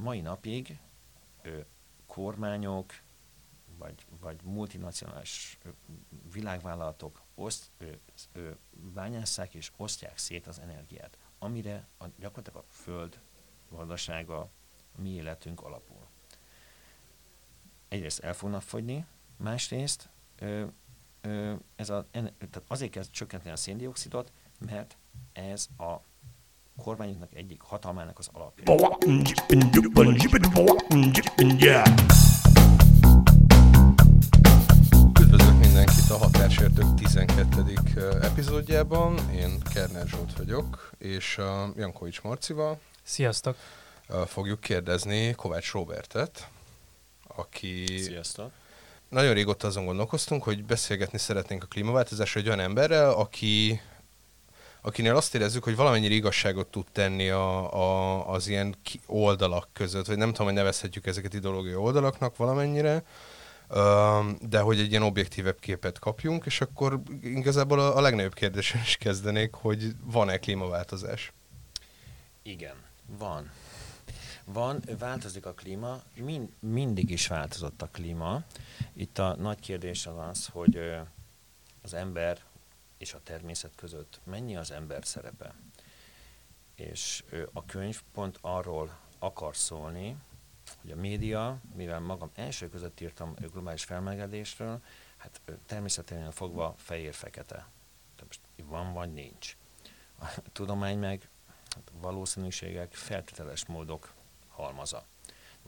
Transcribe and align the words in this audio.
mai 0.00 0.20
napig 0.20 0.78
ö, 1.42 1.60
kormányok, 2.06 2.92
vagy, 3.78 4.06
vagy 4.20 4.42
multinacionális 4.42 5.58
világvállalatok 6.32 7.22
oszt, 7.34 7.70
ö, 7.78 7.92
ö, 8.32 8.50
bányásszák 8.92 9.54
és 9.54 9.72
osztják 9.76 10.18
szét 10.18 10.46
az 10.46 10.58
energiát, 10.58 11.18
amire 11.38 11.88
a, 11.98 12.04
gyakorlatilag 12.18 12.64
a 12.68 12.72
föld 12.72 13.20
gazdasága, 13.68 14.50
mi 14.96 15.08
életünk 15.08 15.60
alapul. 15.60 16.06
Egyrészt 17.88 18.20
el 18.20 18.34
fognak 18.34 18.62
fogyni, 18.62 19.06
másrészt 19.36 20.08
ö, 20.36 20.66
ö, 21.20 21.54
ez 21.76 21.90
a, 21.90 22.06
tehát 22.10 22.62
azért 22.66 22.90
kell 22.90 23.02
csökkenteni 23.02 23.52
a 23.52 23.56
széndiokszidot, 23.56 24.32
mert 24.58 24.96
ez 25.32 25.68
a 25.78 26.00
kormányoknak 26.76 27.34
egyik 27.34 27.60
hatalmának 27.60 28.18
az 28.18 28.28
alapja. 28.32 28.64
Üdvözlök 35.20 35.58
mindenkit 35.58 36.10
a 36.10 36.16
Határsértők 36.16 36.94
12. 36.94 37.78
epizódjában. 38.22 39.30
Én 39.34 39.60
Kerner 39.72 40.06
Zsolt 40.06 40.36
vagyok, 40.36 40.90
és 40.98 41.38
a 41.38 41.72
Jankovics 41.76 42.22
Marcival 42.22 42.80
Sziasztok! 43.02 43.56
fogjuk 44.26 44.60
kérdezni 44.60 45.34
Kovács 45.34 45.72
Robertet, 45.72 46.48
aki 47.26 47.98
Sziasztok! 47.98 48.50
nagyon 49.10 49.34
régóta 49.34 49.66
azon 49.66 49.84
gondolkoztunk, 49.84 50.42
hogy 50.42 50.64
beszélgetni 50.64 51.18
szeretnénk 51.18 51.62
a 51.62 51.66
klímaváltozásról 51.66 52.42
egy 52.42 52.48
olyan 52.48 52.60
emberrel, 52.60 53.10
aki, 53.10 53.80
akinél 54.80 55.16
azt 55.16 55.34
érezzük, 55.34 55.64
hogy 55.64 55.76
valamennyire 55.76 56.14
igazságot 56.14 56.66
tud 56.66 56.86
tenni 56.92 57.28
a, 57.28 57.74
a, 57.74 58.28
az 58.32 58.48
ilyen 58.48 58.76
oldalak 59.06 59.68
között, 59.72 60.06
vagy 60.06 60.16
nem 60.16 60.30
tudom, 60.30 60.46
hogy 60.46 60.56
nevezhetjük 60.56 61.06
ezeket 61.06 61.34
ideológiai 61.34 61.74
oldalaknak 61.74 62.36
valamennyire, 62.36 63.04
de 64.40 64.60
hogy 64.60 64.78
egy 64.78 64.90
ilyen 64.90 65.02
objektívebb 65.02 65.58
képet 65.58 65.98
kapjunk, 65.98 66.46
és 66.46 66.60
akkor 66.60 67.00
igazából 67.22 67.80
a, 67.80 67.96
a 67.96 68.00
legnagyobb 68.00 68.34
kérdésen 68.34 68.80
is 68.80 68.96
kezdenék, 68.96 69.54
hogy 69.54 69.92
van-e 70.04 70.38
klímaváltozás? 70.38 71.32
Igen, 72.42 72.74
van. 73.18 73.50
Van, 74.44 74.82
változik 74.98 75.46
a 75.46 75.52
klíma, 75.52 76.02
mind, 76.14 76.48
mindig 76.58 77.10
is 77.10 77.26
változott 77.26 77.82
a 77.82 77.88
klíma. 77.92 78.42
Itt 78.92 79.18
a 79.18 79.36
nagy 79.38 79.60
kérdés 79.60 80.06
az 80.06 80.14
az, 80.30 80.46
hogy 80.52 80.80
az 81.82 81.94
ember 81.94 82.38
és 83.00 83.14
a 83.14 83.20
természet 83.22 83.74
között 83.74 84.20
mennyi 84.24 84.56
az 84.56 84.70
ember 84.70 85.04
szerepe. 85.04 85.54
És 86.74 87.24
a 87.52 87.64
könyv 87.64 88.02
pont 88.12 88.38
arról 88.40 88.98
akar 89.18 89.56
szólni, 89.56 90.16
hogy 90.80 90.90
a 90.90 90.96
média, 90.96 91.60
mivel 91.74 92.00
magam 92.00 92.30
első 92.34 92.68
között 92.68 93.00
írtam 93.00 93.34
globális 93.34 93.84
felmelegedésről, 93.84 94.82
hát 95.16 95.40
természetesen 95.66 96.30
fogva 96.30 96.74
fehér-fekete. 96.78 97.54
Tehát 98.16 98.26
most 98.26 98.40
van 98.64 98.92
vagy 98.92 99.12
nincs. 99.12 99.56
A 100.18 100.26
tudomány 100.52 100.98
meg 100.98 101.28
hát 101.68 101.92
valószínűségek, 102.00 102.94
feltételes 102.94 103.66
módok 103.66 104.12
halmaza. 104.48 105.04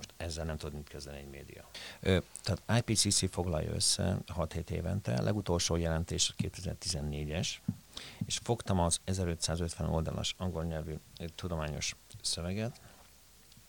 Most 0.02 0.14
ezzel 0.16 0.44
nem 0.44 0.56
tudod 0.56 0.74
mit 0.74 0.88
kezdeni 0.88 1.18
egy 1.18 1.28
média. 1.28 1.64
Ö, 2.00 2.18
tehát 2.42 2.88
IPCC 2.88 3.30
foglalja 3.30 3.72
össze 3.72 4.18
6-7 4.34 4.70
évente, 4.70 5.20
legutolsó 5.20 5.76
jelentés 5.76 6.34
2014-es, 6.38 7.48
és 8.26 8.38
fogtam 8.42 8.78
az 8.78 9.00
1550 9.04 9.88
oldalas 9.88 10.34
angol 10.38 10.64
nyelvű 10.64 10.94
tudományos 11.34 11.96
szöveget, 12.22 12.80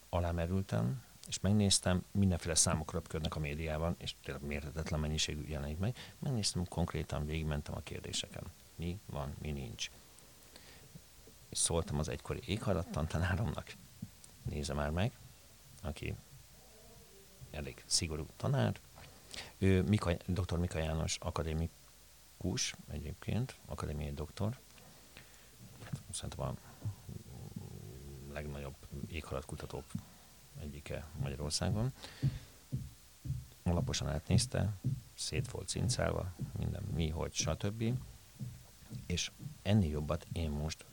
alámerültem, 0.09 1.03
és 1.27 1.39
megnéztem, 1.39 2.03
mindenféle 2.11 2.55
számok 2.55 2.93
röpködnek 2.93 3.35
a 3.35 3.39
médiában, 3.39 3.95
és 3.97 4.15
tényleg 4.23 4.43
mérhetetlen 4.43 4.99
mennyiségű 4.99 5.43
jelenik 5.47 5.77
meg. 5.77 5.97
Megnéztem 6.19 6.65
konkrétan, 6.67 7.25
végigmentem 7.25 7.75
a 7.75 7.83
kérdéseken. 7.83 8.43
Mi 8.75 8.99
van, 9.05 9.35
mi 9.41 9.51
nincs. 9.51 9.89
És 11.49 11.57
szóltam 11.57 11.99
az 11.99 12.09
egykori 12.09 12.41
éghajlattantanáromnak, 12.45 13.73
nézze 14.49 14.73
már 14.73 14.89
meg, 14.89 15.11
aki 15.83 16.15
elég 17.51 17.83
szigorú 17.85 18.25
tanár. 18.35 18.79
Ő 19.57 19.81
Mika, 19.81 20.13
dr. 20.27 20.57
Mika 20.57 20.79
János 20.79 21.17
akadémikus 21.19 22.75
egyébként, 22.91 23.55
akadémiai 23.65 24.13
doktor. 24.13 24.59
Szerintem 26.11 26.45
a 26.45 26.55
legnagyobb 28.31 28.75
éghajlatkutatók 29.07 29.83
egyike 30.59 31.05
Magyarországon. 31.19 31.93
Alaposan 33.63 34.07
átnézte, 34.07 34.73
szét 35.15 35.51
volt 35.51 35.67
cincálva, 35.67 36.33
minden 36.57 36.83
mi, 36.93 37.09
hogy, 37.09 37.33
stb. 37.33 37.83
És 39.05 39.31
ennél 39.61 39.89
jobbat 39.89 40.27
én 40.31 40.49
most 40.49 40.85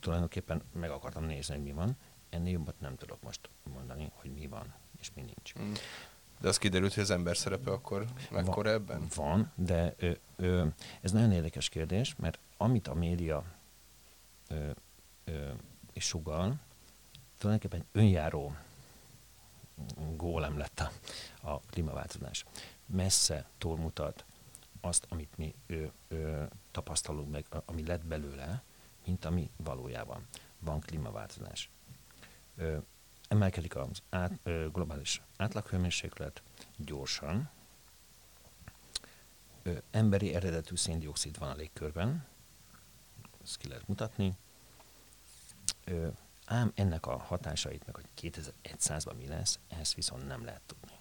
tulajdonképpen 0.00 0.62
meg 0.72 0.90
akartam 0.90 1.24
nézni, 1.24 1.54
hogy 1.54 1.64
mi 1.64 1.72
van, 1.72 1.96
ennél 2.36 2.52
jobbat 2.52 2.80
nem 2.80 2.96
tudok 2.96 3.22
most 3.22 3.50
mondani, 3.74 4.10
hogy 4.14 4.32
mi 4.32 4.46
van 4.46 4.74
és 5.00 5.10
mi 5.14 5.22
nincs. 5.22 5.58
Mm. 5.58 5.72
De 6.40 6.48
az 6.48 6.58
kiderült, 6.58 6.94
hogy 6.94 7.02
az 7.02 7.10
ember 7.10 7.36
szerepe 7.36 7.70
akkor 7.70 8.06
mekkora 8.30 8.70
ebben? 8.70 9.06
Van, 9.14 9.52
de 9.54 9.94
ö, 9.98 10.10
ö, 10.36 10.66
ez 11.00 11.12
nagyon 11.12 11.32
érdekes 11.32 11.68
kérdés, 11.68 12.14
mert 12.16 12.38
amit 12.56 12.88
a 12.88 12.94
média 12.94 13.44
ö, 14.48 14.70
ö, 15.24 15.50
és 15.92 16.04
sugal, 16.04 16.54
tulajdonképpen 17.38 17.86
önjáró 17.92 18.56
gólem 20.16 20.58
lett 20.58 20.80
a, 20.80 20.90
a 21.50 21.60
klímaváltozás. 21.60 22.44
Messze 22.86 23.48
túlmutat 23.58 24.24
azt, 24.80 25.06
amit 25.08 25.36
mi 25.36 25.54
ö, 25.66 25.84
ö, 26.08 26.44
tapasztalunk 26.70 27.30
meg, 27.30 27.46
ami 27.64 27.86
lett 27.86 28.04
belőle, 28.04 28.62
mint 29.04 29.24
ami 29.24 29.50
valójában 29.56 30.26
van 30.58 30.80
klímaváltozás. 30.80 31.70
Emelkedik 33.28 33.76
az 33.76 34.02
át, 34.10 34.32
ö, 34.42 34.66
globális 34.72 35.22
átlaghőmérséklet 35.36 36.42
gyorsan, 36.76 37.50
ö, 39.62 39.72
emberi 39.90 40.34
eredetű 40.34 40.76
széndiokszid 40.76 41.38
van 41.38 41.50
a 41.50 41.54
légkörben, 41.54 42.26
ezt 43.42 43.56
ki 43.56 43.68
lehet 43.68 43.88
mutatni, 43.88 44.36
ö, 45.84 46.08
ám 46.44 46.72
ennek 46.74 47.06
a 47.06 47.16
hatásait, 47.16 47.86
meg 47.86 47.94
hogy 47.94 48.32
2100-ban 48.32 49.16
mi 49.16 49.26
lesz, 49.26 49.58
ezt 49.68 49.94
viszont 49.94 50.26
nem 50.26 50.44
lehet 50.44 50.62
tudni. 50.66 50.94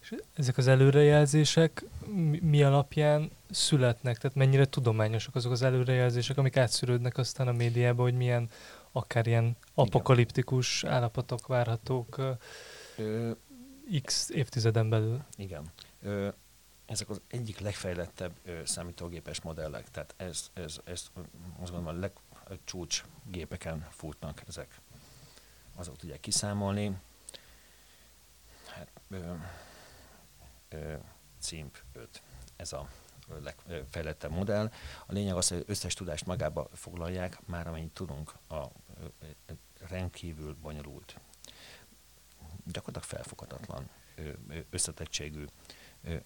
És 0.00 0.14
ezek 0.34 0.56
az 0.56 0.66
előrejelzések 0.66 1.84
mi, 2.06 2.38
mi 2.38 2.62
alapján 2.62 3.30
születnek? 3.50 4.18
Tehát 4.18 4.36
mennyire 4.36 4.66
tudományosak 4.66 5.34
azok 5.34 5.52
az 5.52 5.62
előrejelzések, 5.62 6.36
amik 6.38 6.56
átszűrődnek 6.56 7.18
aztán 7.18 7.48
a 7.48 7.52
médiába, 7.52 8.02
hogy 8.02 8.14
milyen 8.14 8.50
akár 8.92 9.26
ilyen 9.26 9.56
apokaliptikus 9.74 10.84
állapotok 10.84 11.46
várhatók 11.46 12.20
ö, 12.96 13.30
x 14.04 14.28
évtizeden 14.28 14.88
belül? 14.88 15.24
Igen. 15.36 15.72
Ö, 16.02 16.28
ezek 16.86 17.10
az 17.10 17.20
egyik 17.28 17.58
legfejlettebb 17.58 18.32
ö, 18.44 18.60
számítógépes 18.64 19.40
modellek, 19.40 19.90
tehát 19.90 20.14
ez, 20.16 20.50
ez, 20.52 20.80
ez 20.84 21.10
azt 21.60 21.72
gondolom 21.72 21.86
a 21.86 22.08
legcsúcs 22.48 23.04
gépeken 23.24 23.86
futnak 23.90 24.42
ezek. 24.48 24.80
Azok 25.76 25.96
tudják 25.96 26.20
kiszámolni. 26.20 26.96
Hát, 28.66 28.90
ö, 29.08 29.32
ö, 30.68 30.94
CIMP 31.40 31.76
5, 31.92 32.22
ez 32.56 32.72
a 32.72 32.88
legfejlettebb 33.42 34.30
modell. 34.30 34.70
A 35.06 35.12
lényeg 35.12 35.36
az, 35.36 35.48
hogy 35.48 35.64
összes 35.66 35.94
tudást 35.94 36.26
magába 36.26 36.68
foglalják, 36.72 37.46
már 37.46 37.66
amennyit 37.66 37.92
tudunk 37.92 38.32
a 38.48 38.64
rendkívül 39.88 40.56
bonyolult, 40.62 41.20
gyakorlatilag 42.64 43.08
felfoghatatlan 43.08 43.88
összetettségű 44.70 45.44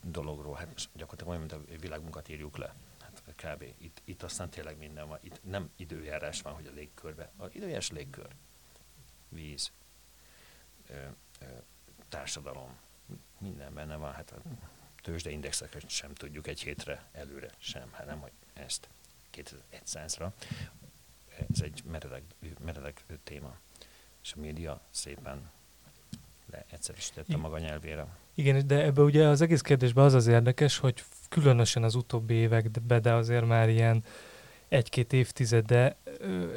dologról. 0.02 0.55
Hát 0.55 0.88
gyakorlatilag 0.93 1.28
olyan, 1.28 1.40
mint 1.40 1.52
a 1.52 1.78
világunkat 1.81 2.28
írjuk 2.28 2.56
le. 2.56 2.75
Hát 3.00 3.23
kb. 3.37 3.62
Itt, 3.78 4.02
itt 4.05 4.23
aztán 4.23 4.50
tényleg 4.50 4.78
minden 4.78 5.08
van. 5.08 5.19
Itt 5.23 5.40
nem 5.44 5.70
időjárás 5.76 6.43
van, 6.43 6.52
hogy 6.52 6.67
a 6.67 6.73
légkörbe. 6.73 7.31
A 7.37 7.46
időjárás 7.52 7.90
légkör, 7.90 8.28
víz, 9.28 9.73
társadalom, 12.08 12.76
minden 13.38 13.75
benne 13.75 13.96
van. 13.96 14.12
Hát 14.12 14.34
tőzsdeindexeket 15.04 15.90
sem 15.90 16.14
tudjuk 16.14 16.46
egy 16.46 16.60
hétre 16.60 17.04
előre 17.12 17.50
sem, 17.58 17.88
hát 17.92 18.06
nem, 18.06 18.20
hogy 18.20 18.32
ezt 18.52 18.88
2100-ra. 19.36 20.28
Ez 21.52 21.60
egy 21.60 21.82
meredek, 21.90 22.22
meredek 22.64 23.04
téma. 23.24 23.56
És 24.22 24.32
a 24.36 24.40
média 24.40 24.80
szépen 24.90 25.50
leegyszerűsítette 26.50 27.36
maga 27.36 27.58
nyelvére. 27.58 28.06
Igen, 28.34 28.66
de 28.66 28.82
ebbe 28.82 29.02
ugye 29.02 29.26
az 29.26 29.40
egész 29.40 29.60
kérdésben 29.60 30.04
az 30.04 30.14
az 30.14 30.26
érdekes, 30.26 30.78
hogy 30.78 31.04
különösen 31.28 31.82
az 31.82 31.94
utóbbi 31.94 32.34
években, 32.34 33.02
de 33.02 33.12
azért 33.12 33.46
már 33.46 33.68
ilyen 33.68 34.04
egy-két 34.68 35.12
évtizede 35.12 35.96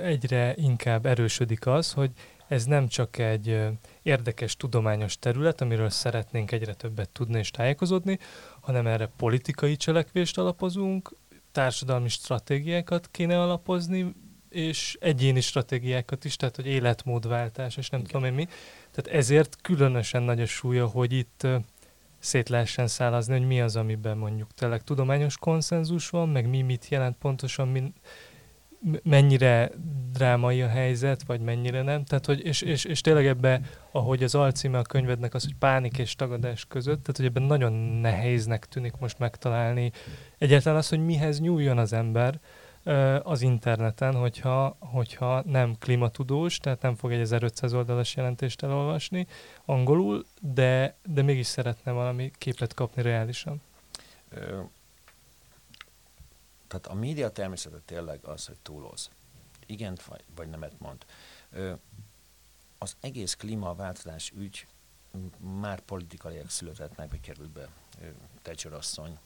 egyre 0.02 0.56
inkább 0.56 1.06
erősödik 1.06 1.66
az, 1.66 1.94
hogy 1.94 2.12
ez 2.48 2.66
nem 2.66 2.88
csak 2.88 3.18
egy 3.18 3.60
érdekes 4.02 4.56
tudományos 4.56 5.20
terület, 5.20 5.62
amiről 5.62 5.90
szeretnénk 5.90 6.52
egyre 6.52 6.74
többet 6.74 7.10
tudni 7.10 7.38
és 7.38 7.52
tájékozódni, 7.52 8.20
hanem 8.60 8.88
erre 8.88 9.12
politikai 9.18 9.76
cselekvést 9.76 10.38
alapozunk, 10.38 11.16
társadalmi 11.52 12.10
stratégiákat 12.10 13.08
kéne 13.12 13.42
alapozni, 13.42 14.16
és 14.50 14.98
egyéni 15.00 15.42
stratégiákat 15.42 16.26
is, 16.26 16.36
tehát 16.36 16.56
hogy 16.56 16.68
életmódváltás, 16.68 17.78
és 17.78 17.90
nem 17.90 18.00
Igen. 18.00 18.12
tudom 18.12 18.28
én 18.28 18.34
mi. 18.34 18.46
Tehát 18.92 19.20
ezért 19.20 19.58
különösen 19.62 20.24
nagy 20.24 20.42
a 20.42 20.46
súlya, 20.46 20.86
hogy 20.86 21.12
itt 21.14 21.48
szét 22.20 22.50
lehessen 22.50 22.88
szállazni, 22.88 23.38
hogy 23.38 23.48
mi 23.48 23.62
az, 23.62 23.76
amiben 23.76 24.18
mondjuk 24.18 24.54
tényleg 24.54 24.84
tudományos 24.84 25.38
konszenzus 25.38 26.10
van, 26.10 26.30
meg 26.30 26.50
mi 26.50 26.62
mit 26.62 26.88
jelent 26.90 27.18
pontosan, 27.18 27.68
min, 27.68 27.94
mennyire 29.04 29.72
drámai 30.12 30.62
a 30.62 30.68
helyzet, 30.68 31.24
vagy 31.24 31.42
mennyire 31.42 31.82
nem. 31.82 32.04
Tehát, 32.04 32.26
hogy, 32.26 32.46
és, 32.46 32.62
és, 32.62 32.86
és 32.86 33.02
tényleg 33.02 33.26
ebbe, 33.26 33.62
ahogy 33.92 34.24
az 34.24 34.36
alcíme 34.36 34.78
a 34.78 34.82
könyvednek 34.82 35.34
az, 35.34 35.44
hogy 35.44 35.56
pánik 35.56 35.98
és 35.98 36.16
tagadás 36.16 36.66
között, 36.66 37.02
tehát, 37.02 37.18
hogy 37.18 37.26
ebben 37.26 37.44
nagyon 37.44 37.74
nehéznek 38.02 38.66
tűnik 38.66 38.98
most 39.00 39.20
megtalálni 39.20 39.92
egyáltalán 40.38 40.78
az, 40.78 40.90
hogy 40.90 41.06
mihez 41.06 41.40
nyúljon 41.40 41.78
az 41.78 41.94
ember 41.94 42.40
az 43.24 43.42
interneten, 43.42 44.16
hogyha, 44.16 44.78
hogyha 44.80 45.44
nem 45.46 45.76
klimatudós, 45.80 46.58
tehát 46.58 46.82
nem 46.82 46.96
fog 46.96 47.12
egy 47.12 47.20
1500 47.20 47.74
oldalas 47.74 48.16
jelentést 48.16 48.64
elolvasni 48.64 49.28
angolul, 49.66 50.26
de, 50.42 50.98
de 51.06 51.22
mégis 51.22 51.46
szeretne 51.46 51.92
valami 51.92 52.32
képet 52.38 52.74
kapni 52.74 53.02
reálisan. 53.02 53.62
Tehát 56.68 56.88
a 56.88 56.94
média 56.94 57.30
természete 57.30 57.80
tényleg 57.86 58.26
az, 58.26 58.46
hogy 58.46 58.58
túloz. 58.62 59.10
Igen 59.66 59.98
vagy, 60.08 60.24
vagy 60.36 60.50
nemet 60.50 60.80
mond. 60.80 61.06
Ö, 61.52 61.74
az 62.78 62.96
egész 63.00 63.36
klímaváltozás 63.36 64.32
ügy 64.36 64.68
már 65.38 65.80
politikailag 65.80 66.50
született 66.50 66.96
meg, 66.96 67.20
került 67.22 67.50
be 67.50 67.70
Thatcher 68.42 68.74
asszony 68.74 69.20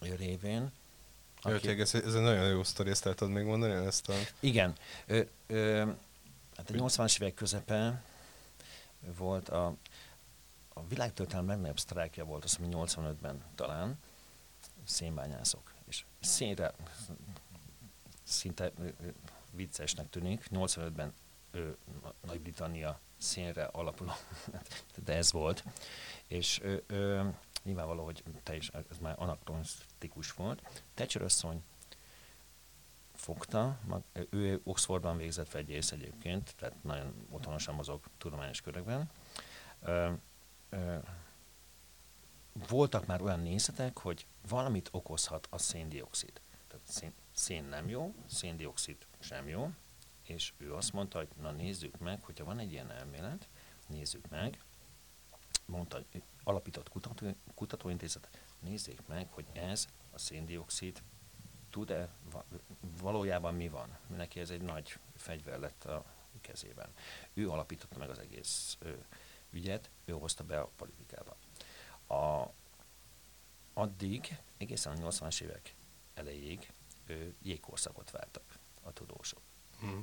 révén. 0.00 0.72
Aki... 1.42 1.68
Ez, 1.68 1.94
ez 1.94 2.14
egy 2.14 2.22
nagyon 2.22 2.48
jó 2.48 2.62
sztori, 2.62 2.90
ezt 2.90 3.06
el 3.06 3.14
tudod 3.14 3.32
még 3.32 3.44
mondani 3.44 3.86
ezt 3.86 4.08
a... 4.08 4.14
Igen. 4.40 4.76
Ö, 5.06 5.22
ö, 5.46 5.78
hát 6.56 6.70
a 6.70 6.72
80-as 6.72 7.20
évek 7.20 7.34
közepe 7.34 8.02
volt 9.16 9.48
a, 9.48 9.74
a 10.68 10.86
világtörténelem 10.86 11.48
legnagyobb 11.48 11.78
sztrájkja 11.78 12.24
volt, 12.24 12.44
azt 12.44 12.56
hiszem 12.56 12.72
85-ben 12.74 13.44
talán, 13.54 13.98
szénbányászok. 14.84 15.69
És 15.90 16.04
szénre 16.20 16.74
szinte 18.22 18.72
viccesnek 19.52 20.10
tűnik, 20.10 20.46
85-ben 20.50 21.14
Nagy-Britannia 22.26 23.00
szénre 23.16 23.64
alapuló, 23.64 24.12
de 25.04 25.14
ez 25.16 25.32
volt. 25.32 25.64
És 26.26 26.60
ö, 26.62 26.76
ö, 26.86 27.28
nyilvánvaló, 27.62 28.04
hogy 28.04 28.24
te 28.42 28.56
is, 28.56 28.68
ez 28.68 28.98
már 29.00 29.14
anakronisztikus 29.18 30.32
volt. 30.32 30.84
Thatcher 30.94 31.22
asszony 31.22 31.62
fogta, 33.14 33.78
ő 34.30 34.60
Oxfordban 34.64 35.16
végzett 35.16 35.48
fegyész 35.48 35.92
egyébként, 35.92 36.54
tehát 36.56 36.82
nagyon 36.82 37.26
otthonosan 37.30 37.74
mozog 37.74 38.00
tudományos 38.18 38.60
körökben. 38.60 39.10
Ö, 39.80 40.12
ö, 40.68 40.96
voltak 42.52 43.06
már 43.06 43.22
olyan 43.22 43.40
nézetek, 43.40 43.98
hogy 43.98 44.26
valamit 44.48 44.88
okozhat 44.92 45.46
a 45.50 45.58
széndiokszid. 45.58 46.40
Tehát 46.68 46.86
szén, 46.86 47.12
szén 47.32 47.64
nem 47.64 47.88
jó, 47.88 48.14
széndiokszid 48.26 49.06
sem 49.18 49.48
jó, 49.48 49.70
és 50.22 50.52
ő 50.56 50.74
azt 50.74 50.92
mondta, 50.92 51.18
hogy 51.18 51.28
na 51.40 51.50
nézzük 51.50 51.98
meg, 51.98 52.22
hogyha 52.22 52.44
van 52.44 52.58
egy 52.58 52.72
ilyen 52.72 52.90
elmélet, 52.90 53.48
nézzük 53.86 54.28
meg, 54.28 54.58
mondta, 55.64 56.02
alapított 56.42 56.88
kutató, 56.88 57.26
kutatóintézet, 57.54 58.28
nézzék 58.58 59.06
meg, 59.06 59.28
hogy 59.30 59.46
ez 59.52 59.86
a 60.10 60.18
széndiokszid 60.18 61.02
tud-e, 61.70 62.08
valójában 63.00 63.54
mi 63.54 63.68
van. 63.68 63.98
Neki 64.16 64.40
ez 64.40 64.50
egy 64.50 64.62
nagy 64.62 64.98
fegyver 65.16 65.58
lett 65.58 65.84
a 65.84 66.04
kezében. 66.40 66.88
Ő 67.34 67.50
alapította 67.50 67.98
meg 67.98 68.10
az 68.10 68.18
egész 68.18 68.76
ő, 68.80 69.04
ügyet, 69.50 69.90
ő 70.04 70.12
hozta 70.12 70.44
be 70.44 70.60
a 70.60 70.70
politikába. 70.76 71.36
A, 72.10 72.52
addig, 73.72 74.38
egészen 74.56 75.02
a 75.02 75.10
80-as 75.10 75.40
évek 75.40 75.74
elejéig 76.14 76.72
ő, 77.06 77.34
jégkorszakot 77.42 78.10
vártak 78.10 78.58
a 78.82 78.92
tudósok. 78.92 79.40
Mm. 79.84 79.98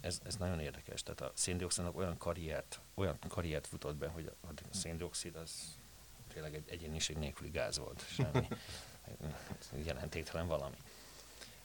Ez, 0.00 0.20
ez 0.24 0.36
nagyon 0.36 0.60
érdekes. 0.60 1.02
Tehát 1.02 1.20
a 1.20 1.32
széndiokszidnak 1.34 1.96
olyan 1.96 2.16
karriert, 2.16 2.80
olyan 2.94 3.18
karriert 3.28 3.66
futott 3.66 3.96
be, 3.96 4.08
hogy 4.08 4.26
a, 4.26 4.46
a 4.46 4.54
széndiokszid 4.70 5.36
az 5.36 5.78
tényleg 6.32 6.54
egy 6.54 6.68
egyéniség 6.68 7.16
nélküli 7.16 7.50
gáz 7.50 7.78
volt. 7.78 8.06
Semmi 8.08 8.48
jelentéktelen 9.86 10.46
valami. 10.46 10.76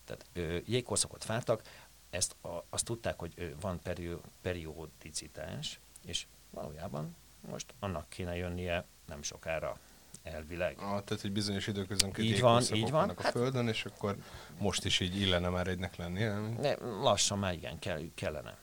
Tehát 0.03 0.25
ö, 0.33 0.57
jégkorszakot 0.65 1.25
vártak, 1.25 1.61
ezt 2.09 2.35
a, 2.41 2.65
azt 2.69 2.85
tudták, 2.85 3.19
hogy 3.19 3.33
ö, 3.35 3.49
van 3.59 3.81
peri, 3.81 4.17
periodicitás, 4.41 5.79
és 6.05 6.27
valójában 6.49 7.15
most 7.49 7.73
annak 7.79 8.09
kéne 8.09 8.35
jönnie 8.35 8.85
nem 9.07 9.21
sokára 9.23 9.79
elvileg. 10.23 10.77
Ah, 10.79 11.03
tehát 11.03 11.23
egy 11.23 11.31
bizonyos 11.31 11.67
időközönként 11.67 12.27
így 12.27 12.39
van, 12.39 12.63
így 12.73 12.89
van. 12.89 13.09
a 13.09 13.21
hát, 13.21 13.31
Földön, 13.31 13.67
és 13.67 13.85
akkor 13.85 14.17
most 14.57 14.85
is 14.85 14.99
így 14.99 15.21
illene 15.21 15.49
már 15.49 15.67
egynek 15.67 15.95
lenni. 15.95 16.23
Ne, 16.61 16.75
lassan 16.75 17.39
már 17.39 17.53
igen, 17.53 17.79
kell, 17.79 18.01
kellene. 18.15 18.57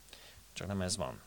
Csak 0.52 0.66
nem 0.66 0.82
ez 0.82 0.96
van. 0.96 1.20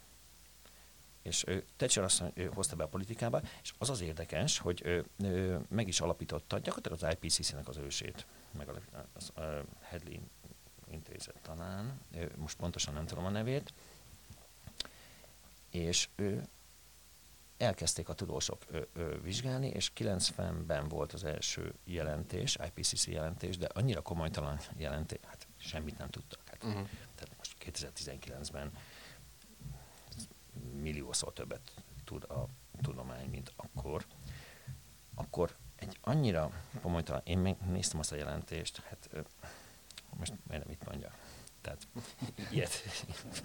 És 1.22 1.44
ő, 1.48 1.66
Thatcher 1.76 2.04
azt 2.04 2.24
ő 2.34 2.52
hozta 2.54 2.76
be 2.76 2.84
a 2.84 2.88
politikába, 2.88 3.42
és 3.64 3.74
az 3.78 3.90
az 3.90 4.02
érdekes, 4.02 4.58
hogy 4.58 4.82
ő, 4.86 5.06
ő, 5.18 5.60
meg 5.70 5.88
is 5.88 6.00
alapította 6.00 6.60
gyakorlatilag 6.60 7.14
az 7.14 7.18
IPCC-nek 7.22 7.68
az 7.68 7.78
ősét, 7.78 8.26
meg 8.58 8.70
az 9.14 9.32
uh, 9.38 9.44
Headley 9.82 10.20
intézet 10.90 11.40
talán, 11.42 12.02
ő, 12.16 12.32
most 12.38 12.58
pontosan 12.58 12.94
nem 12.94 13.06
tudom 13.06 13.26
a 13.26 13.30
nevét, 13.30 13.74
és 15.70 16.10
ő 16.16 16.44
elkezdték 17.58 18.10
a 18.10 18.14
tudósok 18.14 18.64
ö, 18.68 18.82
ö, 18.94 19.22
vizsgálni, 19.22 19.68
és 19.68 19.92
90-ben 19.98 20.88
volt 20.88 21.14
az 21.14 21.24
első 21.24 21.74
jelentés, 21.84 22.58
IPCC 22.66 23.08
jelentés, 23.08 23.58
de 23.58 23.70
annyira 23.74 24.02
komolytalan 24.02 24.60
jelentés, 24.78 25.20
hát 25.24 25.48
semmit 25.58 25.98
nem 25.98 26.10
tudtak. 26.10 26.42
Hát, 26.46 26.64
uh-huh. 26.64 26.88
Tehát 27.16 27.38
most 27.38 27.56
2019-ben 27.60 28.72
milliószor 30.82 31.34
többet 31.34 31.72
tud 32.04 32.24
a 32.24 32.48
tudomány, 32.82 33.30
mint 33.30 33.54
akkor. 33.56 34.06
Akkor 35.16 35.56
egy 35.76 35.98
annyira 36.02 36.52
komolytalan, 36.82 37.22
én 37.24 37.38
még 37.38 37.56
néztem 37.58 38.00
azt 38.00 38.12
a 38.12 38.16
jelentést, 38.16 38.80
hát 38.80 39.10
ö, 39.12 39.20
most 40.10 40.34
nem 40.48 40.64
mit 40.68 40.86
mondja. 40.86 41.12
Tehát 41.62 41.88
ilyet, 42.52 42.72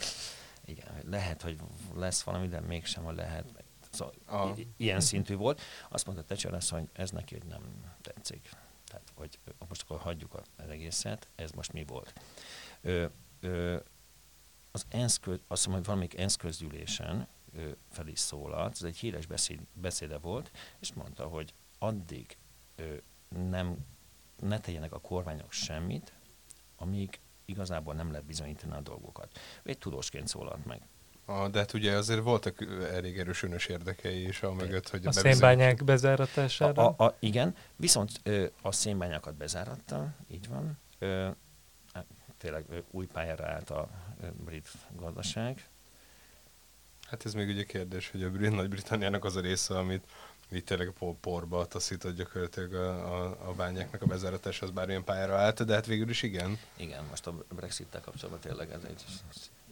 igen, 0.65 1.03
lehet, 1.05 1.43
hogy 1.43 1.61
lesz 1.95 2.23
valami, 2.23 2.49
de 2.49 2.61
mégsem, 2.61 3.05
hogy 3.05 3.17
lehet, 3.17 3.53
meg 3.53 3.65
Szóval 3.91 4.15
a... 4.27 4.57
ilyen 4.77 5.01
szintű 5.01 5.35
volt. 5.37 5.61
Azt 5.89 6.07
mondta 6.07 6.35
azt, 6.51 6.71
hogy 6.71 6.89
ez 6.93 7.11
neki 7.11 7.39
nem 7.49 7.63
tetszik. 8.01 8.51
Tehát, 8.85 9.13
hogy 9.15 9.39
most 9.69 9.83
akkor 9.83 9.99
hagyjuk 9.99 10.35
az 10.35 10.69
egészet, 10.69 11.29
ez 11.35 11.51
most 11.51 11.73
mi 11.73 11.85
volt. 11.85 12.13
Ö, 12.81 13.07
ö, 13.41 13.77
az 14.71 14.87
ENSZ, 14.89 15.19
köz, 15.19 15.39
azt 15.49 15.67
mondom, 15.67 15.85
hogy 15.85 15.85
valamelyik 15.85 16.19
ENSZ 16.19 16.37
közgyűlésen 16.37 17.29
ö, 17.53 17.71
fel 17.91 18.07
is 18.07 18.19
szólalt, 18.19 18.73
ez 18.73 18.83
egy 18.83 18.97
híres 18.97 19.27
beszéd, 19.27 19.61
beszéde 19.73 20.19
volt, 20.19 20.51
és 20.79 20.93
mondta, 20.93 21.27
hogy 21.27 21.55
addig 21.79 22.37
ö, 22.77 22.95
nem, 23.29 23.77
ne 24.37 24.61
tegyenek 24.61 24.93
a 24.93 25.01
kormányok 25.01 25.53
semmit, 25.53 26.13
amíg 26.77 27.21
igazából 27.45 27.95
nem 27.95 28.11
lehet 28.11 28.27
bizonyítani 28.27 28.73
a 28.73 28.81
dolgokat. 28.81 29.39
Ő 29.63 29.71
egy 29.71 29.79
tudósként 29.79 30.29
szólalt 30.29 30.65
meg. 30.65 30.83
A, 31.31 31.49
de 31.49 31.59
hát 31.59 31.73
ugye 31.73 31.93
azért 31.97 32.23
voltak 32.23 32.67
elég 32.93 33.19
erős 33.19 33.43
önös 33.43 33.67
érdekei 33.67 34.27
is 34.27 34.43
a 34.43 34.53
mögött, 34.53 34.89
hogy 34.89 35.07
a, 35.07 35.09
a 35.09 35.13
szénbányák 35.13 35.85
bezáratására. 35.85 36.89
A, 36.89 36.95
a, 36.97 37.05
a, 37.05 37.17
igen, 37.19 37.55
viszont 37.77 38.11
ö, 38.23 38.47
a 38.63 38.73
szénbányákat 38.73 39.35
bezáratta, 39.35 40.09
így 40.31 40.49
van. 40.49 40.79
Ö, 40.99 41.29
hát 41.93 42.07
tényleg 42.39 42.65
ö, 42.71 42.79
új 42.91 43.07
pályára 43.07 43.47
állt 43.47 43.71
a 43.71 43.89
ö, 44.23 44.27
brit 44.45 44.69
gazdaság. 44.97 45.69
Hát 47.09 47.25
ez 47.25 47.35
még 47.35 47.49
ugye 47.49 47.65
kérdés, 47.65 48.11
hogy 48.11 48.23
a 48.23 48.31
Brit 48.31 48.55
Nagy-Britanniának 48.55 49.25
az 49.25 49.37
a 49.37 49.41
része, 49.41 49.79
amit 49.79 50.05
így 50.53 50.65
tényleg 50.65 50.93
porba 51.21 51.67
taszított 51.67 52.17
gyakorlatilag 52.17 52.75
a, 52.75 53.15
a, 53.15 53.49
a 53.49 53.53
bányáknak 53.53 54.03
a 54.03 54.07
bezáratása, 54.07 54.67
az 54.67 54.73
bármilyen 54.73 55.05
pályára 55.05 55.37
állt, 55.37 55.65
de 55.65 55.75
hát 55.75 55.87
végül 55.87 56.09
is 56.09 56.23
igen. 56.23 56.59
Igen, 56.77 57.05
most 57.11 57.27
a 57.27 57.35
Brexit-tel 57.49 58.01
kapcsolatban 58.01 58.41
tényleg 58.41 58.71
ez 58.71 58.83
egy 58.89 59.05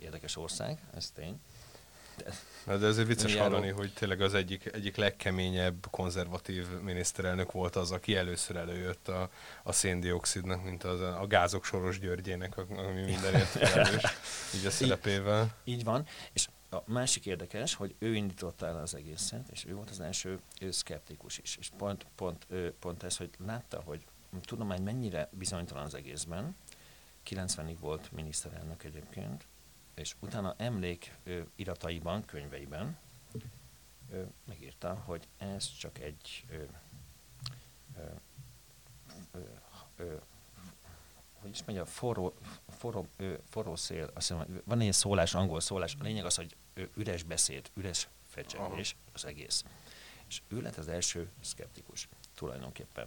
érdekes 0.00 0.37
ország, 0.37 0.78
ez 0.95 1.11
tény. 1.11 1.40
Na, 2.67 2.76
de 2.76 2.87
ezért 2.87 3.07
vicces 3.07 3.31
Önjáró. 3.31 3.50
hallani, 3.50 3.71
hogy 3.71 3.93
tényleg 3.93 4.21
az 4.21 4.35
egyik, 4.35 4.75
egyik 4.75 4.97
legkeményebb 4.97 5.87
konzervatív 5.90 6.67
miniszterelnök 6.83 7.52
volt 7.52 7.76
az, 7.76 7.90
aki 7.90 8.17
először 8.17 8.57
előjött 8.57 9.09
a, 9.09 9.31
a 9.62 9.73
széndiokszidnak, 9.73 10.64
mint 10.64 10.85
az, 10.85 11.00
a 11.00 11.26
gázok 11.28 11.64
Soros 11.64 11.99
Györgyének, 11.99 12.57
ami 12.57 13.02
mindenért 13.02 13.47
felelős, 13.47 14.02
így 14.55 14.67
a 14.67 14.71
szerepével. 14.71 15.55
Így 15.64 15.85
van, 15.85 16.07
és 16.33 16.49
a 16.71 16.83
másik 16.85 17.26
érdekes, 17.26 17.75
hogy 17.75 17.95
ő 17.99 18.14
indította 18.14 18.67
el 18.67 18.78
az 18.78 18.95
egészet, 18.95 19.49
és 19.49 19.64
ő 19.67 19.75
volt 19.75 19.90
az 19.90 20.00
első 20.00 20.40
ő 20.61 20.71
szkeptikus 20.71 21.38
is. 21.38 21.57
És 21.57 21.71
pont, 21.76 22.07
pont, 22.14 22.47
pont 22.78 23.02
ez, 23.02 23.17
hogy 23.17 23.31
látta, 23.47 23.83
hogy 23.85 24.07
tudomány 24.40 24.83
mennyire 24.83 25.28
bizonytalan 25.33 25.85
az 25.85 25.95
egészben, 25.95 26.57
90-ig 27.26 27.76
volt 27.81 28.12
miniszterelnök 28.12 28.85
egyébként, 28.85 29.47
és 29.99 30.14
utána 30.21 30.55
emlék 30.57 31.14
ő, 31.23 31.47
irataiban, 31.57 32.25
könyveiben 32.25 32.99
ő, 34.12 34.28
megírta, 34.45 35.02
hogy 35.05 35.28
ez 35.37 35.76
csak 35.76 35.99
egy 35.99 36.45
ő, 36.50 36.69
ő, 37.97 38.21
ő, 39.35 39.61
ő, 39.97 40.21
hogy 41.40 41.50
is 41.50 41.64
mondja, 41.64 41.87
forró, 41.87 42.35
forró, 42.69 43.07
ő, 43.17 43.40
forró 43.49 43.76
szél, 43.76 44.11
azt 44.14 44.28
hiszem, 44.28 44.62
van 44.64 44.81
ilyen 44.81 44.93
szólás, 44.93 45.35
angol 45.35 45.61
szólás, 45.61 45.97
a 46.00 46.02
lényeg 46.02 46.25
az, 46.25 46.37
hogy 46.37 46.57
ő, 46.75 46.90
üres 46.95 47.23
beszéd, 47.23 47.71
üres 47.75 48.09
fecsegés 48.26 48.97
az 49.12 49.25
egész. 49.25 49.64
És 50.28 50.43
ő 50.49 50.61
lett 50.61 50.76
az 50.76 50.88
első 50.88 51.31
szkeptikus 51.40 52.09
tulajdonképpen. 52.35 53.07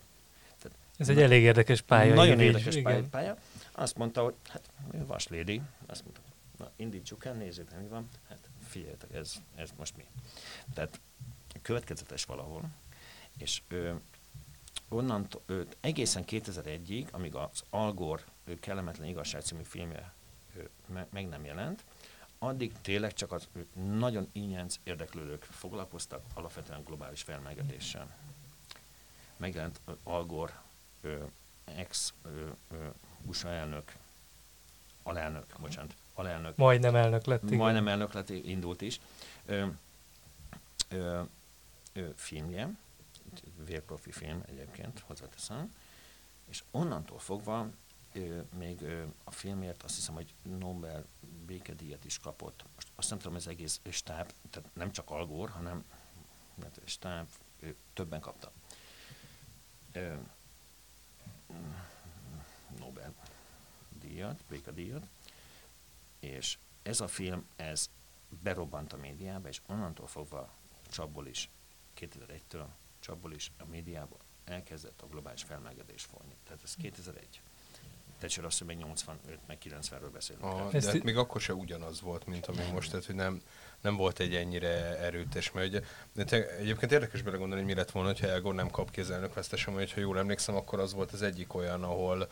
Ez 0.98 1.10
egy 1.10 1.21
elég 1.21 1.43
érdekes 1.43 1.81
pálya. 1.81 2.13
Nagyon 2.13 2.39
érdekes 2.39 2.81
pálya, 2.81 3.03
pálya. 3.10 3.38
Azt 3.71 3.95
mondta, 3.98 4.24
hogy 4.24 4.33
hát 4.48 4.69
vaslédi. 4.91 5.62
Azt 5.86 6.03
mondta, 6.03 6.21
na 6.62 6.72
indítsuk 6.75 7.25
el, 7.25 7.34
nézzük, 7.34 7.80
mi 7.80 7.88
van. 7.88 8.10
Hát 8.30 8.50
figyeljetek, 8.68 9.13
ez, 9.13 9.34
ez 9.56 9.70
most 9.77 9.98
mi. 9.98 10.06
Tehát 10.74 11.00
következetes 11.62 12.25
valahol, 12.25 12.70
és 13.38 13.62
ő, 13.68 14.01
onnantól, 14.89 15.41
ő, 15.46 15.68
egészen 15.80 16.24
2001-ig, 16.27 17.12
amíg 17.12 17.36
az 17.36 17.63
Algor 17.70 18.24
Kellemetlen 18.60 19.08
Igazság 19.08 19.41
című 19.41 19.63
filmje 19.63 20.13
ő, 20.56 20.70
me, 20.86 21.08
meg 21.10 21.27
nem 21.27 21.46
jelent, 21.46 21.84
addig 22.39 22.74
tényleg 22.82 23.13
csak 23.13 23.32
az 23.32 23.48
ő, 23.53 23.68
nagyon 23.74 24.30
ínyenc 24.32 24.75
érdeklődők 24.84 25.44
foglalkoztak 25.44 26.25
alapvetően 26.34 26.84
globális 26.84 27.22
felmelegedéssel. 27.22 28.18
Megjelent 29.38 29.80
ö, 29.86 29.91
Al 30.03 30.25
Gore, 30.25 30.62
ö, 31.01 31.24
ex 31.65 32.13
ö, 32.22 32.50
ö, 32.70 32.88
USA 33.25 33.50
elnök, 33.50 33.96
alelnök, 35.03 35.46
bocsánat, 35.60 35.96
alelnök, 36.21 36.55
Majdnem 36.55 36.95
elnök 36.95 37.25
lett. 37.25 37.43
igen. 37.43 37.57
majdnem 37.57 37.87
elnök 37.87 38.13
lett, 38.13 38.29
indult 38.29 38.81
is, 38.81 38.99
ö, 39.45 39.67
ö, 40.89 41.21
ö, 41.93 42.07
filmje, 42.15 42.69
vérprofi 43.65 44.11
film 44.11 44.43
egyébként, 44.47 44.99
hozzáteszem, 44.99 45.75
és 46.49 46.63
onnantól 46.71 47.19
fogva 47.19 47.67
ö, 48.13 48.39
még 48.57 48.81
ö, 48.81 49.03
a 49.23 49.31
filmért 49.31 49.83
azt 49.83 49.95
hiszem, 49.95 50.13
hogy 50.13 50.33
Nobel 50.59 51.05
békedíjat 51.45 52.05
is 52.05 52.19
kapott. 52.19 52.63
Most 52.75 52.87
azt 52.95 53.09
nem 53.09 53.19
tudom, 53.19 53.35
ez 53.35 53.47
egész 53.47 53.79
stáb, 53.89 54.31
tehát 54.49 54.69
nem 54.73 54.91
csak 54.91 55.09
Algor, 55.09 55.49
hanem 55.49 55.83
hát 56.61 56.79
stáb, 56.85 57.27
ö, 57.59 57.67
többen 57.93 58.19
kapta. 58.19 58.51
Ö, 59.91 60.13
Nobel 62.79 63.13
díjat, 63.99 64.43
békedíjat, 64.49 65.07
és 66.21 66.57
ez 66.83 66.99
a 67.01 67.07
film, 67.07 67.45
ez 67.55 67.89
berobbant 68.43 68.93
a 68.93 68.97
médiába, 68.97 69.47
és 69.47 69.61
onnantól 69.67 70.07
fogva 70.07 70.53
csapból 70.89 71.27
is, 71.27 71.49
2001-től 71.99 72.65
csapból 72.99 73.33
is 73.33 73.51
a 73.57 73.65
médiába 73.65 74.17
elkezdett 74.45 75.01
a 75.01 75.07
globális 75.07 75.43
felmelegedés 75.43 76.03
folyni. 76.03 76.35
Tehát 76.43 76.63
ez 76.63 76.75
2001. 76.75 77.41
Tehát 78.19 78.45
azt, 78.45 78.57
hogy 78.57 78.67
még 78.67 78.77
85, 78.77 79.39
meg 79.47 79.57
90-ről 79.63 80.09
beszélünk. 80.13 80.45
A, 80.45 80.59
el. 80.59 80.69
de 80.69 80.91
hát 80.91 81.03
még 81.03 81.17
akkor 81.17 81.41
se 81.41 81.53
ugyanaz 81.53 82.01
volt, 82.01 82.25
mint 82.25 82.45
ami 82.45 82.63
most, 82.73 82.89
tehát 82.89 83.05
hogy 83.05 83.15
nem, 83.15 83.41
nem 83.81 83.95
volt 83.95 84.19
egy 84.19 84.35
ennyire 84.35 84.97
erőtes, 84.97 85.51
mert 85.51 85.67
ugye, 85.67 85.81
de 86.13 86.23
te, 86.23 86.55
egyébként 86.55 86.91
érdekes 86.91 87.21
belegondolni, 87.21 87.63
hogy 87.63 87.73
mi 87.73 87.77
lett 87.77 87.91
volna, 87.91 88.13
ha 88.19 88.27
Elgor 88.27 88.53
nem 88.53 88.69
kap 88.69 88.91
ki 88.91 89.01
az 89.01 89.11
elnökvesztesen, 89.11 89.73
ha 89.73 89.99
jól 89.99 90.17
emlékszem, 90.17 90.55
akkor 90.55 90.79
az 90.79 90.93
volt 90.93 91.11
az 91.11 91.21
egyik 91.21 91.53
olyan, 91.53 91.83
ahol 91.83 92.29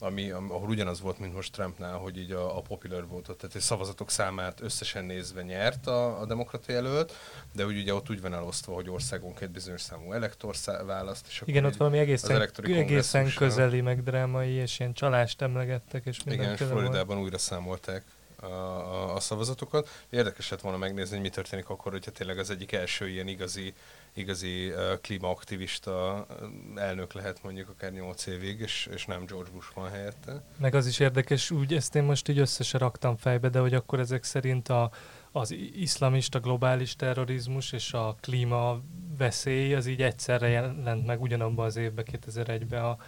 ami, 0.00 0.30
am- 0.30 0.50
ahol 0.52 0.68
ugyanaz 0.68 1.00
volt, 1.00 1.18
mint 1.18 1.34
most 1.34 1.52
Trumpnál, 1.52 1.96
hogy 1.96 2.18
így 2.18 2.32
a, 2.32 2.56
a 2.56 2.60
popular 2.60 3.06
votot, 3.06 3.38
tehát 3.38 3.56
a 3.56 3.60
szavazatok 3.60 4.10
számát 4.10 4.60
összesen 4.60 5.04
nézve 5.04 5.42
nyert 5.42 5.86
a, 5.86 6.20
a 6.20 6.26
demokrata 6.26 6.72
jelölt, 6.72 7.12
de 7.52 7.66
úgy 7.66 7.78
ugye 7.78 7.94
ott 7.94 8.10
úgy 8.10 8.20
van 8.20 8.34
elosztva, 8.34 8.74
hogy 8.74 8.90
országonként 8.90 9.50
bizonyos 9.50 9.80
számú 9.80 10.12
elektor 10.12 10.56
szá- 10.56 10.84
választ, 10.84 11.26
és 11.28 11.42
Igen, 11.44 11.64
ott 11.64 11.76
valami 11.76 11.98
egészen, 11.98 12.48
egészen 12.64 13.32
közeli, 13.34 13.80
meg 13.80 14.02
drámai, 14.02 14.50
és 14.50 14.78
ilyen 14.78 14.92
csalást 14.92 15.42
emlegettek, 15.42 16.06
és 16.06 16.18
igen, 16.18 16.38
mindenféle 16.38 16.70
volt. 16.70 16.82
Floridában 16.82 17.18
újra 17.18 17.38
számolták 17.38 18.04
a, 18.40 18.46
a, 18.46 19.14
a 19.14 19.20
szavazatokat. 19.20 19.88
Érdekes 20.10 20.50
lett 20.50 20.60
volna 20.60 20.78
megnézni, 20.78 21.14
hogy 21.14 21.24
mi 21.24 21.30
történik 21.30 21.68
akkor, 21.68 21.92
hogyha 21.92 22.10
tényleg 22.10 22.38
az 22.38 22.50
egyik 22.50 22.72
első 22.72 23.08
ilyen 23.08 23.28
igazi, 23.28 23.74
igazi 24.14 24.68
uh, 24.68 25.00
klímaaktivista 25.00 26.26
elnök 26.74 27.12
lehet 27.12 27.42
mondjuk 27.42 27.68
akár 27.68 27.92
8 27.92 28.26
évig, 28.26 28.60
és, 28.60 28.88
és 28.92 29.06
nem 29.06 29.24
George 29.26 29.50
Bush 29.50 29.74
van 29.74 29.90
helyette. 29.90 30.42
Meg 30.56 30.74
az 30.74 30.86
is 30.86 30.98
érdekes, 30.98 31.50
úgy 31.50 31.74
ezt 31.74 31.94
én 31.94 32.02
most 32.02 32.28
így 32.28 32.38
össze 32.38 32.62
se 32.62 32.78
raktam 32.78 33.16
fejbe, 33.16 33.48
de 33.48 33.58
hogy 33.58 33.74
akkor 33.74 33.98
ezek 33.98 34.24
szerint 34.24 34.68
a, 34.68 34.90
az 35.32 35.50
iszlamista 35.72 36.40
globális 36.40 36.96
terrorizmus 36.96 37.72
és 37.72 37.92
a 37.92 38.16
klíma 38.20 38.80
veszély 39.18 39.74
az 39.74 39.86
így 39.86 40.02
egyszerre 40.02 40.48
jelent 40.48 41.06
meg 41.06 41.20
ugyanabban 41.20 41.64
az 41.64 41.76
évben, 41.76 42.04
2001-ben 42.12 42.84
a, 42.84 42.98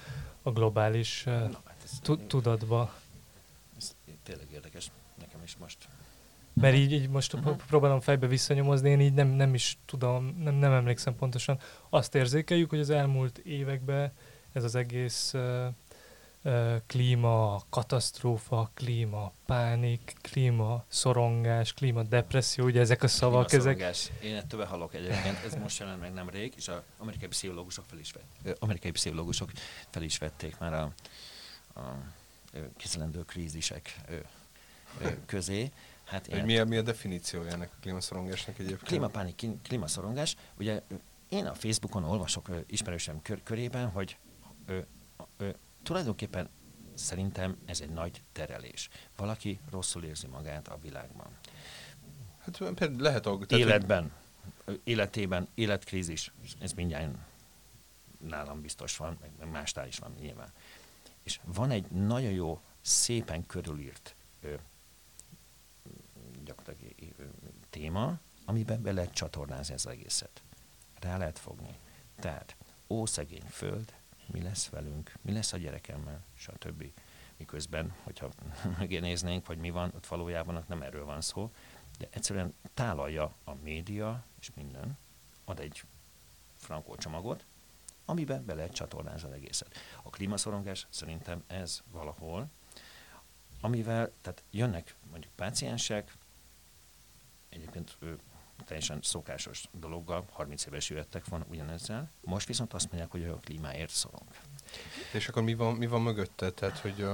a 0.43 0.51
globális 0.51 1.25
uh, 1.27 1.33
Na, 1.33 1.61
hát 1.65 2.27
tudatba. 2.27 2.95
ez 3.77 3.95
tényleg 4.23 4.47
érdekes 4.53 4.91
nekem 5.19 5.41
is 5.45 5.57
most. 5.57 5.89
Mert 6.55 6.75
így, 6.75 6.93
így 6.93 7.09
most 7.09 7.35
uh-huh. 7.35 7.57
próbálom 7.57 8.01
fejbe 8.01 8.27
visszanyomozni, 8.27 8.91
én 8.91 9.01
így 9.01 9.13
nem, 9.13 9.29
nem 9.29 9.55
is 9.55 9.79
tudom, 9.87 10.37
nem, 10.39 10.55
nem 10.55 10.73
emlékszem 10.73 11.17
pontosan. 11.17 11.59
Azt 11.91 12.15
érzékeljük, 12.15 12.71
hogy 12.71 12.79
az 12.79 12.91
elmúlt 12.91 13.39
években 13.39 14.13
ez 14.53 14.65
az 14.65 14.75
egész 14.75 15.33
uh, 15.35 15.67
uh, 16.43 16.77
klíma, 16.87 17.63
katasztrófa, 17.71 18.71
klíma, 18.75 19.33
pánik, 19.47 20.17
klíma, 20.21 20.85
szorongás, 20.89 21.73
klíma, 21.73 22.03
depresszió, 22.03 22.65
ugye 22.65 22.81
ezek 22.81 23.03
a 23.03 23.09
szavak, 23.09 23.53
ezek. 23.53 23.97
Én 24.23 24.35
ettől 24.35 24.65
halok 24.65 24.95
egyébként, 24.95 25.45
ez 25.45 25.55
most 25.55 25.79
jelent 25.79 26.01
meg 26.01 26.13
nemrég, 26.13 26.53
és 26.57 26.69
az 26.69 26.81
amerikai 26.99 27.29
pszichológusok 27.29 27.85
fel 27.89 27.99
is, 27.99 28.13
vett, 28.13 28.59
amerikai 28.59 28.91
pszichológusok 28.91 29.51
fel 29.91 30.03
is 30.03 30.19
vették 30.19 30.59
már 30.59 30.75
a, 30.75 30.93
a 31.81 31.81
kezelendő 32.77 33.25
krízisek 33.25 34.01
közé. 35.27 35.71
Hát 36.13 36.27
Hogy 36.27 36.45
mi 36.45 36.59
a, 36.59 36.65
mi 36.65 36.77
a 36.77 36.83
definíciója 36.83 37.51
ennek 37.51 37.71
a 37.73 37.77
klímaszorongásnak 37.81 38.59
egyébként? 38.59 38.83
klímapánik, 38.83 39.37
klí- 39.37 39.63
klímaszorongás. 39.63 40.37
Ugye 40.59 40.83
én 41.29 41.47
a 41.47 41.55
Facebookon 41.55 42.05
olvasok 42.05 42.49
ö, 42.49 42.59
ismerősem 42.67 43.23
kör, 43.23 43.43
körében, 43.43 43.89
hogy 43.89 44.19
ö, 44.67 44.79
ö, 45.37 45.49
tulajdonképpen 45.83 46.49
szerintem 46.95 47.57
ez 47.65 47.81
egy 47.81 47.91
nagy 47.91 48.23
terelés. 48.33 48.89
Valaki 49.17 49.61
rosszul 49.71 50.05
érzi 50.05 50.27
magát 50.27 50.69
a 50.69 50.79
világban. 50.83 51.27
Hát 52.39 52.59
például 52.59 53.01
lehet, 53.01 53.25
hogy... 53.27 53.39
hogy- 53.49 53.59
életben, 53.59 54.13
ö, 54.65 54.73
életében, 54.85 55.49
életkrízis, 55.55 56.33
ez 56.61 56.73
mindjárt 56.73 57.15
nálam 58.19 58.61
biztos 58.61 58.97
van, 58.97 59.17
meg- 59.21 59.31
meg 59.39 59.51
másnál 59.51 59.87
is 59.87 59.99
van 59.99 60.15
nyilván. 60.21 60.53
És 61.23 61.41
van 61.45 61.71
egy 61.71 61.87
nagyon 61.91 62.31
jó, 62.33 62.61
szépen 62.81 63.47
körülírt 63.47 64.15
ö, 64.43 64.55
gyakorlatilag 66.57 67.15
ö, 67.19 67.25
téma, 67.71 68.19
amiben 68.45 68.83
be 68.83 68.93
lehet 68.93 69.13
csatornázni 69.13 69.75
az 69.75 69.87
egészet. 69.87 70.43
Rá 71.01 71.17
lehet 71.17 71.39
fogni. 71.39 71.79
Tehát, 72.21 72.57
ó 72.89 73.07
szegény 73.07 73.47
föld, 73.49 73.95
mi 74.27 74.43
lesz 74.43 74.69
velünk, 74.69 75.13
mi 75.23 75.33
lesz 75.33 75.53
a 75.53 75.57
gyerekemmel, 75.57 76.25
stb. 76.35 76.85
Miközben, 77.37 77.95
hogyha 78.03 78.31
megnéznénk, 78.79 79.47
hogy 79.47 79.59
mi 79.59 79.71
van, 79.71 79.93
ott 79.95 80.07
valójában 80.07 80.57
ott 80.57 80.69
nem 80.69 80.83
erről 80.83 81.05
van 81.05 81.21
szó, 81.21 81.51
de 81.99 82.09
egyszerűen 82.11 82.55
tálalja 82.75 83.35
a 83.45 83.55
média 83.55 84.25
és 84.41 84.51
minden, 84.55 84.99
ad 85.45 85.61
egy 85.61 85.83
frankó 86.57 86.97
csomagot, 86.97 87.45
amiben 88.05 88.45
be 88.45 88.55
lehet 88.55 88.73
csatornázni 88.73 89.29
az 89.29 89.35
egészet. 89.35 89.75
A 90.03 90.11
klímaszorongás 90.11 90.87
szerintem 90.91 91.45
ez 91.47 91.83
valahol, 91.91 92.51
amivel, 93.61 94.13
tehát 94.21 94.45
jönnek 94.51 94.97
mondjuk 95.11 95.33
páciensek, 95.35 96.17
egyébként 97.53 97.97
ő 97.99 98.19
teljesen 98.65 98.99
szokásos 99.03 99.65
dologgal, 99.73 100.25
30 100.31 100.67
éves 100.67 100.91
jöttek 100.91 101.27
van 101.27 101.45
ugyanezzel, 101.49 102.11
most 102.21 102.47
viszont 102.47 102.73
azt 102.73 102.87
mondják, 102.87 103.11
hogy 103.11 103.25
a 103.25 103.41
klímáért 103.45 103.91
szorong. 103.91 104.27
És 105.13 105.29
akkor 105.29 105.43
mi 105.43 105.55
van, 105.55 105.75
mi 105.75 105.87
van 105.87 106.03
mögötte? 106.03 106.51
Tehát, 106.51 106.79
hogy, 106.79 107.07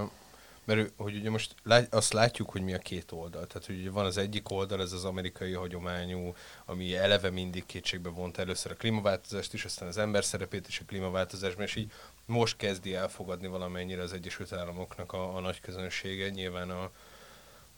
Mert 0.64 0.92
hogy 0.97 1.16
ugye 1.16 1.30
most 1.30 1.54
lát, 1.62 1.95
azt 1.95 2.12
látjuk, 2.12 2.50
hogy 2.50 2.62
mi 2.62 2.75
a 2.75 2.78
két 2.78 3.12
oldal. 3.12 3.47
Tehát, 3.47 3.66
hogy 3.66 3.78
ugye 3.78 3.90
van 3.90 4.04
az 4.04 4.16
egyik 4.16 4.50
oldal, 4.50 4.80
ez 4.80 4.92
az 4.92 5.04
amerikai 5.04 5.52
hagyományú, 5.52 6.35
ami 6.64 6.97
eleve 6.97 7.30
mindig 7.30 7.66
kétségbe 7.66 8.09
vont 8.09 8.38
először 8.38 8.73
a 8.73 8.75
klímaváltozást 8.75 9.54
is, 9.54 9.64
aztán 9.64 9.88
az 9.88 9.99
ember 9.99 10.25
szerepét 10.25 10.68
is 10.68 10.80
a 10.80 10.85
klímaváltozásban, 10.85 11.64
és 11.64 11.75
így 11.75 11.92
most 12.26 12.57
kezdi 12.57 12.95
elfogadni 12.95 13.47
valamennyire 13.47 14.02
az 14.02 14.12
Egyesült 14.12 14.52
Államoknak 14.52 15.12
a, 15.12 15.37
a 15.37 15.40
nagy 15.40 15.61
közönsége, 15.61 16.28
nyilván 16.28 16.71
a, 16.71 16.90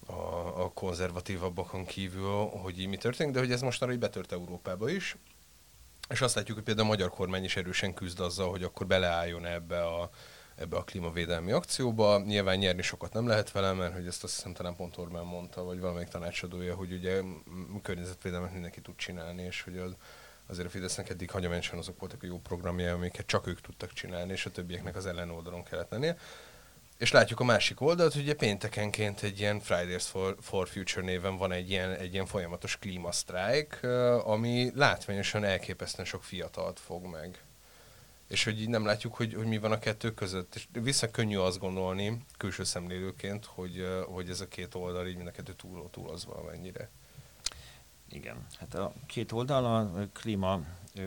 a, 0.06 0.62
a 0.62 0.70
konzervatívabbakon 0.74 1.84
kívül, 1.84 2.46
hogy 2.46 2.80
így 2.80 2.88
mi 2.88 2.96
történik, 2.96 3.32
de 3.32 3.38
hogy 3.38 3.52
ez 3.52 3.60
mostanra 3.60 3.94
így 3.94 4.00
betört 4.00 4.32
Európába 4.32 4.88
is, 4.88 5.16
és 6.08 6.20
azt 6.20 6.34
látjuk, 6.34 6.56
hogy 6.56 6.66
például 6.66 6.86
a 6.86 6.90
magyar 6.90 7.10
kormány 7.10 7.44
is 7.44 7.56
erősen 7.56 7.94
küzd 7.94 8.20
azzal, 8.20 8.50
hogy 8.50 8.62
akkor 8.62 8.86
beleálljon 8.86 9.46
ebbe 9.46 9.84
a, 9.84 10.10
ebbe 10.54 10.76
a 10.76 10.84
klímavédelmi 10.84 11.52
akcióba. 11.52 12.18
Nyilván 12.18 12.58
nyerni 12.58 12.82
sokat 12.82 13.12
nem 13.12 13.26
lehet 13.26 13.52
vele, 13.52 13.72
mert 13.72 13.94
hogy 13.94 14.06
ezt 14.06 14.24
azt 14.24 14.34
hiszem 14.34 14.52
talán 14.52 14.76
pont 14.76 14.96
Orbán 14.96 15.24
mondta, 15.24 15.62
vagy 15.62 15.80
valamelyik 15.80 16.08
tanácsadója, 16.08 16.74
hogy 16.74 16.92
ugye 16.92 17.20
környezetvédelmet 17.82 18.52
mindenki 18.52 18.80
tud 18.80 18.96
csinálni, 18.96 19.42
és 19.42 19.62
hogy 19.62 19.78
az, 19.78 19.94
azért 20.46 20.66
a 20.66 20.70
Fidesznek 20.70 21.08
eddig 21.08 21.30
hagyományosan 21.30 21.78
azok 21.78 21.98
voltak 21.98 22.22
a 22.22 22.26
jó 22.26 22.38
programjai, 22.38 22.90
amiket 22.90 23.26
csak 23.26 23.46
ők 23.46 23.60
tudtak 23.60 23.92
csinálni, 23.92 24.32
és 24.32 24.46
a 24.46 24.50
többieknek 24.50 24.96
az 24.96 25.06
ellenoldalon 25.06 25.62
kellett 25.62 25.90
lennie. 25.90 26.16
És 27.00 27.12
látjuk 27.12 27.40
a 27.40 27.44
másik 27.44 27.80
oldalt, 27.80 28.12
hogy 28.12 28.22
ugye 28.22 28.34
péntekenként 28.34 29.22
egy 29.22 29.38
ilyen 29.40 29.60
Fridays 29.60 30.06
for, 30.06 30.36
for 30.40 30.68
Future 30.68 31.06
néven 31.06 31.36
van 31.36 31.52
egy 31.52 31.70
ilyen, 31.70 31.90
egy 31.90 32.12
ilyen 32.12 32.26
folyamatos 32.26 32.78
klímasztrájk, 32.78 33.82
ami 34.24 34.70
látványosan 34.74 35.44
elképesztően 35.44 36.06
sok 36.06 36.24
fiatalt 36.24 36.78
fog 36.78 37.04
meg. 37.04 37.42
És 38.28 38.44
hogy 38.44 38.60
így 38.60 38.68
nem 38.68 38.84
látjuk, 38.84 39.14
hogy, 39.14 39.34
hogy 39.34 39.46
mi 39.46 39.58
van 39.58 39.72
a 39.72 39.78
kettő 39.78 40.14
között. 40.14 40.54
És 40.54 40.68
vissza 40.72 41.10
könnyű 41.10 41.36
azt 41.36 41.58
gondolni, 41.58 42.24
külső 42.36 42.64
szemlélőként, 42.64 43.44
hogy, 43.44 43.86
hogy 44.06 44.28
ez 44.28 44.40
a 44.40 44.48
két 44.48 44.74
oldal 44.74 45.06
így 45.06 45.16
mind 45.16 45.28
a 45.28 45.32
kettő 45.32 45.52
túl, 45.52 45.88
túl 45.90 46.10
az 46.10 46.24
valamennyire. 46.24 46.90
Igen, 48.08 48.46
hát 48.58 48.74
a 48.74 48.92
két 49.06 49.32
oldal 49.32 49.64
a 49.64 50.06
klíma, 50.12 50.60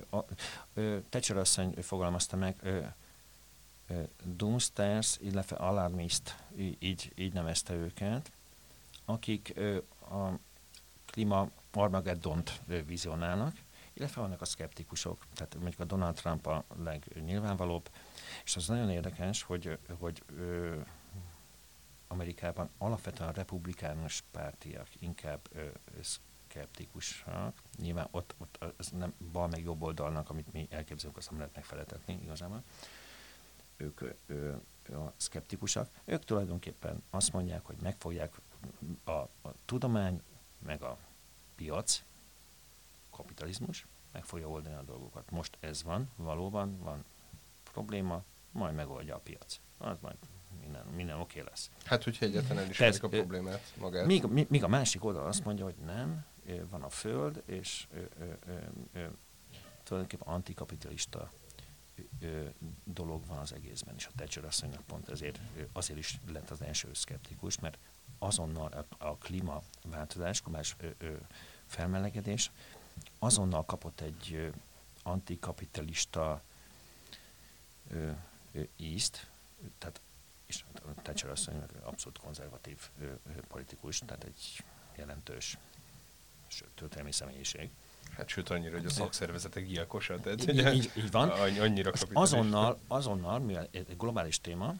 a, 0.09 0.17
a, 0.17 0.25
Thatcher 1.09 1.37
asszony 1.37 1.73
fogalmazta 1.81 2.35
meg, 2.35 2.55
doomsters, 4.23 5.17
illetve 5.21 5.55
alarmist, 5.55 6.37
így, 6.79 7.11
így 7.15 7.33
nevezte 7.33 7.73
őket, 7.73 8.31
akik 9.05 9.53
a 10.09 10.29
klíma 11.05 11.49
Armageddont 11.71 12.61
vizionálnak, 12.85 13.55
illetve 13.93 14.21
vannak 14.21 14.41
a 14.41 14.45
szkeptikusok, 14.45 15.25
tehát 15.33 15.55
mondjuk 15.55 15.79
a 15.79 15.83
Donald 15.85 16.15
Trump 16.15 16.47
a 16.47 16.63
legnyilvánvalóbb, 16.83 17.89
és 18.43 18.55
az 18.55 18.67
nagyon 18.67 18.89
érdekes, 18.89 19.43
hogy, 19.43 19.77
hogy 19.99 20.23
ö, 20.37 20.79
Amerikában 22.07 22.69
alapvetően 22.77 23.31
republikánus 23.31 24.23
pártiak 24.31 24.87
inkább 24.99 25.39
ö, 25.51 25.67
szkeptikusak. 26.01 27.61
Nyilván 27.77 28.07
ott, 28.11 28.35
ott 28.37 28.65
az 28.77 28.87
nem 28.87 29.13
bal 29.31 29.47
meg 29.47 29.63
jobb 29.63 29.81
oldalnak, 29.81 30.29
amit 30.29 30.53
mi 30.53 30.67
elképzelünk, 30.69 31.17
azt 31.17 31.29
nem 31.29 31.39
lehet 31.39 31.55
megfeleltetni 31.55 32.19
igazából 32.23 32.63
ők 33.83 34.01
ö, 34.27 34.51
a 34.91 35.13
szkeptikusak, 35.17 35.89
ők 36.05 36.23
tulajdonképpen 36.23 37.03
azt 37.09 37.33
mondják, 37.33 37.65
hogy 37.65 37.75
megfogják 37.81 38.41
a, 39.03 39.11
a 39.11 39.53
tudomány, 39.65 40.21
meg 40.65 40.81
a 40.81 40.97
piac, 41.55 42.03
kapitalizmus, 43.09 43.85
meg 44.11 44.25
fogja 44.25 44.49
oldani 44.49 44.75
a 44.75 44.83
dolgokat. 44.83 45.31
Most 45.31 45.57
ez 45.59 45.83
van, 45.83 46.09
valóban 46.15 46.79
van 46.79 47.05
probléma, 47.71 48.23
majd 48.51 48.75
megoldja 48.75 49.15
a 49.15 49.19
piac. 49.19 49.59
Az 49.77 49.97
majd 50.01 50.17
minden, 50.61 50.85
minden 50.85 51.19
oké 51.19 51.39
okay 51.39 51.49
lesz. 51.49 51.71
Hát, 51.85 52.03
hogyha 52.03 52.25
egyetlen 52.25 52.69
is 52.69 52.79
a 52.79 53.07
problémát 53.07 53.73
magát. 53.77 54.05
Míg, 54.05 54.47
míg 54.47 54.63
a 54.63 54.67
másik 54.67 55.05
oldal 55.05 55.25
azt 55.25 55.45
mondja, 55.45 55.63
hogy 55.63 55.75
nem, 55.85 56.25
van 56.69 56.83
a 56.83 56.89
föld, 56.89 57.43
és 57.45 57.87
ö, 57.93 58.01
ö, 58.19 58.23
ö, 58.47 58.57
ö, 58.93 59.05
tulajdonképpen 59.83 60.33
antikapitalista 60.33 61.31
dolog 62.83 63.25
van 63.25 63.37
az 63.37 63.53
egészben, 63.53 63.95
és 63.95 64.05
a 64.05 64.11
Thatcher 64.15 64.45
asszonynak 64.45 64.81
pont 64.81 65.09
ezért, 65.09 65.39
azért 65.71 65.99
is 65.99 66.19
lett 66.27 66.49
az 66.49 66.61
első 66.61 66.93
szkeptikus, 66.93 67.59
mert 67.59 67.77
azonnal 68.19 68.85
a, 68.97 69.05
a 69.05 69.17
klímaváltozás, 69.17 70.41
globális 70.41 70.75
felmelegedés 71.65 72.51
azonnal 73.19 73.65
kapott 73.65 74.01
egy 74.01 74.53
antikapitalista 75.03 76.41
ö, 77.89 78.11
ö, 78.51 78.61
ízt, 78.75 79.29
tehát 79.77 80.01
és 80.45 80.63
a 80.73 81.01
Thatcher 81.01 81.29
asszony 81.29 81.63
abszolút 81.83 82.17
konzervatív 82.17 82.89
ö, 82.99 83.03
ö, 83.05 83.41
politikus, 83.47 83.99
tehát 84.05 84.23
egy 84.23 84.63
jelentős 84.95 85.57
sőt, 86.47 86.69
történelmi 86.75 87.11
személyiség. 87.11 87.69
Hát 88.11 88.27
sőt, 88.27 88.49
annyira, 88.49 88.77
hogy 88.77 88.85
a 88.85 88.89
szakszervezetek 88.89 89.65
gyilkosa, 89.65 90.19
tehát 90.19 90.41
így, 90.41 90.49
ugye, 90.49 90.73
így, 90.73 90.91
így 90.97 91.11
van. 91.11 91.29
Annyira 91.29 91.91
azonnal, 92.13 92.79
azonnal, 92.87 93.39
mivel 93.39 93.67
egy 93.71 93.97
globális 93.97 94.41
téma, 94.41 94.75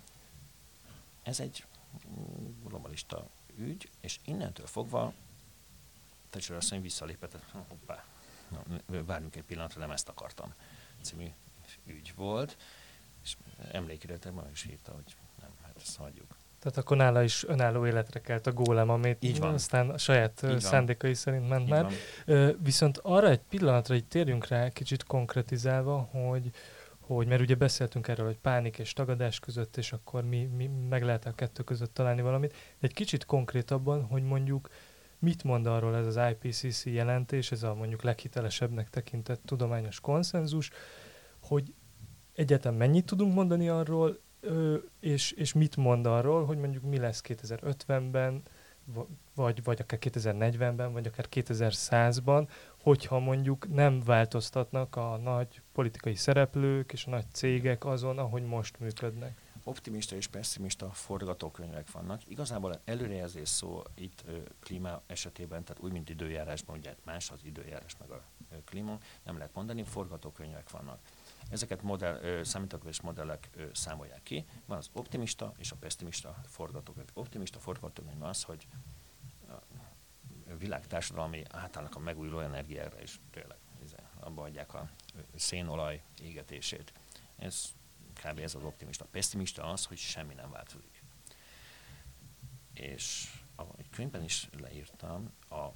ez 1.24 1.40
egy 1.40 1.66
globalista 2.64 3.30
ügy, 3.58 3.90
és 4.02 4.20
innentől 4.26 4.66
fogva 4.66 5.14
Thatcher 6.30 6.58
asszony 6.58 6.82
visszalépett, 6.82 7.38
hoppá, 7.52 8.04
na, 8.50 9.04
várjunk 9.04 9.36
egy 9.36 9.44
pillanatra, 9.44 9.80
nem 9.80 9.92
ezt 9.92 10.10
akartam 10.10 10.54
című 11.02 11.28
ügy 11.86 12.14
volt, 12.16 12.58
és 13.24 13.38
emlékiretek 13.72 14.34
ma 14.34 14.44
is 14.52 14.66
írta, 14.66 14.92
hogy 14.92 15.16
nem, 15.42 15.50
hát 15.62 15.76
ezt 15.82 15.98
hagyjuk. 15.98 16.36
Tehát 16.64 16.78
akkor 16.78 16.98
nála 16.98 17.24
is 17.24 17.44
önálló 17.48 17.86
életre 17.86 18.20
kelt 18.20 18.48
a 18.48 18.52
gólem, 18.52 18.90
amit 18.90 19.24
Így 19.24 19.40
van. 19.40 19.54
aztán 19.54 19.90
a 19.90 19.98
saját 19.98 20.46
Így 20.50 20.60
szándékai 20.60 21.10
van. 21.10 21.20
szerint 21.20 21.50
ment 21.50 21.64
Így 21.64 21.70
már. 21.70 21.88
Van. 22.26 22.56
Viszont 22.64 22.98
arra 22.98 23.30
egy 23.30 23.42
pillanatra 23.50 23.94
hogy 23.94 24.06
térjünk 24.06 24.48
rá, 24.48 24.70
kicsit 24.70 25.04
konkretizálva, 25.04 25.98
hogy, 26.12 26.50
hogy 27.00 27.28
mert 27.28 27.42
ugye 27.42 27.56
beszéltünk 27.56 28.08
erről, 28.08 28.26
hogy 28.26 28.38
pánik 28.38 28.78
és 28.78 28.94
tagadás 28.94 29.40
között, 29.40 29.78
és 29.78 29.92
akkor 29.92 30.24
mi, 30.24 30.46
mi 30.46 30.70
meg 30.90 31.04
lehet 31.04 31.26
a 31.26 31.32
kettő 31.32 31.64
között 31.64 31.94
találni 31.94 32.22
valamit. 32.22 32.52
De 32.52 32.88
egy 32.88 32.94
kicsit 32.94 33.26
konkrétabban, 33.26 34.04
hogy 34.04 34.24
mondjuk 34.24 34.70
mit 35.20 35.44
mond 35.44 35.66
arról 35.66 35.96
ez 35.96 36.16
az 36.16 36.20
IPCC 36.32 36.86
jelentés, 36.86 37.52
ez 37.52 37.64
a 37.64 37.74
mondjuk 37.74 38.02
leghitelesebbnek 38.04 38.90
tekintett 38.90 39.42
tudományos 39.46 40.00
konszenzus, 40.00 40.70
hogy 41.42 41.74
egyetem 42.34 42.76
mennyit 42.76 43.06
tudunk 43.06 43.34
mondani 43.34 43.70
arról, 43.70 44.20
és, 45.00 45.32
és 45.32 45.54
mit 45.54 45.76
mond 45.76 46.06
arról, 46.06 46.46
hogy 46.46 46.58
mondjuk 46.58 46.84
mi 46.84 46.98
lesz 46.98 47.22
2050-ben, 47.28 48.44
vagy, 49.36 49.64
vagy 49.64 49.80
akár 49.82 50.00
2040-ben, 50.02 50.92
vagy 50.92 51.08
akár 51.08 51.28
2100-ban, 51.32 52.48
hogyha 52.82 53.20
mondjuk 53.20 53.74
nem 53.74 54.00
változtatnak 54.00 54.96
a 54.96 55.18
nagy 55.18 55.62
politikai 55.72 56.16
szereplők 56.16 56.94
és 56.94 57.06
a 57.06 57.10
nagy 57.10 57.26
cégek 57.32 57.86
azon, 57.86 58.18
ahogy 58.18 58.44
most 58.44 58.80
működnek. 58.80 59.42
Optimista 59.64 60.16
és 60.16 60.28
pessimista 60.28 60.90
forgatókönyvek 60.90 61.92
vannak. 61.92 62.28
Igazából 62.28 62.82
előrejelzés 62.86 63.50
szó 63.50 63.82
itt 63.96 64.24
ö, 64.28 64.38
klíma 64.60 65.02
esetében, 65.08 65.64
tehát 65.64 65.82
úgy, 65.82 65.92
mint 65.92 66.10
időjárásban, 66.10 66.78
ugye 66.78 66.96
más 67.04 67.32
az 67.32 67.40
időjárás 67.44 67.96
meg 68.00 68.10
a 68.10 68.22
ö, 68.52 68.56
klíma, 68.66 68.98
nem 69.24 69.38
lehet 69.38 69.54
mondani, 69.54 69.84
forgatókönyvek 69.84 70.70
vannak. 70.70 71.00
Ezeket 71.50 71.82
modell, 71.82 72.44
számítógépes 72.44 73.02
modellek 73.02 73.50
számolják 73.74 74.24
ki. 74.24 74.46
Van 74.66 74.78
az 74.78 74.90
optimista 74.94 75.54
és 75.58 75.72
a 75.72 75.76
pessimista 75.76 76.42
forgatókönyv. 76.46 77.08
Optimista 77.14 77.60
forgatókönyv 77.60 78.24
az, 78.24 78.44
hogy 78.44 78.68
a 80.50 80.56
világtársadalmi 80.58 81.44
átállnak 81.50 81.96
a 81.96 82.00
megújuló 82.00 82.40
energiára, 82.40 83.00
és 83.00 83.20
tényleg 83.32 83.58
abba 84.20 84.44
adják 84.44 84.74
a 84.74 84.90
szénolaj 85.36 86.04
égetését. 86.22 86.94
Ez 87.36 87.74
kb. 88.14 88.40
ez 88.40 88.56
az 88.56 88.64
optimista. 88.64 89.04
A 89.04 89.08
pessimista 89.12 89.64
az, 89.64 89.86
hogy 89.86 89.98
semmi 89.98 90.34
nem 90.34 90.52
változik. 90.52 91.04
És 92.74 93.34
a 93.56 93.64
könyvben 93.92 94.24
is 94.24 94.50
leírtam, 94.60 95.34
a 95.50 95.68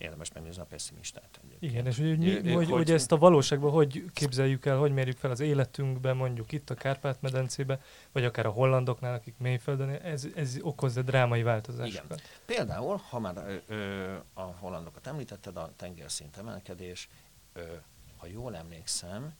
érdemes 0.00 0.32
megnézni 0.32 0.62
a 0.62 0.64
pessimistát. 0.64 1.40
Egyébként. 1.44 1.72
Igen, 1.72 1.86
és 1.86 1.98
hogy, 1.98 2.42
hogy, 2.42 2.54
hogy, 2.54 2.70
hogy 2.70 2.90
ezt 2.90 3.12
a 3.12 3.16
valóságban 3.16 3.70
hogy 3.70 4.04
képzeljük 4.12 4.66
el, 4.66 4.76
hogy 4.76 4.92
mérjük 4.92 5.16
fel 5.16 5.30
az 5.30 5.40
életünkben, 5.40 6.16
mondjuk 6.16 6.52
itt 6.52 6.70
a 6.70 6.74
Kárpát-medencébe, 6.74 7.80
vagy 8.12 8.24
akár 8.24 8.46
a 8.46 8.50
hollandoknál, 8.50 9.14
akik 9.14 9.34
mélyföldön, 9.38 9.88
ez, 9.88 10.26
ez 10.34 10.58
okozza 10.60 11.02
drámai 11.02 11.42
változásokat. 11.42 12.20
Igen. 12.20 12.30
Például, 12.46 13.00
ha 13.08 13.18
már 13.18 13.62
ö, 13.66 14.14
a 14.32 14.42
hollandokat 14.42 15.06
említetted, 15.06 15.56
a 15.56 15.72
tengerszint 15.76 16.36
emelkedés, 16.36 17.08
ö, 17.52 17.62
ha 18.16 18.26
jól 18.26 18.56
emlékszem, 18.56 19.34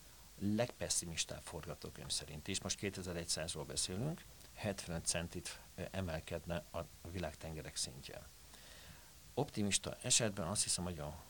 legpesszimistább 0.57 1.43
forgatókönyv 1.43 2.09
szerint 2.09 2.49
is, 2.49 2.61
most 2.61 2.79
2100-ról 2.83 3.65
beszélünk, 3.67 4.25
75 4.55 5.07
centit 5.07 5.61
emelkedne 5.91 6.65
a 6.73 6.79
világtengerek 7.13 7.77
szintje 7.77 8.23
optimista 9.41 9.97
esetben 10.03 10.47
azt 10.47 10.63
hiszem, 10.63 10.85
hogy 10.85 10.99
a 10.99 11.23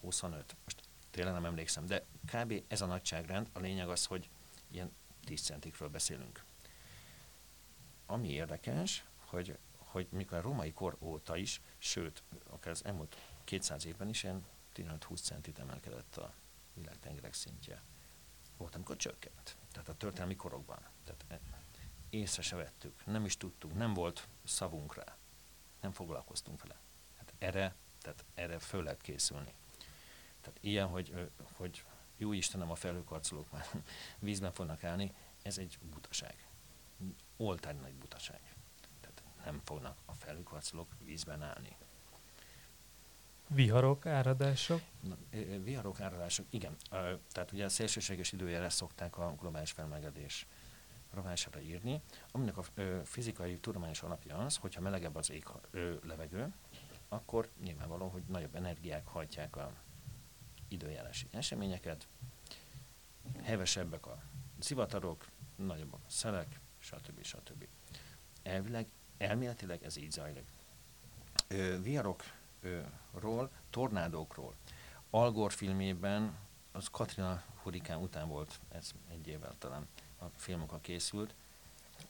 25, 0.00 0.56
most 0.64 0.80
tényleg 1.10 1.32
nem 1.32 1.44
emlékszem, 1.44 1.86
de 1.86 2.04
kb. 2.32 2.62
ez 2.68 2.80
a 2.80 2.86
nagyságrend, 2.86 3.48
a 3.52 3.58
lényeg 3.58 3.88
az, 3.88 4.06
hogy 4.06 4.30
ilyen 4.70 4.92
10 5.24 5.40
centikről 5.40 5.88
beszélünk. 5.88 6.44
Ami 8.06 8.28
érdekes, 8.28 9.04
hogy, 9.16 9.58
hogy 9.76 10.06
mikor 10.10 10.38
a 10.38 10.40
római 10.40 10.72
kor 10.72 10.96
óta 11.00 11.36
is, 11.36 11.60
sőt, 11.78 12.22
akár 12.50 12.72
az 12.72 12.84
elmúlt 12.84 13.16
200 13.44 13.84
évben 13.86 14.08
is 14.08 14.22
ilyen 14.22 14.44
15-20 14.74 15.22
centit 15.22 15.58
emelkedett 15.58 16.16
a 16.16 16.32
világtengerek 16.74 17.34
szintje. 17.34 17.82
Volt, 18.56 18.74
amikor 18.74 18.96
csökkent. 18.96 19.56
Tehát 19.72 19.88
a 19.88 19.94
történelmi 19.96 20.36
korokban. 20.36 20.78
Tehát 21.04 21.24
e- 21.28 21.60
észre 22.10 22.42
se 22.42 22.56
vettük, 22.56 23.06
nem 23.06 23.24
is 23.24 23.36
tudtuk, 23.36 23.74
nem 23.74 23.94
volt 23.94 24.28
szavunk 24.44 24.94
rá. 24.94 25.16
Nem 25.80 25.92
foglalkoztunk 25.92 26.62
vele. 26.62 26.80
Erre, 27.42 27.74
tehát 28.00 28.24
erre 28.34 28.58
föl 28.58 28.82
lehet 28.82 29.00
készülni. 29.00 29.54
Tehát 30.40 30.58
ilyen, 30.60 30.86
hogy, 30.86 31.30
hogy 31.52 31.84
jó 32.16 32.32
Istenem, 32.32 32.70
a 32.70 32.74
felhőkarcolók 32.74 33.52
már 33.52 33.66
vízben 34.18 34.52
fognak 34.52 34.84
állni, 34.84 35.14
ez 35.42 35.58
egy 35.58 35.78
butaság. 35.90 36.46
Oltány 37.36 37.80
nagy 37.80 37.94
butaság. 37.94 38.40
Tehát 39.00 39.22
nem 39.44 39.60
fognak 39.64 39.96
a 40.04 40.12
felhőkarcolók 40.12 40.88
vízben 41.04 41.42
állni. 41.42 41.76
Viharok, 43.46 44.06
áradások? 44.06 44.80
Na, 45.00 45.16
viharok, 45.62 46.00
áradások, 46.00 46.46
igen. 46.50 46.76
Tehát 47.32 47.52
ugye 47.52 47.64
a 47.64 47.68
szélsőséges 47.68 48.32
időjárás 48.32 48.72
szokták 48.72 49.18
a 49.18 49.34
globális 49.40 49.70
felmelegedés 49.70 50.46
rovására 51.10 51.60
írni, 51.60 52.02
aminek 52.30 52.56
a 52.56 52.64
fizikai 53.04 53.58
tudományos 53.58 54.02
alapja 54.02 54.36
az, 54.36 54.56
hogyha 54.56 54.80
melegebb 54.80 55.16
az 55.16 55.30
ég 55.30 55.46
levegő, 56.02 56.52
akkor 57.12 57.48
nyilvánvaló, 57.62 58.08
hogy 58.08 58.22
nagyobb 58.26 58.54
energiák 58.54 59.06
hajtják 59.06 59.56
a 59.56 59.72
időjárási 60.68 61.28
eseményeket, 61.30 62.08
hevesebbek 63.42 64.06
a 64.06 64.22
zivatarok, 64.60 65.26
nagyobbak 65.56 66.00
a 66.06 66.10
szelek, 66.10 66.60
stb. 66.78 67.22
stb. 67.22 67.66
Elvileg, 68.42 68.86
elméletileg 69.18 69.82
ez 69.84 69.96
így 69.96 70.10
zajlik. 70.10 70.44
Ö, 71.48 71.82
viharokról, 71.82 73.50
tornádókról. 73.70 74.54
Algor 75.10 75.52
filmében, 75.52 76.36
az 76.72 76.88
Katrina 76.88 77.42
hurikán 77.62 77.98
után 78.00 78.28
volt, 78.28 78.60
ez 78.68 78.92
egy 79.10 79.26
évvel 79.26 79.54
talán 79.58 79.88
a 80.18 80.24
filmokkal 80.36 80.80
készült. 80.80 81.34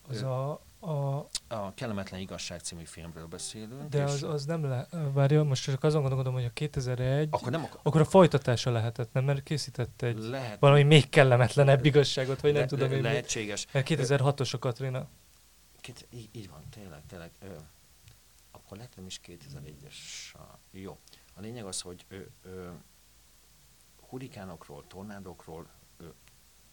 Az 0.08 0.22
a, 0.22 0.60
a... 0.80 1.28
A 1.48 1.74
Kellemetlen 1.74 2.20
Igazság 2.20 2.60
című 2.60 2.84
filmről 2.84 3.26
beszélünk. 3.26 3.88
De 3.88 4.02
az, 4.02 4.22
az 4.22 4.44
nem 4.44 4.64
le... 4.64 4.88
Várja, 5.12 5.42
most 5.42 5.62
csak 5.62 5.84
azon 5.84 6.00
gondolkodom, 6.00 6.34
hogy 6.34 6.44
a 6.44 6.50
2001... 6.52 7.28
Akkor, 7.30 7.50
nem 7.50 7.64
akar... 7.64 7.80
akkor 7.82 8.00
a 8.00 8.04
folytatása 8.04 8.70
lehetett, 8.70 9.12
nem? 9.12 9.24
Mert 9.24 9.42
készített 9.42 10.02
egy 10.02 10.18
Lehet. 10.18 10.60
valami 10.60 10.82
még 10.82 11.08
kellemetlenebb 11.08 11.84
igazságot, 11.84 12.40
vagy 12.40 12.52
nem 12.52 12.60
le, 12.60 12.66
tudom 12.66 12.90
le, 12.90 12.96
én. 12.96 13.02
Lehetséges. 13.02 13.66
Mert 13.72 13.86
2006-os 13.90 14.54
a 14.54 14.58
Katrina. 14.58 15.08
Két, 15.80 16.06
így, 16.10 16.28
így 16.32 16.50
van, 16.50 16.62
tényleg, 16.70 17.00
tényleg. 17.06 17.30
Ö, 17.40 17.46
akkor 18.50 18.76
lehet 18.76 18.96
nem 18.96 19.06
is 19.06 19.20
2001-es. 19.26 19.94
Jó. 20.70 20.98
A 21.34 21.40
lényeg 21.40 21.64
az, 21.64 21.80
hogy 21.80 22.04
ö, 22.08 22.16
ö, 22.42 22.68
hurikánokról, 24.08 24.84
tornádokról 24.86 25.66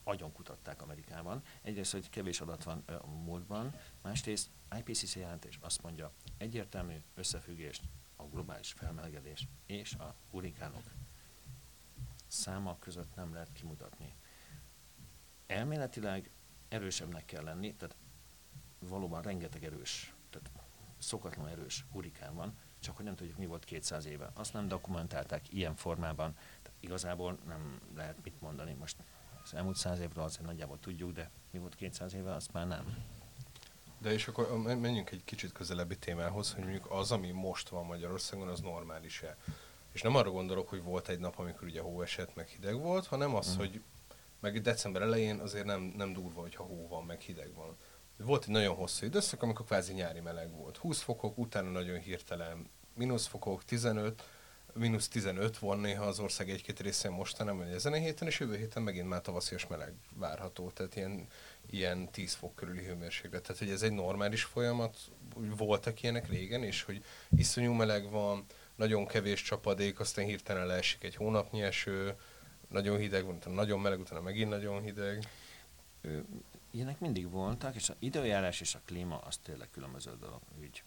agyon 0.09 0.31
kutatták 0.31 0.81
Amerikában. 0.81 1.43
Egyrészt, 1.61 1.91
hogy 1.91 2.09
kevés 2.09 2.41
adat 2.41 2.63
van 2.63 2.83
a 2.87 3.07
múltban, 3.07 3.75
másrészt 4.01 4.49
IPCC 4.77 5.15
jelentés 5.15 5.57
azt 5.61 5.81
mondja, 5.81 6.11
egyértelmű 6.37 6.95
összefüggést 7.15 7.83
a 8.15 8.23
globális 8.23 8.71
felmelegedés 8.71 9.47
és 9.65 9.93
a 9.93 10.15
hurikánok 10.31 10.83
száma 12.27 12.79
között 12.79 13.15
nem 13.15 13.33
lehet 13.33 13.51
kimutatni. 13.51 14.15
Elméletileg 15.47 16.31
erősebbnek 16.67 17.25
kell 17.25 17.43
lenni, 17.43 17.75
tehát 17.75 17.95
valóban 18.79 19.21
rengeteg 19.21 19.63
erős, 19.63 20.13
tehát 20.29 20.51
szokatlan 20.97 21.47
erős 21.47 21.85
hurikán 21.91 22.35
van, 22.35 22.57
csak 22.79 22.95
hogy 22.95 23.05
nem 23.05 23.15
tudjuk, 23.15 23.37
mi 23.37 23.45
volt 23.45 23.63
200 23.63 24.05
éve. 24.05 24.31
Azt 24.33 24.53
nem 24.53 24.67
dokumentálták 24.67 25.53
ilyen 25.53 25.75
formában, 25.75 26.33
tehát 26.33 26.79
igazából 26.79 27.37
nem 27.45 27.81
lehet 27.95 28.23
mit 28.23 28.41
mondani. 28.41 28.73
Most 28.73 29.03
az 29.51 29.57
elmúlt 29.57 29.75
száz 29.75 29.99
évről 29.99 30.23
azért 30.23 30.45
nagyjából 30.45 30.79
tudjuk, 30.79 31.11
de 31.11 31.31
mi 31.51 31.59
volt 31.59 31.75
200 31.75 32.13
éve, 32.13 32.33
azt 32.33 32.53
már 32.53 32.67
nem. 32.67 32.97
De 33.97 34.11
és 34.11 34.27
akkor 34.27 34.57
menjünk 34.61 35.09
egy 35.09 35.23
kicsit 35.23 35.51
közelebbi 35.51 35.97
témához, 35.97 36.53
hogy 36.53 36.63
mondjuk 36.63 36.91
az, 36.91 37.11
ami 37.11 37.31
most 37.31 37.69
van 37.69 37.85
Magyarországon, 37.85 38.47
az 38.47 38.59
normális-e. 38.59 39.37
És 39.91 40.01
nem 40.01 40.15
arra 40.15 40.31
gondolok, 40.31 40.69
hogy 40.69 40.83
volt 40.83 41.07
egy 41.09 41.19
nap, 41.19 41.39
amikor 41.39 41.67
ugye 41.67 41.81
hó 41.81 42.01
esett, 42.01 42.35
meg 42.35 42.47
hideg 42.47 42.79
volt, 42.79 43.07
hanem 43.07 43.35
az, 43.35 43.55
mm. 43.55 43.57
hogy 43.57 43.81
meg 44.39 44.61
december 44.61 45.01
elején 45.01 45.39
azért 45.39 45.65
nem, 45.65 45.93
nem 45.97 46.13
durva, 46.13 46.41
hogyha 46.41 46.63
hó 46.63 46.87
van, 46.87 47.03
meg 47.05 47.19
hideg 47.19 47.53
van. 47.53 47.77
Volt 48.17 48.43
egy 48.43 48.49
nagyon 48.49 48.75
hosszú 48.75 49.05
időszak, 49.05 49.41
amikor 49.43 49.65
kvázi 49.65 49.93
nyári 49.93 50.19
meleg 50.19 50.51
volt. 50.51 50.77
20 50.77 51.01
fokok, 51.01 51.37
utána 51.37 51.69
nagyon 51.69 51.99
hirtelen 51.99 52.69
mínusz 52.93 53.25
fokok, 53.25 53.63
15, 53.63 54.23
mínusz 54.73 55.07
15 55.07 55.57
van 55.57 55.79
néha 55.79 56.05
az 56.05 56.19
ország 56.19 56.49
egy-két 56.49 56.79
részén 56.79 57.11
mostanában, 57.11 57.65
vagy 57.65 57.73
ezen 57.73 57.93
a 57.93 57.95
héten, 57.95 58.27
és 58.27 58.39
jövő 58.39 58.57
héten 58.57 58.83
megint 58.83 59.07
már 59.07 59.21
tavaszias 59.21 59.67
meleg 59.67 59.93
várható, 60.15 60.69
tehát 60.69 60.95
ilyen, 60.95 61.27
ilyen 61.69 62.11
10 62.11 62.33
fok 62.33 62.55
körüli 62.55 62.83
hőmérséklet. 62.83 63.41
Tehát, 63.41 63.57
hogy 63.57 63.69
ez 63.69 63.81
egy 63.81 63.91
normális 63.91 64.43
folyamat, 64.43 64.97
voltak 65.57 66.03
ilyenek 66.03 66.29
régen, 66.29 66.63
és 66.63 66.83
hogy 66.83 67.03
iszonyú 67.29 67.73
meleg 67.73 68.09
van, 68.09 68.45
nagyon 68.75 69.07
kevés 69.07 69.41
csapadék, 69.41 69.99
aztán 69.99 70.25
hirtelen 70.25 70.65
leesik 70.65 71.03
egy 71.03 71.15
hónapnyi 71.15 71.61
eső, 71.61 72.15
nagyon 72.69 72.97
hideg 72.97 73.25
van, 73.25 73.35
utána 73.35 73.55
nagyon 73.55 73.79
meleg, 73.79 73.99
utána 73.99 74.21
megint 74.21 74.49
nagyon 74.49 74.81
hideg. 74.81 75.27
Ilyenek 76.71 76.99
mindig 76.99 77.29
voltak, 77.29 77.75
és 77.75 77.89
az 77.89 77.95
időjárás 77.99 78.61
és 78.61 78.75
a 78.75 78.81
klíma 78.85 79.17
az 79.17 79.37
tényleg 79.37 79.69
különböző 79.71 80.11
dolog, 80.19 80.41
ügy. 80.61 80.83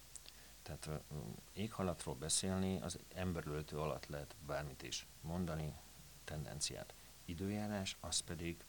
Tehát 0.62 0.88
éghalatról 1.53 2.14
beszélni, 2.14 2.81
az 2.81 2.98
emberöltő 3.14 3.79
alatt 3.79 4.07
lehet 4.07 4.37
bármit 4.46 4.83
is 4.83 5.07
mondani, 5.20 5.75
tendenciát. 6.25 6.94
Időjárás, 7.25 7.96
az 8.01 8.18
pedig 8.18 8.64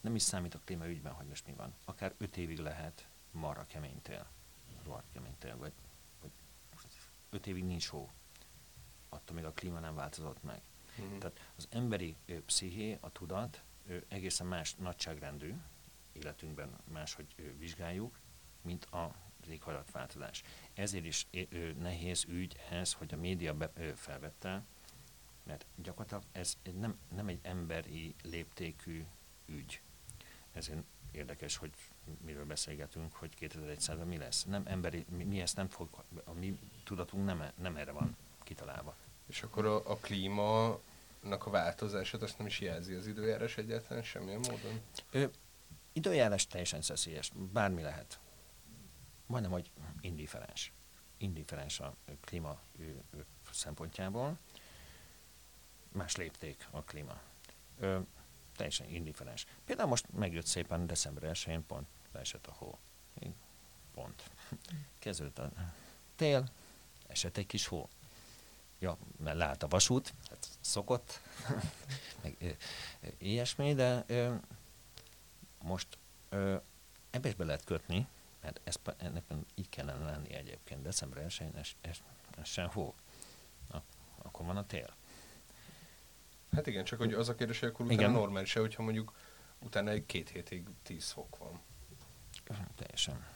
nem 0.00 0.14
is 0.14 0.22
számít 0.22 0.54
a 0.54 0.60
klímaügyben, 0.64 1.12
hogy 1.12 1.26
most 1.26 1.46
mi 1.46 1.52
van. 1.52 1.74
Akár 1.84 2.14
öt 2.18 2.36
évig 2.36 2.58
lehet 2.58 3.08
marra 3.30 3.66
kemény 3.66 4.02
tél, 4.02 4.26
rohadt 4.84 5.12
kemény 5.12 5.34
tél, 5.38 5.56
vagy, 5.56 5.72
vagy 6.20 6.30
öt 7.30 7.46
évig 7.46 7.64
nincs 7.64 7.86
hó. 7.86 8.10
Attól 9.08 9.36
még 9.36 9.44
a 9.44 9.52
klíma 9.52 9.78
nem 9.78 9.94
változott 9.94 10.42
meg. 10.42 10.62
Mm-hmm. 11.00 11.18
Tehát 11.18 11.52
az 11.56 11.68
emberi 11.70 12.16
ö, 12.26 12.44
psziché, 12.44 12.98
a 13.00 13.12
tudat 13.12 13.62
ö, 13.86 13.96
egészen 14.08 14.46
más 14.46 14.74
nagyságrendű, 14.74 15.54
életünkben 16.12 16.76
máshogy 16.84 17.34
ö, 17.36 17.56
vizsgáljuk, 17.56 18.18
mint 18.62 18.84
a 18.84 19.14
az 19.44 19.52
éghajlatváltozás. 19.52 20.42
Ezért 20.74 21.04
is 21.04 21.26
ö, 21.30 21.72
nehéz 21.78 22.24
ügy 22.28 22.56
ez, 22.70 22.92
hogy 22.92 23.14
a 23.14 23.16
média 23.16 23.54
be, 23.54 23.70
ö, 23.74 23.88
felvette, 23.94 24.62
mert 25.42 25.66
gyakorlatilag 25.76 26.22
ez 26.32 26.56
nem, 26.80 26.98
nem 27.14 27.28
egy 27.28 27.38
emberi 27.42 28.14
léptékű 28.22 29.04
ügy. 29.46 29.80
Ezért 30.52 30.78
érdekes, 31.12 31.56
hogy 31.56 31.70
miről 32.24 32.44
beszélgetünk, 32.44 33.12
hogy 33.12 33.32
2100-ban 33.40 34.06
mi 34.06 34.16
lesz. 34.16 34.44
Nem 34.44 34.62
emberi, 34.66 35.04
mi, 35.08 35.24
mi 35.24 35.40
ezt 35.40 35.56
nem 35.56 35.68
fog, 35.68 35.88
a 36.24 36.32
mi 36.32 36.58
tudatunk 36.84 37.24
nem, 37.24 37.50
nem 37.60 37.76
erre 37.76 37.92
van 37.92 38.16
kitalálva. 38.42 38.96
És 39.26 39.42
akkor 39.42 39.66
a, 39.66 39.90
a 39.90 39.96
klíma 39.96 40.66
a 41.38 41.50
változását 41.50 42.22
azt 42.22 42.38
nem 42.38 42.46
is 42.46 42.60
jelzi 42.60 42.94
az 42.94 43.06
időjárás 43.06 43.56
egyáltalán 43.56 44.02
semmilyen 44.02 44.38
módon? 44.38 44.80
Ö, 45.10 45.24
időjárás 45.92 46.46
teljesen 46.46 46.82
szeszélyes, 46.82 47.30
bármi 47.52 47.82
lehet 47.82 48.18
majdnem, 49.26 49.52
hogy 49.52 49.70
indiferens. 50.00 50.72
Indiferens 51.16 51.80
a 51.80 51.96
klíma 52.20 52.60
szempontjából. 53.50 54.38
Más 55.92 56.16
lépték 56.16 56.68
a 56.70 56.82
klíma. 56.82 57.20
Ö, 57.78 58.00
teljesen 58.56 58.88
indiferens. 58.88 59.46
Például 59.64 59.88
most 59.88 60.12
megjött 60.12 60.46
szépen 60.46 60.86
december 60.86 61.24
1 61.24 61.58
pont 61.66 61.86
leesett 62.12 62.46
a 62.46 62.52
hó. 62.52 62.78
Pont. 63.94 64.30
Kezdődött 64.98 65.38
a 65.38 65.50
tél, 66.16 66.48
esett 67.06 67.36
egy 67.36 67.46
kis 67.46 67.66
hó. 67.66 67.88
Ja, 68.78 68.98
mert 69.16 69.36
lát 69.36 69.62
a 69.62 69.68
vasút, 69.68 70.14
hát 70.28 70.48
szokott, 70.60 71.20
meg 72.22 72.36
ö, 72.40 72.48
ö, 73.00 73.06
ilyesmi, 73.18 73.74
de 73.74 74.04
ö, 74.06 74.34
most 75.62 75.98
ö, 76.28 76.56
ebbe 77.10 77.28
is 77.28 77.34
be 77.34 77.44
lehet 77.44 77.64
kötni, 77.64 78.06
mert 78.44 78.60
ez, 78.64 78.74
ennek 78.96 79.24
így 79.54 79.68
kellene 79.68 80.04
lenni 80.04 80.32
egyébként. 80.32 80.82
December 80.82 81.24
1-én 81.28 81.56
ez, 81.56 81.68
ez, 81.80 81.98
ez 82.38 82.48
sem 82.48 82.68
hó. 82.68 82.94
Na, 83.70 83.82
akkor 84.22 84.46
van 84.46 84.56
a 84.56 84.66
tél. 84.66 84.94
Hát 86.52 86.66
igen, 86.66 86.84
csak 86.84 86.98
hogy 86.98 87.12
az 87.12 87.28
a 87.28 87.34
kérdés, 87.34 87.60
hogy 87.60 87.68
akkor 87.68 87.86
utána 87.86 88.12
normális-e, 88.12 88.60
hogyha 88.60 88.82
mondjuk 88.82 89.12
utána 89.58 89.90
egy 89.90 90.06
két 90.06 90.28
hétig 90.28 90.66
10 90.82 91.10
fok 91.10 91.38
van. 91.38 91.60
Teljesen. 92.76 93.26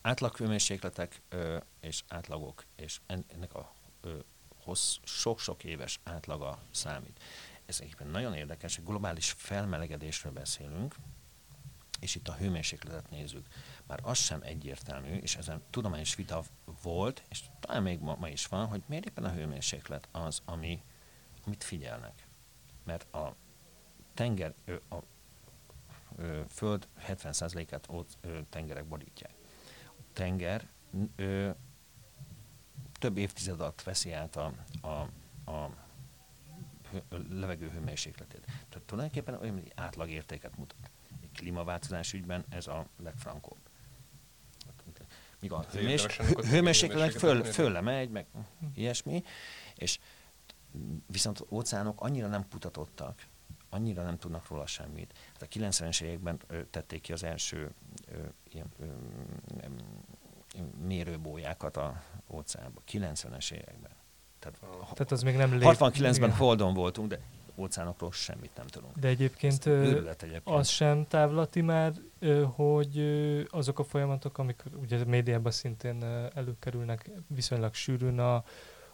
Átlag 0.00 0.36
hőmérsékletek 0.36 1.22
ö, 1.28 1.58
és 1.80 2.02
átlagok, 2.08 2.64
és 2.76 3.00
ennek 3.06 3.54
a 3.54 3.72
ö, 4.00 4.18
hossz, 4.56 4.96
sok-sok 5.02 5.64
éves 5.64 6.00
átlaga 6.02 6.58
számít. 6.70 7.22
Ez 7.66 7.80
egyébként 7.80 8.10
nagyon 8.10 8.34
érdekes, 8.34 8.76
hogy 8.76 8.84
globális 8.84 9.30
felmelegedésről 9.30 10.32
beszélünk, 10.32 10.94
és 12.02 12.14
itt 12.14 12.28
a 12.28 12.34
hőmérsékletet 12.34 13.10
nézzük, 13.10 13.46
már 13.86 14.00
az 14.02 14.18
sem 14.18 14.40
egyértelmű, 14.42 15.14
és 15.14 15.36
ezen 15.36 15.62
tudományos 15.70 16.14
vita 16.14 16.42
volt, 16.82 17.22
és 17.28 17.42
talán 17.60 17.82
még 17.82 18.00
ma, 18.00 18.16
ma 18.18 18.28
is 18.28 18.46
van, 18.46 18.66
hogy 18.66 18.82
miért 18.86 19.06
éppen 19.06 19.24
a 19.24 19.32
hőmérséklet 19.32 20.08
az, 20.12 20.42
ami, 20.44 20.82
amit 21.46 21.64
figyelnek. 21.64 22.26
Mert 22.84 23.14
a 23.14 23.34
tenger, 24.14 24.54
a, 24.66 24.94
a, 24.94 24.96
a 24.96 25.04
föld 26.48 26.88
70%-át 27.08 27.86
ott 27.88 28.26
tengerek 28.48 28.84
borítják. 28.84 29.34
A 29.86 30.02
tenger 30.12 30.68
ö, 31.16 31.50
több 32.92 33.16
évtized 33.16 33.60
alatt 33.60 33.82
veszi 33.82 34.12
át 34.12 34.36
a, 34.36 34.52
a, 34.80 35.08
a 35.44 35.70
levegő 37.28 37.68
hőmérsékletét. 37.68 38.44
Tehát 38.44 38.86
tulajdonképpen 38.86 39.34
olyan 39.34 39.62
átlagértéket 39.74 40.56
mutat. 40.56 40.90
Klímaváltozás 41.42 42.12
ügyben 42.12 42.44
ez 42.48 42.66
a 42.66 42.86
legfrankóbb. 43.02 43.58
Míg 45.40 45.52
a 45.52 45.64
hőmés, 45.72 46.06
hőmérséklet 46.50 47.12
föl, 47.14 47.44
fölle 47.44 47.80
megy, 47.80 48.10
meg 48.10 48.26
ilyesmi, 48.74 49.22
és 49.74 49.98
viszont 51.06 51.44
óceánok 51.50 52.00
annyira 52.00 52.26
nem 52.26 52.48
kutatottak, 52.48 53.26
annyira 53.70 54.02
nem 54.02 54.18
tudnak 54.18 54.48
róla 54.48 54.66
semmit. 54.66 55.14
Hát 55.32 55.42
a 55.42 55.46
90-es 55.46 56.02
években 56.02 56.40
tették 56.70 57.00
ki 57.00 57.12
az 57.12 57.22
első 57.22 57.70
ö, 58.06 58.18
ilyen, 58.50 58.66
ö, 58.78 58.86
mérőbójákat 60.86 61.76
a 61.76 62.02
óceánba. 62.28 62.82
90-es 62.90 63.52
években. 63.52 63.90
Tehát, 64.38 64.58
Tehát 64.80 65.12
az 65.12 65.22
még 65.22 65.36
nem 65.36 65.52
lép... 65.52 65.62
69-ben 65.62 66.32
Holdon 66.32 66.74
voltunk, 66.74 67.08
de 67.08 67.20
óceánokról 67.56 68.12
semmit 68.12 68.56
nem 68.56 68.66
tudunk. 68.66 68.96
De 68.96 69.08
egyébként, 69.08 69.66
egyébként 69.66 70.40
az 70.44 70.68
sem 70.68 71.06
távlati 71.06 71.60
már, 71.60 71.92
hogy 72.54 72.98
azok 73.50 73.78
a 73.78 73.84
folyamatok, 73.84 74.38
amik 74.38 74.62
ugye 74.80 74.98
a 74.98 75.04
médiában 75.04 75.52
szintén 75.52 76.02
előkerülnek 76.34 77.10
viszonylag 77.26 77.74
sűrűn 77.74 78.18
a 78.18 78.44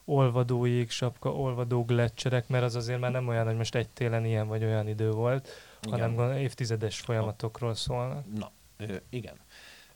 olvadó 0.05 0.65
jégsapka, 0.65 1.33
olvadó 1.33 1.85
gletszerek, 1.85 2.49
mert 2.49 2.65
az 2.65 2.75
azért 2.75 3.01
már 3.01 3.11
nem 3.11 3.29
olyan, 3.29 3.47
hogy 3.47 3.57
most 3.57 3.75
egy 3.75 3.89
télen 3.89 4.25
ilyen 4.25 4.47
vagy 4.49 4.65
olyan 4.65 4.89
idő 4.89 5.11
volt, 5.11 5.49
igen. 5.83 6.01
hanem 6.01 6.37
évtizedes 6.37 7.01
folyamatokról 7.01 7.75
szólnak. 7.75 8.25
Na, 8.35 8.51
ö, 8.77 8.97
igen. 9.09 9.37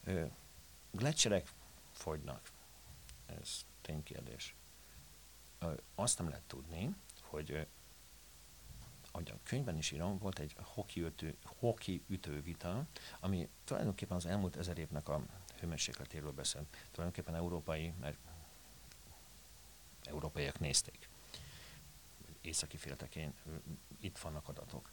Ö, 0.05 0.23
gletszerek 0.91 1.47
fogynak. 1.93 2.41
Ez 3.41 3.65
ténykérdés 3.83 4.55
azt 5.95 6.19
nem 6.19 6.29
lehet 6.29 6.45
tudni, 6.47 6.95
hogy 7.23 7.67
ahogy 9.13 9.31
a 9.31 9.39
könyvben 9.43 9.77
is 9.77 9.91
írom, 9.91 10.19
volt 10.19 10.39
egy 10.39 10.57
hoki, 10.63 11.03
ütő, 11.03 11.37
hoki 11.45 12.05
ütővita, 12.09 12.87
ami 13.21 13.49
tulajdonképpen 13.65 14.17
az 14.17 14.27
elmúlt 14.27 14.57
ezer 14.57 14.79
évnek 14.79 15.09
a 15.09 15.23
hőmérsékletéről 15.61 16.33
beszél. 16.33 16.67
Tulajdonképpen 16.91 17.35
európai, 17.35 17.93
mert 18.01 18.19
európaiak 20.05 20.59
nézték. 20.59 21.09
Északi 22.41 22.77
féltekén 22.77 23.35
itt 24.01 24.19
vannak 24.19 24.49
adatok, 24.49 24.91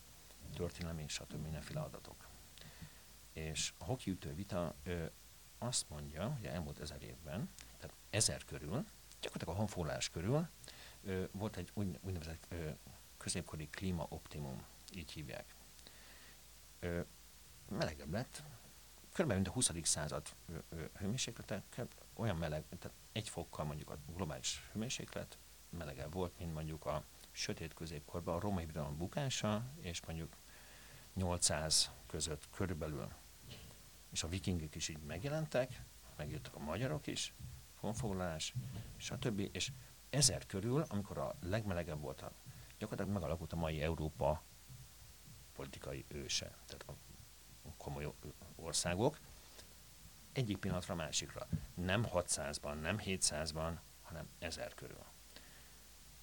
történelmi, 0.54 1.08
stb. 1.08 1.42
mindenféle 1.42 1.80
adatok. 1.80 2.28
És 3.34 3.74
a 3.78 3.84
hoki 3.84 4.12
ütővita 4.12 4.76
azt 5.58 5.90
mondja, 5.90 6.28
hogy 6.28 6.46
elmúlt 6.46 6.80
ezer 6.80 7.04
évben, 7.04 7.50
tehát 7.78 7.96
ezer 8.10 8.46
körül, 8.46 8.86
gyakorlatilag 9.22 9.56
a 9.56 9.58
honfoglalás 9.58 10.10
körül 10.10 10.48
ö, 11.04 11.24
volt 11.32 11.58
egy 11.58 11.72
úgy, 11.74 12.00
úgynevezett 12.02 12.46
ö, 12.50 12.70
középkori 13.20 13.70
klíma 13.70 14.06
optimum, 14.10 14.64
így 14.96 15.12
hívják. 15.12 15.56
Ö, 16.80 17.02
melegebb 17.70 18.12
lett, 18.12 18.44
körülbelül 19.12 19.44
mint 19.44 19.48
a 19.48 19.52
20. 19.52 19.88
század 19.88 20.28
hőmérséklete, 20.98 21.64
olyan 22.14 22.36
meleg, 22.36 22.64
tehát 22.80 22.98
egy 23.12 23.30
fokkal 23.30 23.66
mondjuk 23.66 23.90
a 23.90 23.98
globális 24.16 24.70
hőmérséklet 24.72 25.38
melegebb 25.70 26.14
volt, 26.14 26.38
mint 26.38 26.54
mondjuk 26.54 26.86
a 26.86 27.04
sötét 27.32 27.74
középkorban 27.74 28.36
a 28.36 28.40
római 28.40 28.66
birodalom 28.66 28.98
bukása, 28.98 29.64
és 29.82 30.06
mondjuk 30.06 30.36
800 31.14 31.92
között 32.08 32.50
körülbelül. 32.50 33.12
És 34.12 34.24
a 34.24 34.28
vikingek 34.28 34.76
is 34.76 34.88
így 34.88 35.00
megjelentek, 35.00 35.82
megjöttek 36.18 36.56
a 36.56 36.60
magyarok 36.60 37.08
is, 37.08 37.34
honfoglalás, 37.76 38.54
stb. 38.98 39.50
És 39.52 39.72
ezer 40.10 40.46
körül, 40.46 40.86
amikor 40.88 41.18
a 41.18 41.36
legmelegebb 41.42 42.00
volt, 42.00 42.22
a, 42.22 42.32
gyakorlatilag 42.80 43.20
megalakult 43.20 43.54
a 43.54 43.56
mai 43.56 43.82
Európa 43.82 44.44
politikai 45.54 46.06
őse, 46.08 46.46
tehát 46.46 46.86
a 46.88 46.94
komoly 47.78 48.14
országok, 48.56 49.20
egyik 50.32 50.58
pillanatra 50.58 50.94
a 50.94 50.98
másikra. 50.98 51.48
Nem 51.74 52.08
600-ban, 52.14 52.82
nem 52.82 52.98
700-ban, 53.06 53.74
hanem 54.02 54.30
ezer 54.40 54.74
körül. 54.74 55.04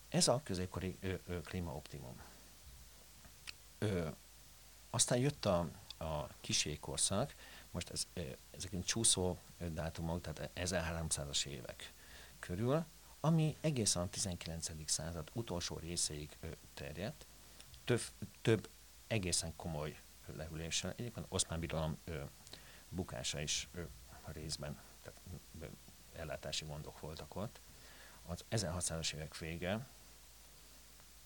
Ez 0.09 0.29
a 0.29 0.41
középkori 0.45 0.97
ö, 1.01 1.15
ö, 1.27 1.41
klímaoptimum. 1.41 2.21
Ö, 3.79 4.09
aztán 4.91 5.19
jött 5.19 5.45
a, 5.45 5.69
a 5.99 6.27
kiségkorszak, 6.41 7.35
most 7.71 7.91
ez, 7.91 8.07
ezek 8.51 8.85
csúszó 8.85 9.39
dátumok, 9.73 10.21
tehát 10.21 10.51
1300-as 10.55 11.47
évek 11.47 11.93
körül, 12.39 12.85
ami 13.21 13.57
egészen 13.61 14.03
a 14.03 14.09
19. 14.09 14.91
század 14.91 15.31
utolsó 15.33 15.79
részéig 15.79 16.37
terjedt, 16.75 17.27
több, 17.85 18.01
több 18.43 18.69
egészen 19.07 19.57
komoly 19.57 20.01
lehűléssel. 20.27 20.93
Egyébként 20.97 21.27
Oszmán 21.29 21.61
Birodalom 21.61 21.99
bukása 22.89 23.41
is 23.41 23.69
ö, 23.73 23.83
részben, 24.25 24.79
tehát 25.03 25.21
ö, 25.61 25.65
ellátási 26.13 26.65
gondok 26.65 27.01
voltak 27.01 27.37
ott. 27.37 27.61
Az 28.23 28.45
1600-as 28.51 29.15
évek 29.15 29.39
vége 29.39 29.87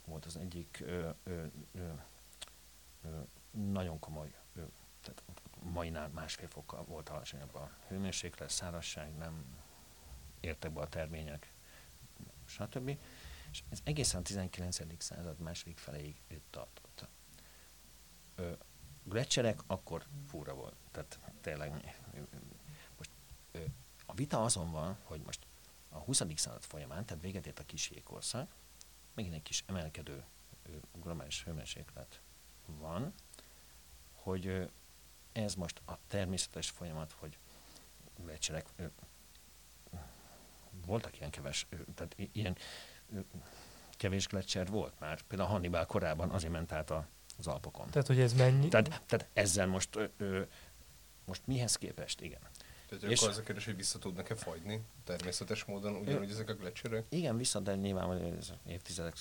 volt 0.05 0.25
az 0.25 0.37
egyik 0.37 0.79
ö, 0.83 1.11
ö, 1.23 1.45
ö, 1.73 1.91
ö, 3.03 3.21
nagyon 3.51 3.99
komoly, 3.99 4.35
ö, 4.55 4.63
tehát 5.03 5.23
mainál 5.63 6.09
másfél 6.09 6.49
fokkal 6.49 6.85
volt 6.85 7.09
alacsonyabb 7.09 7.55
a 7.55 7.71
hőmérséklet, 7.89 8.51
szárazság, 8.51 9.17
nem 9.17 9.45
értek 10.41 10.73
be 10.73 10.81
a 10.81 10.89
termények, 10.89 11.53
stb. 12.51 12.99
És 13.51 13.63
ez 13.69 13.81
egészen 13.85 14.21
a 14.21 14.23
19. 14.23 15.03
század 15.03 15.39
második 15.39 15.79
feléig 15.79 16.23
tartott. 16.51 17.09
Ö, 18.35 18.53
gletszerek 19.05 19.61
akkor 19.67 20.07
fura 20.27 20.55
volt. 20.55 20.77
Tehát 20.91 21.19
tényleg 21.41 21.97
most 22.97 23.11
ö, 23.53 23.65
a 24.07 24.15
vita 24.15 24.45
azon 24.45 24.71
van, 24.71 24.97
hogy 25.03 25.21
most 25.21 25.47
a 25.89 25.99
20. 25.99 26.23
század 26.35 26.63
folyamán, 26.63 27.05
tehát 27.05 27.23
véget 27.23 27.47
ért 27.47 27.59
a 27.59 27.65
kis 27.65 27.91
jégkorszak, 27.91 28.55
megint 29.15 29.35
egy 29.35 29.43
kis 29.43 29.65
emelkedő 29.67 30.25
globális 30.93 31.45
hőmérséklet 31.45 32.21
van, 32.67 33.13
hogy 34.13 34.47
ö, 34.47 34.65
ez 35.33 35.55
most 35.55 35.83
a 35.85 35.99
természetes 36.07 36.71
folyamat, 36.71 37.13
hogy 37.13 37.39
gletszerek 38.17 38.67
voltak 40.91 41.19
ilyen 41.19 41.31
keves, 41.31 41.67
tehát 41.95 42.17
ilyen 42.33 42.57
kevés 43.97 44.27
gletszer 44.27 44.67
volt 44.67 44.93
már. 44.99 45.23
Például 45.23 45.49
Hannibal 45.49 45.87
korában 45.87 46.31
azért 46.31 46.53
ment 46.53 46.73
át 46.73 46.91
a, 46.91 47.07
az 47.39 47.47
Alpokon. 47.47 47.91
Tehát, 47.91 48.07
hogy 48.07 48.21
ez 48.21 48.33
mennyi? 48.33 48.69
Tehát, 48.69 49.03
tehát 49.07 49.29
ezzel 49.33 49.67
most, 49.67 49.97
ö, 49.97 50.05
ö, 50.17 50.41
most 51.25 51.43
mihez 51.47 51.77
képest, 51.77 52.21
igen. 52.21 52.41
Tehát 52.89 53.05
és 53.05 53.19
akkor 53.19 53.31
az 53.31 53.39
a 53.39 53.43
kérdés, 53.43 53.65
hogy 53.65 53.77
vissza 53.77 53.99
tudnak-e 53.99 54.35
fagyni 54.35 54.81
természetes 55.05 55.65
módon, 55.65 55.95
ugyanúgy 55.95 56.31
ezek 56.31 56.49
a 56.49 56.55
gletszerek? 56.55 57.05
Igen, 57.09 57.37
vissza, 57.37 57.61
de 57.61 57.75
nyilván 57.75 58.37
ez 58.39 58.53
évtizedek, 58.67 59.15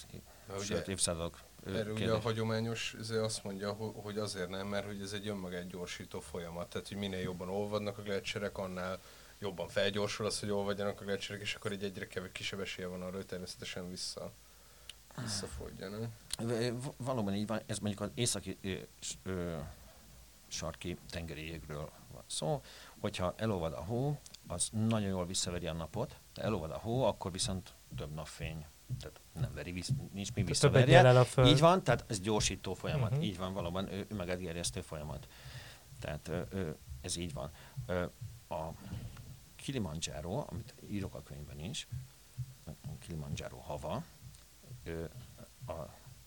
sőt 0.62 0.88
évszázadok 0.88 1.40
Erről 1.66 1.94
ugye 1.94 2.12
a 2.12 2.20
hagyományos 2.20 2.96
azt 3.22 3.44
mondja, 3.44 3.74
hogy 3.74 4.18
azért 4.18 4.50
nem, 4.50 4.68
mert 4.68 4.86
hogy 4.86 5.02
ez 5.02 5.14
egy 5.14 5.28
önmagát 5.28 5.68
gyorsító 5.68 6.20
folyamat. 6.20 6.70
Tehát, 6.70 6.88
hogy 6.88 6.98
minél 6.98 7.20
jobban 7.20 7.50
olvadnak 7.50 7.98
a 7.98 8.02
gletszerek, 8.02 8.58
annál 8.58 9.00
jobban 9.40 9.68
felgyorsul 9.68 10.26
az, 10.26 10.40
hogy 10.40 10.50
olvadjanak 10.50 11.02
a 11.02 11.04
gletszerek, 11.04 11.42
és 11.42 11.56
akkor 11.56 11.72
egy 11.72 11.84
egyre 11.84 12.08
kevés 12.08 12.32
kisebb 12.34 12.60
esélye 12.60 12.88
van 12.88 13.02
arra, 13.02 13.16
hogy 13.16 13.26
természetesen 13.26 13.90
vissza, 13.90 14.32
visszafogyjanak. 15.22 16.12
Valóban 16.98 17.34
így 17.34 17.48
van, 17.48 17.62
ez 17.66 17.80
mondjuk 17.80 18.02
az 18.02 18.12
északi 18.14 18.58
ö, 18.62 18.74
ö, 19.24 19.58
sarki 20.48 20.98
tengeri 21.10 21.46
jégről 21.46 21.90
van 22.12 22.24
szó, 22.28 22.62
hogyha 23.00 23.34
elolvad 23.38 23.74
a 23.74 23.84
hó, 23.84 24.20
az 24.48 24.70
nagyon 24.72 25.10
jól 25.10 25.26
visszaveri 25.26 25.68
a 25.68 25.74
napot, 25.74 26.16
de 26.34 26.42
elolvad 26.42 26.72
a 26.72 26.78
hó, 26.78 27.04
akkor 27.04 27.32
viszont 27.32 27.74
több 27.96 28.14
napfény 28.14 28.66
tehát 29.00 29.20
nem 29.34 29.54
veri, 29.54 29.72
visz, 29.72 29.90
nincs 30.14 30.34
mi 30.34 30.44
visszaverje. 30.44 31.26
Így 31.46 31.60
van, 31.60 31.84
tehát 31.84 32.06
ez 32.08 32.20
gyorsító 32.20 32.74
folyamat, 32.74 33.10
uh-huh. 33.10 33.26
így 33.26 33.38
van, 33.38 33.54
valóban 33.54 33.92
ő, 33.92 34.08
ő 34.76 34.82
folyamat. 34.82 35.28
Tehát 36.00 36.32
ez 37.02 37.18
így 37.18 37.34
van. 37.34 37.52
A 38.48 38.70
Kilimanjaro, 39.62 40.44
amit 40.48 40.74
írok 40.90 41.16
a 41.16 41.24
könyvben 41.24 41.60
is, 41.60 41.88
Kilimanjaro 43.00 43.58
hava, 43.58 44.04
a 45.68 45.74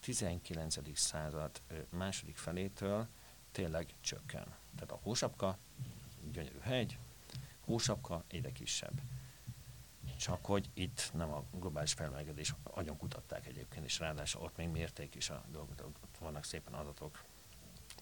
19. 0.01 0.99
század 0.99 1.63
második 1.91 2.37
felétől 2.37 3.09
tényleg 3.53 3.95
csökken. 4.01 4.45
Tehát 4.75 4.91
a 4.91 4.99
hósapka, 5.03 5.59
gyönyörű 6.33 6.59
hegy, 6.59 6.99
hósapka 7.61 8.25
egyre 8.29 8.53
kisebb. 8.53 9.01
Csak 10.19 10.47
hogy 10.47 10.71
itt 10.75 11.11
nem 11.15 11.33
a 11.33 11.45
globális 11.51 11.93
felmelegedés, 11.93 12.55
agyon 12.63 12.97
kutatták 12.97 13.47
egyébként, 13.47 13.85
és 13.85 13.99
ráadásul 13.99 14.43
ott 14.43 14.57
még 14.57 14.69
mérték 14.69 15.15
is 15.15 15.31
a 15.31 15.45
dolgot, 15.51 15.81
ott 15.81 16.19
vannak 16.19 16.45
szépen 16.45 16.75
adatok 16.75 17.25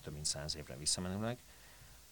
több 0.02 0.12
mint 0.12 0.24
száz 0.24 0.56
évre 0.56 0.76
visszamenőleg. 0.76 1.38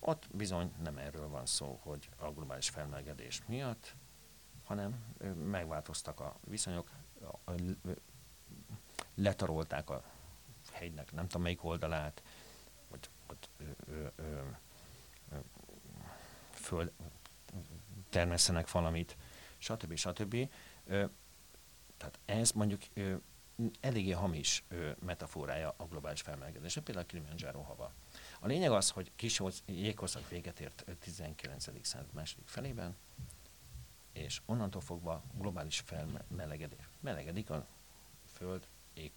Ott 0.00 0.26
bizony 0.32 0.72
nem 0.82 0.98
erről 0.98 1.28
van 1.28 1.46
szó, 1.46 1.78
hogy 1.82 2.08
a 2.16 2.30
globális 2.30 2.68
felmelegedés 2.68 3.42
miatt, 3.46 3.94
hanem 4.64 5.14
megváltoztak 5.44 6.20
a 6.20 6.36
viszonyok, 6.44 6.90
letarolták 9.14 9.90
a 9.90 10.02
hegynek 10.72 11.12
nem 11.12 11.26
tudom 11.26 11.42
melyik 11.42 11.64
oldalát, 11.64 12.22
ö, 13.88 14.06
ö, 14.16 14.40
föld, 16.50 16.92
termesztenek 18.08 18.70
valamit, 18.70 19.16
stb. 19.58 19.94
stb. 19.96 20.48
Tehát 21.96 22.18
ez 22.24 22.50
mondjuk 22.50 22.80
ö, 22.94 23.14
eléggé 23.80 24.10
hamis 24.10 24.64
ö, 24.68 24.90
metaforája 25.00 25.74
a 25.76 25.84
globális 25.84 26.20
felmelegedésnek, 26.20 26.84
például 26.84 27.04
a 27.04 27.08
Kilimanjaro 27.08 27.60
hava. 27.60 27.92
A 28.40 28.46
lényeg 28.46 28.70
az, 28.70 28.90
hogy 28.90 29.10
kis 29.16 29.42
jégkorszak 29.66 30.28
véget 30.28 30.60
ért 30.60 30.84
19. 31.00 31.86
század 31.86 32.12
második 32.12 32.48
felében, 32.48 32.96
és 34.12 34.40
onnantól 34.46 34.80
fogva 34.80 35.22
globális 35.38 35.80
felmelegedés. 35.80 36.88
Melegedik 37.00 37.50
a 37.50 37.66
föld 38.32 38.66
ég, 38.94 39.12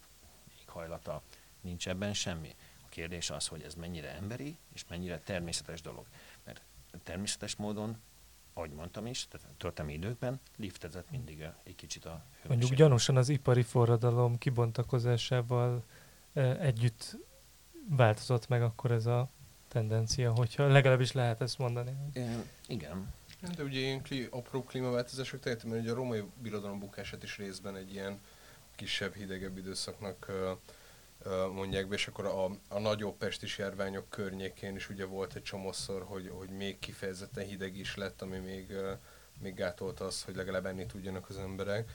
éghajlata, 0.60 1.22
nincs 1.60 1.88
ebben 1.88 2.14
semmi. 2.14 2.54
A 2.84 2.88
kérdés 2.88 3.30
az, 3.30 3.46
hogy 3.46 3.62
ez 3.62 3.74
mennyire 3.74 4.14
emberi, 4.14 4.56
és 4.72 4.84
mennyire 4.88 5.18
természetes 5.18 5.80
dolog. 5.80 6.06
Mert 6.44 6.62
természetes 7.02 7.56
módon, 7.56 8.00
ahogy 8.52 8.70
mondtam 8.70 9.06
is, 9.06 9.26
tehát 9.28 9.46
történelmi 9.56 9.96
időkben 9.96 10.40
liftezett 10.56 11.10
mindig 11.10 11.46
egy 11.62 11.74
kicsit 11.74 12.04
a 12.04 12.08
hőmérséklet. 12.08 12.48
Mondjuk 12.48 12.74
gyanúsan 12.74 13.16
az 13.16 13.28
ipari 13.28 13.62
forradalom 13.62 14.38
kibontakozásával 14.38 15.84
együtt 16.58 17.16
változott 17.88 18.48
meg 18.48 18.62
akkor 18.62 18.90
ez 18.90 19.06
a 19.06 19.28
tendencia, 19.68 20.32
hogyha 20.32 20.66
legalábbis 20.66 21.12
lehet 21.12 21.40
ezt 21.40 21.58
mondani. 21.58 21.96
E, 22.14 22.44
igen. 22.66 23.12
De 23.56 23.62
ugye 23.62 23.78
ilyen 23.78 24.02
klí, 24.02 24.28
apró 24.30 24.62
klímaváltozások 24.64 25.40
tehetem, 25.40 25.70
mert 25.70 25.82
ugye 25.82 25.92
a 25.92 25.94
római 25.94 26.22
birodalom 26.42 26.78
bukását 26.78 27.22
is 27.22 27.36
részben 27.36 27.76
egy 27.76 27.92
ilyen 27.92 28.20
kisebb, 28.76 29.14
hidegebb 29.14 29.58
időszaknak 29.58 30.30
mondják 31.52 31.88
be, 31.88 31.94
és 31.94 32.06
akkor 32.06 32.24
a, 32.24 32.44
a 32.68 32.78
nagyobb 32.78 33.16
pestis 33.16 33.58
járványok 33.58 34.08
környékén 34.10 34.76
is 34.76 34.88
ugye 34.88 35.04
volt 35.04 35.34
egy 35.34 35.42
csomószor, 35.42 36.02
hogy, 36.02 36.30
hogy 36.34 36.48
még 36.48 36.78
kifejezetten 36.78 37.44
hideg 37.44 37.76
is 37.76 37.96
lett, 37.96 38.22
ami 38.22 38.38
még, 38.38 38.76
még 39.38 39.54
gátolta 39.54 40.04
az, 40.04 40.22
hogy 40.22 40.36
legalább 40.36 40.66
enni 40.66 40.86
tudjanak 40.86 41.28
az 41.28 41.38
emberek. 41.38 41.90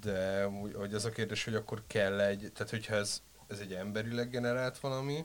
De 0.00 0.44
hogy 0.74 0.94
az 0.94 1.04
a 1.04 1.10
kérdés, 1.10 1.44
hogy 1.44 1.54
akkor 1.54 1.82
kell 1.86 2.20
egy, 2.20 2.50
tehát 2.54 2.70
hogyha 2.70 2.94
ez, 2.94 3.22
ez 3.46 3.58
egy 3.58 3.74
emberileg 3.74 4.30
generált 4.30 4.78
valami, 4.78 5.24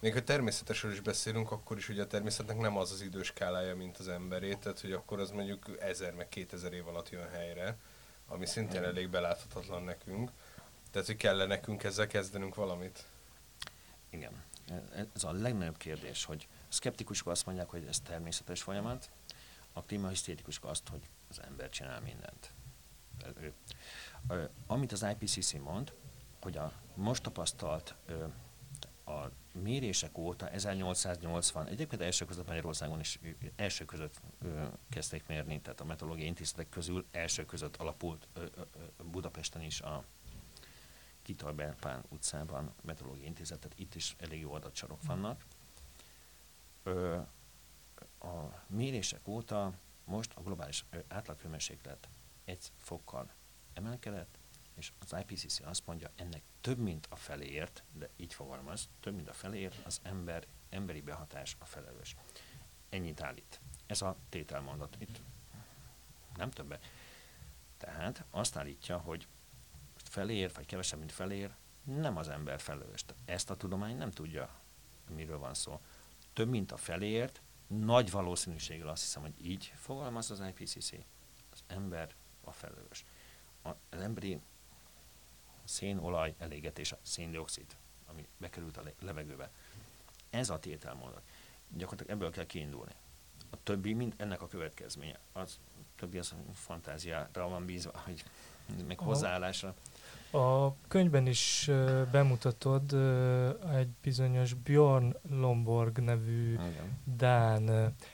még 0.00 0.12
ha 0.12 0.22
természetesről 0.22 0.92
is 0.92 1.00
beszélünk, 1.00 1.50
akkor 1.50 1.76
is 1.76 1.88
ugye 1.88 2.02
a 2.02 2.06
természetnek 2.06 2.58
nem 2.58 2.76
az 2.76 2.92
az 2.92 3.00
időskálája, 3.00 3.76
mint 3.76 3.96
az 3.96 4.08
emberé, 4.08 4.54
tehát 4.54 4.80
hogy 4.80 4.92
akkor 4.92 5.20
az 5.20 5.30
mondjuk 5.30 5.76
ezer 5.80 6.14
meg 6.14 6.28
kétezer 6.28 6.72
év 6.72 6.88
alatt 6.88 7.10
jön 7.10 7.28
helyre, 7.28 7.78
ami 8.28 8.46
szintén 8.46 8.82
elég 8.82 9.08
beláthatatlan 9.08 9.82
nekünk. 9.82 10.30
Tehát, 10.90 11.06
hogy 11.06 11.16
kell 11.16 11.46
nekünk 11.46 11.84
ezzel 11.84 12.06
kezdenünk 12.06 12.54
valamit? 12.54 13.04
Igen. 14.10 14.44
Ez 15.14 15.24
a 15.24 15.32
legnagyobb 15.32 15.76
kérdés, 15.76 16.24
hogy 16.24 16.48
szkeptikusok 16.68 17.26
azt 17.26 17.46
mondják, 17.46 17.68
hogy 17.68 17.84
ez 17.88 18.00
természetes 18.00 18.62
folyamat, 18.62 19.10
a 19.72 19.82
klímahisztétikusok 19.82 20.64
azt, 20.64 20.88
hogy 20.88 21.08
az 21.30 21.40
ember 21.40 21.68
csinál 21.68 22.00
mindent. 22.00 22.52
Amit 24.66 24.92
az 24.92 25.06
IPCC 25.18 25.52
mond, 25.52 25.92
hogy 26.46 26.56
a 26.56 26.72
most 26.94 27.22
tapasztalt 27.22 27.94
a 29.04 29.30
mérések 29.52 30.18
óta 30.18 30.48
1880, 30.50 31.66
egyébként 31.66 32.02
első 32.02 32.24
között 32.24 32.46
Magyarországon 32.46 33.00
is 33.00 33.20
első 33.56 33.84
között 33.84 34.20
ö, 34.38 34.66
kezdték 34.90 35.26
mérni, 35.26 35.60
tehát 35.60 35.80
a 35.80 35.84
meteorológiai 35.84 36.28
intézetek 36.28 36.68
közül 36.68 37.06
első 37.10 37.44
között 37.44 37.76
alapult 37.76 38.28
ö, 38.32 38.40
ö, 38.40 38.62
Budapesten 39.04 39.62
is 39.62 39.80
a 39.80 40.04
Kitalberpán 41.22 42.04
utcában 42.08 42.74
meteorológiai 42.82 43.26
intézet, 43.26 43.58
tehát 43.58 43.78
itt 43.78 43.94
is 43.94 44.16
elég 44.18 44.40
jó 44.40 44.52
adatcsarok 44.52 45.02
vannak. 45.06 45.44
Ö, 46.82 47.16
a 48.18 48.64
mérések 48.66 49.28
óta 49.28 49.72
most 50.04 50.32
a 50.34 50.42
globális 50.42 50.84
átlaghőmérséklet 51.08 52.08
egy 52.44 52.72
fokkal 52.76 53.30
emelkedett, 53.74 54.38
és 54.76 54.92
az 54.98 55.16
IPCC 55.26 55.60
azt 55.60 55.86
mondja, 55.86 56.10
ennek 56.16 56.42
több 56.60 56.78
mint 56.78 57.06
a 57.10 57.16
feléért, 57.16 57.84
de 57.92 58.10
így 58.16 58.34
fogalmaz, 58.34 58.88
több 59.00 59.14
mint 59.14 59.28
a 59.28 59.32
feléért 59.32 59.86
az 59.86 60.00
ember, 60.02 60.46
emberi 60.68 61.00
behatás 61.00 61.56
a 61.58 61.64
felelős. 61.64 62.16
Ennyit 62.88 63.20
állít. 63.20 63.60
Ez 63.86 64.02
a 64.02 64.16
tételmondat. 64.28 64.96
Itt 64.98 65.20
nem 66.36 66.50
többe. 66.50 66.78
Tehát 67.76 68.24
azt 68.30 68.56
állítja, 68.56 68.98
hogy 68.98 69.26
felér, 69.96 70.52
vagy 70.54 70.66
kevesebb, 70.66 70.98
mint 70.98 71.12
felér, 71.12 71.54
nem 71.84 72.16
az 72.16 72.28
ember 72.28 72.60
felelős. 72.60 73.04
Ezt 73.24 73.50
a 73.50 73.56
tudomány 73.56 73.96
nem 73.96 74.10
tudja, 74.10 74.60
miről 75.14 75.38
van 75.38 75.54
szó. 75.54 75.80
Több, 76.32 76.48
mint 76.48 76.72
a 76.72 76.76
feléért, 76.76 77.40
nagy 77.66 78.10
valószínűséggel 78.10 78.88
azt 78.88 79.02
hiszem, 79.02 79.22
hogy 79.22 79.46
így 79.46 79.72
fogalmaz 79.76 80.30
az 80.30 80.40
IPCC. 80.40 80.92
Az 81.52 81.64
ember 81.66 82.14
a 82.40 82.52
felelős. 82.52 83.04
Az 83.62 84.00
emberi 84.00 84.40
szén, 85.66 85.98
olaj 85.98 86.34
elégetés, 86.38 86.94
széndiokszid, 87.02 87.66
ami 88.06 88.26
bekerült 88.36 88.76
a 88.76 88.82
levegőbe. 89.00 89.50
Ez 90.30 90.50
a 90.50 90.58
tételmondat. 90.58 91.22
Gyakorlatilag 91.68 92.16
ebből 92.16 92.30
kell 92.30 92.46
kiindulni. 92.46 92.92
A 93.50 93.56
többi 93.62 93.92
mind 93.92 94.14
ennek 94.16 94.42
a 94.42 94.48
következménye. 94.48 95.18
Az 95.32 95.58
többi 95.96 96.18
az 96.18 96.34
fantáziára 96.54 97.48
van 97.48 97.66
bízva, 97.66 97.92
hogy 98.04 98.24
meg 98.86 98.98
hozzáállásra. 98.98 99.74
A 100.30 100.76
könyvben 100.88 101.26
is 101.26 101.70
bemutatod 102.10 102.92
egy 103.74 103.88
bizonyos 104.02 104.54
Bjorn 104.54 105.16
Lomborg 105.30 105.98
nevű 105.98 106.52
Igen. 106.52 106.98
Dán, 107.04 107.68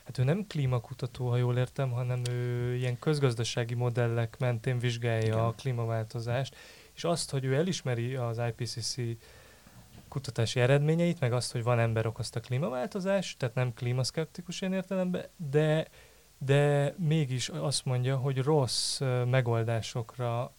hát 0.04 0.18
ő 0.18 0.24
nem 0.24 0.46
klímakutató, 0.46 1.28
ha 1.28 1.36
jól 1.36 1.56
értem, 1.56 1.90
hanem 1.90 2.22
ő 2.30 2.74
ilyen 2.74 2.98
közgazdasági 2.98 3.74
modellek 3.74 4.38
mentén 4.38 4.78
vizsgálja 4.78 5.26
Igen. 5.26 5.38
a 5.38 5.52
klímaváltozást, 5.52 6.56
és 6.94 7.04
azt, 7.04 7.30
hogy 7.30 7.44
ő 7.44 7.54
elismeri 7.54 8.14
az 8.14 8.40
IPCC 8.48 8.96
kutatási 10.08 10.60
eredményeit, 10.60 11.20
meg 11.20 11.32
azt, 11.32 11.52
hogy 11.52 11.62
van 11.62 11.78
ember 11.78 12.06
okozta 12.06 12.40
klímaváltozás, 12.40 13.36
tehát 13.36 13.54
nem 13.54 13.74
klímaszkeptikus 13.74 14.60
ilyen 14.60 14.72
értelemben, 14.72 15.24
de, 15.36 15.88
de 16.38 16.94
mégis 16.98 17.48
azt 17.48 17.84
mondja, 17.84 18.16
hogy 18.16 18.38
rossz 18.38 19.00
megoldásokra, 19.26 20.54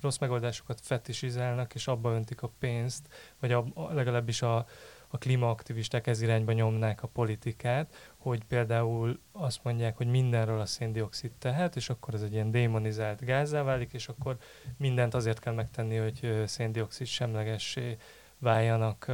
rossz 0.00 0.18
megoldásokat 0.18 0.80
fetisizálnak, 0.82 1.74
és 1.74 1.86
abba 1.86 2.12
öntik 2.12 2.42
a 2.42 2.52
pénzt, 2.58 3.08
vagy 3.40 3.52
a, 3.52 3.64
legalábbis 3.92 4.42
a, 4.42 4.66
a 5.08 5.18
klímaaktivisták 5.18 6.06
ez 6.06 6.22
irányba 6.22 6.52
nyomnák 6.52 7.02
a 7.02 7.06
politikát, 7.06 7.94
hogy 8.16 8.44
például 8.44 9.20
azt 9.32 9.64
mondják, 9.64 9.96
hogy 9.96 10.06
mindenről 10.06 10.60
a 10.60 10.66
széndiokszid 10.66 11.30
tehet, 11.38 11.76
és 11.76 11.90
akkor 11.90 12.14
ez 12.14 12.22
egy 12.22 12.32
ilyen 12.32 12.50
démonizált 12.50 13.24
gázzá 13.24 13.62
válik, 13.62 13.92
és 13.92 14.08
akkor 14.08 14.36
mindent 14.76 15.14
azért 15.14 15.38
kell 15.38 15.54
megtenni, 15.54 15.96
hogy 15.96 16.42
széndiokszid 16.46 17.06
semlegessé 17.06 17.96
váljanak 18.38 19.08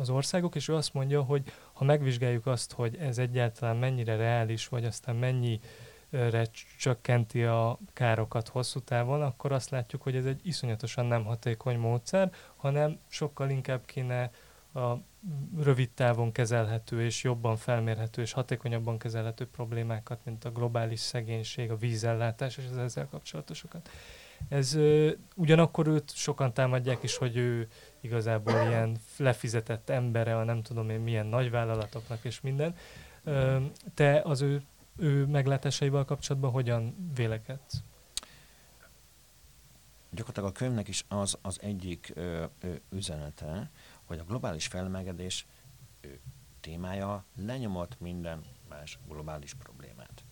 az 0.00 0.10
országok, 0.10 0.54
és 0.54 0.68
ő 0.68 0.74
azt 0.74 0.94
mondja, 0.94 1.22
hogy 1.22 1.42
ha 1.72 1.84
megvizsgáljuk 1.84 2.46
azt, 2.46 2.72
hogy 2.72 2.96
ez 2.96 3.18
egyáltalán 3.18 3.76
mennyire 3.76 4.16
reális, 4.16 4.68
vagy 4.68 4.84
aztán 4.84 5.16
mennyi 5.16 5.60
csökkenti 6.78 7.42
a 7.44 7.78
károkat 7.92 8.48
hosszú 8.48 8.80
távon, 8.80 9.22
akkor 9.22 9.52
azt 9.52 9.70
látjuk, 9.70 10.02
hogy 10.02 10.16
ez 10.16 10.24
egy 10.24 10.40
iszonyatosan 10.42 11.06
nem 11.06 11.24
hatékony 11.24 11.78
módszer, 11.78 12.32
hanem 12.56 12.98
sokkal 13.08 13.50
inkább 13.50 13.84
kéne 13.84 14.30
a 14.74 14.94
rövid 15.62 15.90
távon 15.90 16.32
kezelhető 16.32 17.04
és 17.04 17.22
jobban 17.22 17.56
felmérhető 17.56 18.22
és 18.22 18.32
hatékonyabban 18.32 18.98
kezelhető 18.98 19.46
problémákat, 19.46 20.18
mint 20.24 20.44
a 20.44 20.50
globális 20.50 21.00
szegénység, 21.00 21.70
a 21.70 21.76
vízellátás 21.76 22.56
és 22.56 22.64
az 22.70 22.78
ezzel 22.78 23.08
kapcsolatosokat. 23.10 23.90
Ez 24.48 24.78
ugyanakkor 25.34 25.86
őt 25.86 26.14
sokan 26.14 26.52
támadják 26.52 27.02
is, 27.02 27.16
hogy 27.16 27.36
ő 27.36 27.68
igazából 28.00 28.52
ilyen 28.52 28.96
lefizetett 29.16 29.90
embere 29.90 30.36
a 30.36 30.44
nem 30.44 30.62
tudom 30.62 30.90
én 30.90 31.00
milyen 31.00 31.26
nagyvállalatoknak 31.26 32.24
és 32.24 32.40
minden. 32.40 32.74
te 33.94 34.20
az 34.24 34.40
ő, 34.40 34.62
ő 35.02 35.26
meglátásaival 35.26 36.04
kapcsolatban 36.04 36.50
hogyan 36.50 37.10
vélekedsz? 37.14 37.82
gyakorlatilag 40.14 40.50
a 40.50 40.52
könyvnek 40.52 40.88
is 40.88 41.04
az 41.08 41.38
az 41.42 41.60
egyik 41.62 42.12
ö, 42.14 42.44
ö, 42.60 42.74
üzenete, 42.90 43.70
hogy 44.04 44.18
a 44.18 44.24
globális 44.24 44.66
felmelegedés 44.66 45.46
témája 46.60 47.24
lenyomott 47.36 48.00
minden 48.00 48.44
más 48.68 48.98
globális 49.08 49.54
problémát. 49.54 50.24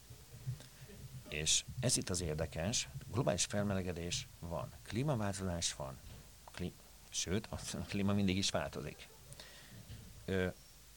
És 1.28 1.64
ez 1.80 1.96
itt 1.96 2.08
az 2.08 2.20
érdekes, 2.20 2.88
globális 3.12 3.44
felmelegedés 3.44 4.28
van, 4.38 4.72
klímaváltozás 4.82 5.74
van, 5.74 5.98
klí- 6.52 6.82
sőt, 7.08 7.46
a 7.50 7.56
klíma 7.90 8.12
mindig 8.12 8.36
is 8.36 8.50
változik. 8.50 9.08
Ö, 10.24 10.46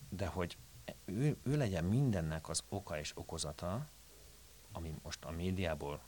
de 0.09 0.25
hogy 0.25 0.57
ő, 1.05 1.37
ő 1.43 1.57
legyen 1.57 1.83
mindennek 1.83 2.49
az 2.49 2.63
oka 2.69 2.99
és 2.99 3.11
okozata, 3.17 3.87
ami 4.71 4.95
most 5.03 5.23
a 5.25 5.31
médiából 5.31 6.01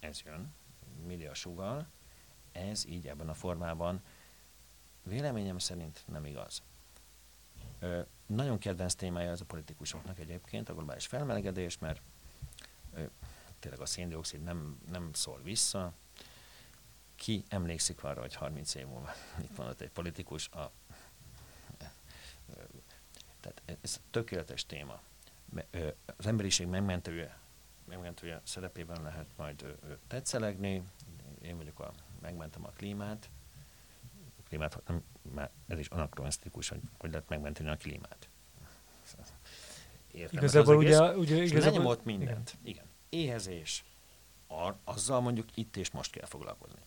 ez 0.00 0.22
jön, 0.24 0.54
média 1.06 1.34
sugal, 1.34 1.86
ez 2.52 2.86
így 2.86 3.08
ebben 3.08 3.28
a 3.28 3.34
formában 3.34 4.02
véleményem 5.02 5.58
szerint 5.58 6.04
nem 6.06 6.24
igaz. 6.24 6.62
Ö, 7.78 8.00
nagyon 8.26 8.58
kedvenc 8.58 8.94
témája 8.94 9.30
ez 9.30 9.40
a 9.40 9.44
politikusoknak 9.44 10.18
egyébként, 10.18 10.68
a 10.68 10.74
globális 10.74 11.06
felmelegedés, 11.06 11.78
mert 11.78 12.02
ö, 12.94 13.04
tényleg 13.58 13.80
a 13.80 13.86
széndiokszid 13.86 14.42
nem, 14.42 14.78
nem 14.90 15.12
szól 15.12 15.40
vissza. 15.42 15.92
Ki 17.14 17.44
emlékszik 17.48 18.04
arra, 18.04 18.20
hogy 18.20 18.34
30 18.34 18.74
év 18.74 18.86
múlva 18.86 19.10
mit 19.40 19.56
mondott 19.56 19.80
egy 19.80 19.90
politikus? 19.90 20.48
A, 20.48 20.72
tehát 23.54 23.78
ez 23.84 24.00
tökéletes 24.10 24.66
téma. 24.66 25.00
Az 26.16 26.26
emberiség 26.26 26.66
megmentője, 26.66 27.38
megmentője 27.84 28.40
szerepében 28.44 29.02
lehet 29.02 29.26
majd 29.36 29.76
tetszelegni. 30.06 30.82
Én 31.42 31.56
vagyok 31.56 31.80
a, 31.80 31.92
megmentem 32.20 32.64
a 32.64 32.70
klímát, 32.70 33.30
klímát, 34.48 34.82
nem, 34.86 35.02
már 35.34 35.50
ez 35.66 35.78
is 35.78 35.88
anakronisztikus, 35.88 36.68
hogy 36.68 36.80
hogy 36.98 37.10
lehet 37.10 37.28
megmenteni 37.28 37.68
a 37.68 37.76
klímát. 37.76 38.28
Értem, 40.12 40.38
igazából 40.38 40.76
az 40.76 40.82
ugye, 40.84 41.16
ugye 41.16 41.42
igazából, 41.42 41.70
lenyomott 41.70 42.04
mindent. 42.04 42.58
Igen. 42.62 42.70
igen. 42.72 42.84
Éhezés. 43.08 43.84
Ar, 44.46 44.76
azzal 44.84 45.20
mondjuk 45.20 45.56
itt 45.56 45.76
és 45.76 45.90
most 45.90 46.12
kell 46.12 46.26
foglalkozni. 46.26 46.80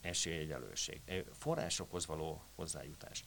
Esélyegyelőség. 0.00 1.00
Forrásokhoz 1.32 2.06
való 2.06 2.42
hozzájutás. 2.54 3.24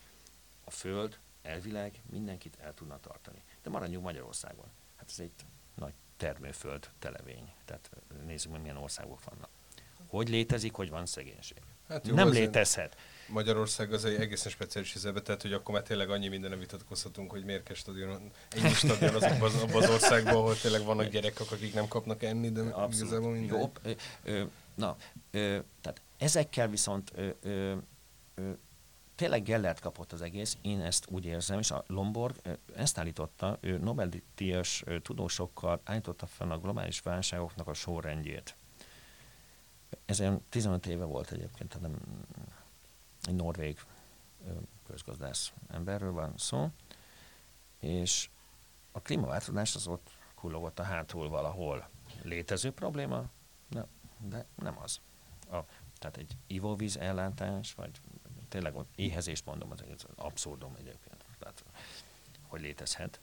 A 0.64 0.72
Föld 0.72 1.20
elvileg 1.42 2.02
mindenkit 2.10 2.58
el 2.60 2.74
tudna 2.74 3.00
tartani. 3.00 3.44
De 3.64 3.70
maradjunk 3.70 4.04
Magyarországon. 4.06 4.66
Hát 4.96 5.10
ez 5.10 5.20
egy 5.20 5.32
nagy 5.76 5.94
termőföld 6.18 6.90
televény. 7.00 7.54
Tehát 7.66 7.90
nézzük 8.26 8.52
meg, 8.52 8.62
milyen 8.62 8.78
országok 8.78 9.24
vannak. 9.24 9.50
Hogy 10.08 10.30
létezik, 10.30 10.74
hogy 10.74 10.90
van 10.90 11.06
szegénység? 11.06 11.58
Hát 11.88 12.08
jó, 12.08 12.16
nem 12.16 12.30
létezhet. 12.30 12.98
Magyarország 13.28 13.94
az 13.94 14.06
egy 14.06 14.16
egészen 14.22 14.52
speciális 14.52 14.94
helyzetben, 14.94 15.24
tehát 15.24 15.42
hogy 15.42 15.54
akkor 15.54 15.74
már 15.74 15.84
tényleg 15.84 16.10
annyi 16.10 16.28
minden 16.28 16.60
vitatkozhatunk, 16.60 17.32
hogy 17.32 17.44
miért 17.44 17.64
kell 17.64 17.76
stadion, 17.76 18.32
ennyi 18.50 18.74
stadion 18.74 19.16
azokban 19.16 19.42
az, 19.42 19.62
abban 19.62 19.84
az 19.84 19.90
országban, 19.90 20.34
ahol 20.36 20.58
tényleg 20.58 20.84
vannak 20.84 21.08
gyerekek, 21.08 21.52
akik 21.52 21.74
nem 21.74 21.88
kapnak 21.88 22.24
enni, 22.24 22.50
de 22.52 22.62
Abszolút. 22.62 22.94
igazából 22.96 23.32
minden. 23.32 23.60
Jobb. 23.60 23.80
Ö, 23.84 23.92
ö, 24.24 24.44
na, 24.76 24.98
ö, 25.32 25.60
tehát 25.82 26.02
ezekkel 26.18 26.68
viszont 26.68 27.12
ö, 27.16 27.30
ö, 27.42 27.76
ö, 28.36 28.52
tényleg 29.22 29.44
Gellert 29.44 29.80
kapott 29.80 30.12
az 30.12 30.22
egész, 30.22 30.58
én 30.62 30.82
ezt 30.82 31.06
úgy 31.10 31.26
érzem, 31.26 31.60
és 31.60 31.72
a 31.72 31.84
Lomborg 31.88 32.36
ezt 32.76 32.98
állította, 32.98 33.58
ő 33.60 33.78
Nobel-díjas 33.78 34.84
tudósokkal 35.02 35.82
állította 35.84 36.26
fel 36.26 36.52
a 36.52 36.60
globális 36.60 37.00
válságoknak 37.00 37.68
a 37.68 37.74
sorrendjét. 37.74 38.56
Ez 40.06 40.20
olyan 40.20 40.44
15 40.50 40.86
éve 40.86 41.04
volt 41.04 41.32
egyébként, 41.32 41.70
tehát 41.70 41.88
nem 41.88 42.00
egy 43.24 43.36
norvég 43.36 43.80
közgazdász 44.88 45.54
emberről 45.70 46.12
van 46.12 46.34
szó, 46.38 46.70
és 47.80 48.30
a 48.92 49.02
klímaváltozás 49.02 49.76
az 49.76 49.88
ott 49.88 50.10
kullogott 50.36 50.80
a 50.80 50.84
hátul 50.84 51.30
valahol. 51.30 51.90
Létező 52.22 52.72
probléma, 52.72 53.26
de, 53.70 53.86
de 54.18 54.46
nem 54.56 54.78
az. 54.78 55.00
A, 55.52 55.58
tehát 56.00 56.18
egy 56.18 56.38
ivóvíz 56.48 56.98
ellátás, 56.98 57.74
vagy 57.74 57.92
tényleg 58.52 58.74
éhezést 58.96 59.46
mondom, 59.46 59.72
az 59.72 60.06
abszurdum 60.16 60.76
egyébként, 60.76 61.26
tehát, 61.40 61.64
hogy 62.48 62.62
létezhet, 62.62 63.20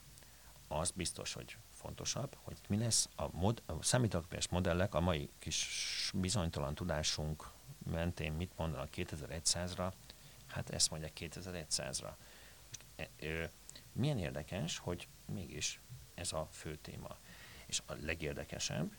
az 0.69 0.91
biztos, 0.91 1.33
hogy 1.33 1.57
fontosabb, 1.73 2.37
hogy 2.43 2.57
mi 2.69 2.79
lesz 2.79 3.09
a, 3.17 3.37
mod, 3.37 3.63
a 3.67 3.83
számítógépes 3.83 4.49
modellek 4.49 4.95
a 4.95 5.01
mai 5.01 5.31
kis 5.39 6.11
bizonytalan 6.15 6.75
tudásunk 6.75 7.51
mentén 7.91 8.33
mit 8.33 8.53
mondanak 8.57 8.89
2100-ra, 8.97 9.93
hát 10.47 10.71
ezt 10.71 10.91
mondják 10.91 11.13
2100-ra. 11.21 12.11
Most, 12.67 12.85
e, 12.97 13.27
e, 13.27 13.51
milyen 13.93 14.19
érdekes, 14.19 14.79
hogy 14.79 15.09
mégis 15.25 15.81
ez 16.15 16.33
a 16.33 16.49
fő 16.51 16.77
téma. 16.77 17.17
És 17.67 17.83
a 17.87 17.93
legérdekesebb, 17.93 18.97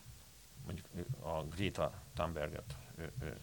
mondjuk 0.66 0.88
a 1.20 1.44
Greta 1.44 2.02
Thunberget 2.14 2.78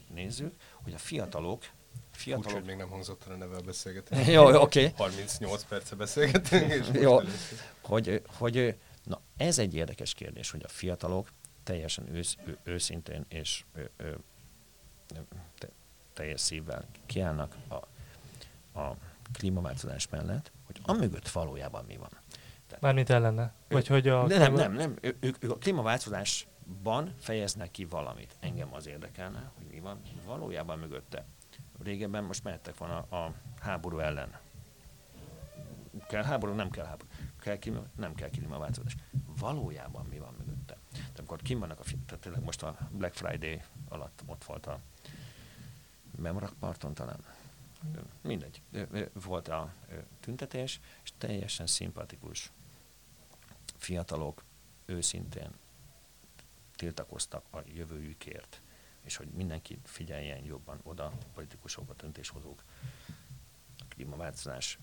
nézzük, 0.09 0.55
hogy 0.73 0.93
a 0.93 0.99
fiatalok 0.99 1.65
Fiatalok... 2.11 2.47
Úgy, 2.47 2.53
hogy 2.53 2.65
még 2.65 2.77
nem 2.77 2.89
hangzott 2.89 3.25
a 3.27 3.37
neve 3.37 3.57
a 3.57 3.61
beszélgetés. 3.61 4.27
Jó, 4.27 4.45
oké. 4.45 4.85
Okay. 4.85 4.93
38 4.97 5.65
perce 5.65 5.95
beszélgetünk. 5.95 6.73
És 6.73 6.87
Jó, 6.93 7.19
hogy, 7.81 8.23
hogy 8.27 8.77
na 9.05 9.21
ez 9.37 9.59
egy 9.59 9.75
érdekes 9.75 10.15
kérdés, 10.15 10.51
hogy 10.51 10.63
a 10.65 10.69
fiatalok 10.69 11.29
teljesen 11.63 12.15
ősz, 12.15 12.37
ő, 12.45 12.59
őszintén 12.63 13.25
és 13.29 13.65
ő, 13.75 13.91
ő, 13.97 14.19
te, 15.59 15.69
teljes 16.13 16.41
szívvel 16.41 16.85
kiállnak 17.07 17.57
a, 17.69 17.75
a 18.81 18.97
klímaváltozás 19.33 20.09
mellett, 20.09 20.53
hogy 20.67 20.81
amögött 20.85 21.29
valójában 21.29 21.85
mi 21.85 21.97
van. 21.97 22.11
Tehát, 22.67 22.81
Mármint 22.81 23.11
ellene? 23.11 23.55
Vagy 23.69 23.91
ő, 23.91 23.95
hogy 23.95 24.09
a... 24.09 24.27
Nem, 24.27 24.55
nem, 24.55 24.73
nem. 24.73 24.97
Ők, 25.01 25.25
ők, 25.25 25.45
ők 25.45 25.51
a 25.51 25.57
klímaváltozásban 25.57 27.15
fejeznek 27.19 27.71
ki 27.71 27.85
valamit. 27.85 28.37
Engem 28.41 28.75
az 28.75 28.87
érdekelne, 28.87 29.51
hogy 29.57 29.67
mi 29.67 29.81
van 29.81 30.03
valójában 30.25 30.79
mögötte. 30.79 31.27
Régebben 31.83 32.25
most 32.25 32.45
mehettek 32.45 32.79
volna 32.79 32.99
a 32.99 33.35
háború 33.61 33.99
ellen. 33.99 34.39
Kell 36.09 36.23
háború, 36.23 36.53
nem 36.53 36.71
kell 36.71 36.85
háború. 36.85 37.09
Kell 37.41 37.59
klíma, 37.59 37.83
nem 37.97 38.15
kell 38.15 38.29
klímaváltozás. 38.29 38.97
Valójában 39.39 40.07
mi 40.07 40.19
van 40.19 40.35
mögötte? 40.39 40.77
De 40.93 41.19
amikor 41.19 41.43
kim 41.43 41.59
vannak 41.59 41.81
a 41.81 41.83
tehát 41.83 42.23
tényleg 42.23 42.43
most 42.43 42.63
a 42.63 42.77
Black 42.91 43.15
Friday 43.15 43.63
alatt 43.89 44.23
ott 44.27 44.45
volt 44.45 44.67
a 44.67 44.81
Memrakparton 46.17 46.95
talán. 46.95 47.25
Mindegy. 48.21 48.63
Volt 49.13 49.49
a 49.49 49.73
tüntetés, 50.21 50.81
és 51.03 51.13
teljesen 51.19 51.67
szimpatikus 51.67 52.53
fiatalok 53.77 54.45
őszintén 54.85 55.51
tiltakoztak 56.77 57.45
a 57.51 57.59
jövőjükért 57.65 58.61
és 59.07 59.17
hogy 59.17 59.29
mindenki 59.29 59.79
figyeljen 59.85 60.45
jobban 60.45 60.81
oda 60.83 61.05
a 61.05 61.13
politikusok, 61.35 61.91
a 61.91 61.95
döntéshozók 61.95 62.65
a 63.79 63.85
klímaváltozás 63.89 64.79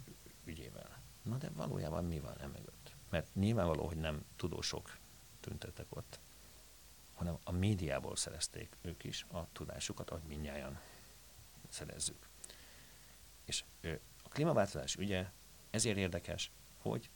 ügyével. 0.46 1.02
Na 1.22 1.38
de 1.38 1.50
valójában 1.50 2.06
mi 2.06 2.20
van 2.20 2.40
emögött? 2.40 2.96
Mert 3.10 3.36
nyilvánvaló, 3.36 3.88
hogy 3.88 3.98
nem 3.98 4.26
tudósok 4.36 4.98
tüntettek 5.40 5.96
ott, 5.96 6.20
hanem 7.14 7.38
a 7.44 7.52
médiából 7.52 8.16
szerezték 8.16 8.78
ők 8.82 9.04
is 9.04 9.26
a 9.32 9.48
tudásukat, 9.52 10.10
ahogy 10.10 10.24
minnyáján 10.28 10.80
szerezzük. 11.70 12.30
És 13.46 13.64
a 14.24 14.30
klímaváltozás 14.30 14.96
ügye 14.96 15.32
ezért 15.70 15.98
érdekes, 15.98 16.52
hogy 16.78 17.10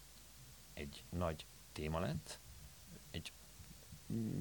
egy 0.74 1.04
nagy 1.10 1.46
téma 1.72 2.00
lett, 2.00 2.40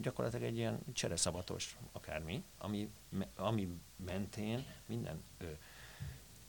gyakorlatilag 0.01 0.47
egy 0.47 0.57
ilyen 0.57 0.79
csereszabatos 0.93 1.77
akármi, 1.93 2.43
ami, 2.59 2.91
ami 3.37 3.69
mentén 4.05 4.65
minden 4.87 5.23
ö, 5.39 5.45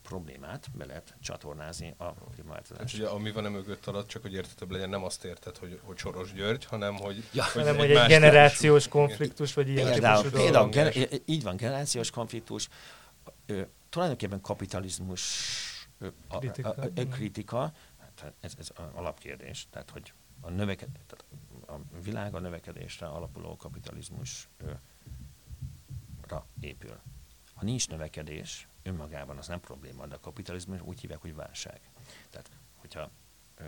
problémát 0.02 0.72
be 0.78 0.86
lehet 0.86 1.16
csatornázni 1.22 1.94
a 1.98 2.14
klímaváltozásra. 2.14 2.84
Hát 2.84 2.94
ugye, 2.94 3.08
ami 3.08 3.32
van 3.32 3.46
a 3.46 3.50
mögött 3.50 3.86
alatt, 3.86 4.08
csak 4.08 4.22
hogy 4.22 4.34
értetőbb 4.34 4.72
legyen, 4.72 4.90
nem 4.90 5.04
azt 5.04 5.24
érted, 5.24 5.58
hogy, 5.58 5.80
hogy 5.84 5.98
Soros 5.98 6.34
György, 6.34 6.66
hanem 6.66 6.96
hogy... 6.96 7.24
Ja, 7.34 7.44
hogy 7.44 7.52
hanem, 7.52 7.74
egy 7.74 7.80
hogy 7.80 7.92
egy 7.92 8.08
generációs 8.08 8.84
típusú, 8.84 9.08
konfliktus, 9.08 9.54
vagy 9.54 9.70
ilyen 9.70 9.92
például, 9.92 10.24
típusú 10.24 10.44
például, 10.44 10.70
gen, 10.70 10.94
így 11.26 11.44
van, 11.44 11.56
generációs 11.56 12.10
konfliktus, 12.10 12.70
ö, 13.46 13.62
tulajdonképpen 13.90 14.42
kapitalizmus 14.42 15.22
ö, 16.00 16.08
a, 16.28 16.38
kritika, 16.38 16.70
a, 16.70 16.82
a, 16.82 16.90
a, 16.96 17.02
a 17.02 17.08
kritika. 17.08 17.74
Hát 17.98 18.34
ez, 18.40 18.54
ez 18.60 18.70
alapkérdés, 18.94 19.68
tehát 19.70 19.90
hogy 19.90 20.14
a 20.42 20.50
növekedés, 20.50 21.02
tehát 21.06 21.26
a 21.68 22.00
világ 22.02 22.36
a 22.36 22.40
növekedésre 22.40 23.08
alapuló 23.08 23.56
kapitalizmusra 23.56 24.48
épül. 26.60 27.00
Ha 27.54 27.64
nincs 27.64 27.90
növekedés, 27.90 28.68
önmagában 28.84 29.38
az 29.38 29.48
nem 29.48 29.60
probléma, 29.60 30.06
de 30.06 30.16
a 30.16 30.20
kapitalizmus 30.20 30.82
úgy 30.82 31.00
hívják, 31.00 31.22
hogy 31.22 31.36
válság. 31.36 31.82
Tehát, 32.30 32.50
hogyha 32.76 33.12
ö, 33.56 33.66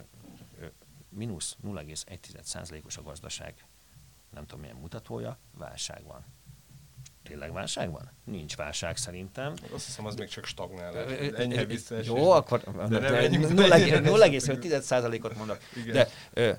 ö, 0.60 0.68
mínusz 1.10 1.58
0,1%-os 1.64 2.98
a 2.98 3.04
gazdaság, 3.04 3.66
nem 4.30 4.46
tudom 4.46 4.60
milyen 4.60 4.76
mutatója, 4.76 5.38
válság 5.52 6.04
van. 6.04 6.26
Tényleg 7.24 7.54
válság 7.54 7.92
van? 7.92 8.12
Nincs 8.24 8.56
válság 8.56 8.98
szerintem. 8.98 9.54
Azt 9.74 9.86
hiszem, 9.86 10.06
az 10.06 10.16
még 10.16 10.28
csak 10.28 10.46
stagnál. 10.46 10.94
Ö, 10.94 11.66
visszaesés. 11.66 12.08
Jó, 12.08 12.32
akkor 12.32 12.62
De 12.62 13.00
nem 13.00 13.14
menjünk 13.14 13.54
bele. 13.54 13.78
0,5%-ot 14.02 15.38
mondok. 15.38 15.58
De, 15.92 16.08
ö, 16.34 16.52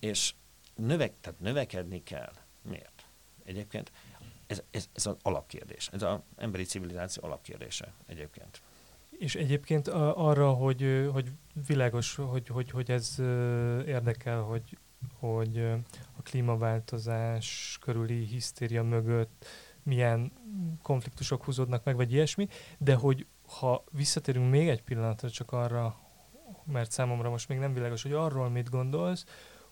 és 0.00 0.34
növek, 0.74 1.12
tehát 1.20 1.40
növekedni 1.40 2.02
kell. 2.02 2.32
Miért? 2.62 3.04
Egyébként 3.44 3.90
ez, 4.46 4.62
ez, 4.70 4.88
ez 4.92 5.06
az 5.06 5.16
alapkérdés. 5.22 5.88
Ez 5.92 6.02
az 6.02 6.18
emberi 6.36 6.64
civilizáció 6.64 7.24
alapkérdése 7.24 7.92
egyébként. 8.06 8.62
És 9.18 9.34
egyébként 9.34 9.88
arra, 9.88 10.52
hogy, 10.52 11.08
hogy 11.12 11.30
világos, 11.66 12.14
hogy, 12.14 12.48
hogy, 12.48 12.70
hogy 12.70 12.90
ez 12.90 13.14
érdekel, 13.86 14.40
hogy, 14.40 14.78
hogy 15.18 15.58
a 16.16 16.22
klímaváltozás 16.22 17.78
körüli 17.80 18.24
hisztéria 18.24 18.82
mögött 18.82 19.46
milyen 19.86 20.32
konfliktusok 20.82 21.44
húzódnak 21.44 21.84
meg, 21.84 21.96
vagy 21.96 22.12
ilyesmi, 22.12 22.48
de 22.78 22.94
hogy 22.94 23.26
ha 23.46 23.84
visszatérünk 23.90 24.50
még 24.50 24.68
egy 24.68 24.82
pillanatra 24.82 25.30
csak 25.30 25.52
arra, 25.52 25.98
mert 26.64 26.90
számomra 26.90 27.30
most 27.30 27.48
még 27.48 27.58
nem 27.58 27.72
világos, 27.72 28.02
hogy 28.02 28.12
arról 28.12 28.48
mit 28.48 28.70
gondolsz, 28.70 29.24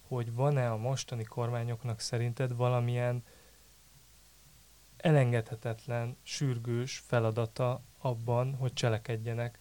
hogy 0.08 0.34
van-e 0.34 0.70
a 0.70 0.76
mostani 0.76 1.24
kormányoknak 1.24 2.00
szerinted 2.00 2.56
valamilyen 2.56 3.22
elengedhetetlen, 4.96 6.16
sürgős 6.22 7.02
feladata 7.06 7.82
abban, 7.98 8.54
hogy 8.54 8.72
cselekedjenek 8.72 9.58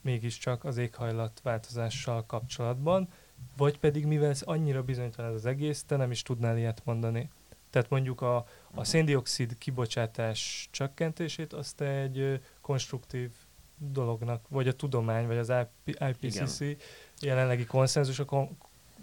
mégiscsak 0.00 0.64
az 0.64 0.76
éghajlatváltozással 0.76 2.26
kapcsolatban, 2.26 3.08
vagy 3.56 3.78
pedig 3.78 4.06
mivel 4.06 4.30
ez 4.30 4.42
annyira 4.42 4.82
bizonytalan 4.82 5.30
ez 5.30 5.36
az 5.36 5.46
egész, 5.46 5.84
te 5.84 5.96
nem 5.96 6.10
is 6.10 6.22
tudnál 6.22 6.58
ilyet 6.58 6.82
mondani. 6.84 7.30
Tehát 7.70 7.90
mondjuk 7.90 8.20
a, 8.20 8.46
a 8.74 8.84
széndiokszid 8.84 9.58
kibocsátás 9.58 10.68
csökkentését 10.70 11.52
azt 11.52 11.80
egy 11.80 12.40
konstruktív 12.60 13.30
dolognak, 13.78 14.48
vagy 14.48 14.68
a 14.68 14.72
tudomány, 14.72 15.26
vagy 15.26 15.36
az 15.36 15.52
IP- 15.84 16.00
IPCC 16.22 16.60
Igen. 16.60 16.76
jelenlegi 17.20 17.64
konszenzus, 17.64 18.18
akkor 18.18 18.48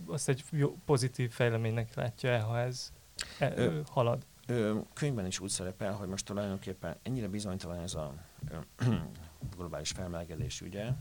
azt 0.08 0.30
egy 0.30 0.44
jó, 0.50 0.78
pozitív 0.86 1.32
fejleménynek 1.32 1.94
látja 1.94 2.30
el, 2.30 2.44
ha 2.44 2.60
ez 2.60 2.94
e, 3.40 3.54
Ö, 3.56 3.80
halad. 3.90 4.26
Ö, 4.48 4.80
könyvben 4.94 5.26
is 5.26 5.40
úgy 5.40 5.50
szerepel, 5.50 5.94
hogy 5.94 6.08
most 6.08 6.26
tulajdonképpen 6.26 6.96
ennyire 7.04 7.28
bizonytalan 7.28 7.80
ez 7.80 7.94
a 7.94 8.14
ö, 8.52 8.86
globális 9.58 9.92
felmelegedés 9.92 10.62
ügye, 10.62 10.92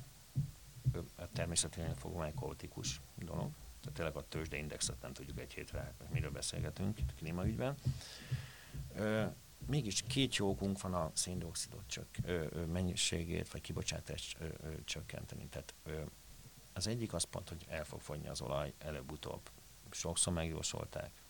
a 1.16 1.32
természetesen 1.32 1.94
fogom 1.94 2.22
egy 2.22 2.34
kaotikus 2.34 3.00
dolog, 3.18 3.50
tehát 3.80 3.96
tényleg 3.96 4.16
a 4.16 4.24
tőzsdeindexet 4.28 5.02
nem 5.02 5.12
tudjuk 5.12 5.40
egy 5.40 5.52
hétre, 5.52 5.92
miről 6.12 6.30
beszélgetünk 6.30 6.98
klímaügyben. 7.16 7.74
Mégis 9.66 10.02
két 10.02 10.36
jó 10.36 10.54
van 10.80 10.94
a 10.94 11.10
széndiokszidot 11.14 11.86
csök, 11.86 12.06
ö, 12.24 12.46
ö, 12.50 12.64
mennyiségét 12.64 13.50
vagy 13.50 13.60
kibocsátást 13.60 14.38
csökkenteni. 14.84 15.46
Tehát 15.46 15.74
az 16.72 16.86
egyik 16.86 17.12
az 17.12 17.24
pont, 17.24 17.48
hogy 17.48 17.64
el 17.68 17.84
fog 17.84 18.00
fogyni 18.00 18.28
az 18.28 18.40
olaj 18.40 18.72
előbb-utóbb. 18.78 19.50
Sokszor 19.90 20.32
megjósolták, 20.32 21.22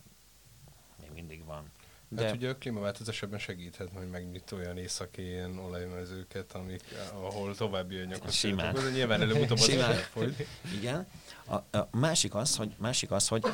még 1.00 1.10
mindig 1.10 1.44
van. 1.44 1.70
De 2.08 2.24
hát 2.24 2.34
ugye 2.34 2.48
a 2.48 2.56
klímaváltozás 2.56 3.22
ebben 3.22 3.38
segíthet, 3.38 3.88
hogy 3.94 4.08
megnyit 4.10 4.52
olyan 4.52 4.78
északi 4.78 5.22
ilyen 5.22 5.58
olajmezőket, 5.58 6.52
amik, 6.52 6.82
ahol 7.12 7.54
további 7.54 7.98
anyagot 7.98 8.32
Simán. 8.32 8.74
de 8.74 8.90
Nyilván 8.90 9.20
előbb-utóbb 9.20 9.58
az 9.58 9.64
Simán. 9.64 9.96
Igen. 10.74 11.06
A, 11.46 11.54
a 11.54 11.88
másik 11.90 12.34
az, 12.34 12.56
hogy, 12.56 12.74
másik 12.78 13.10
az, 13.10 13.28
hogy 13.28 13.44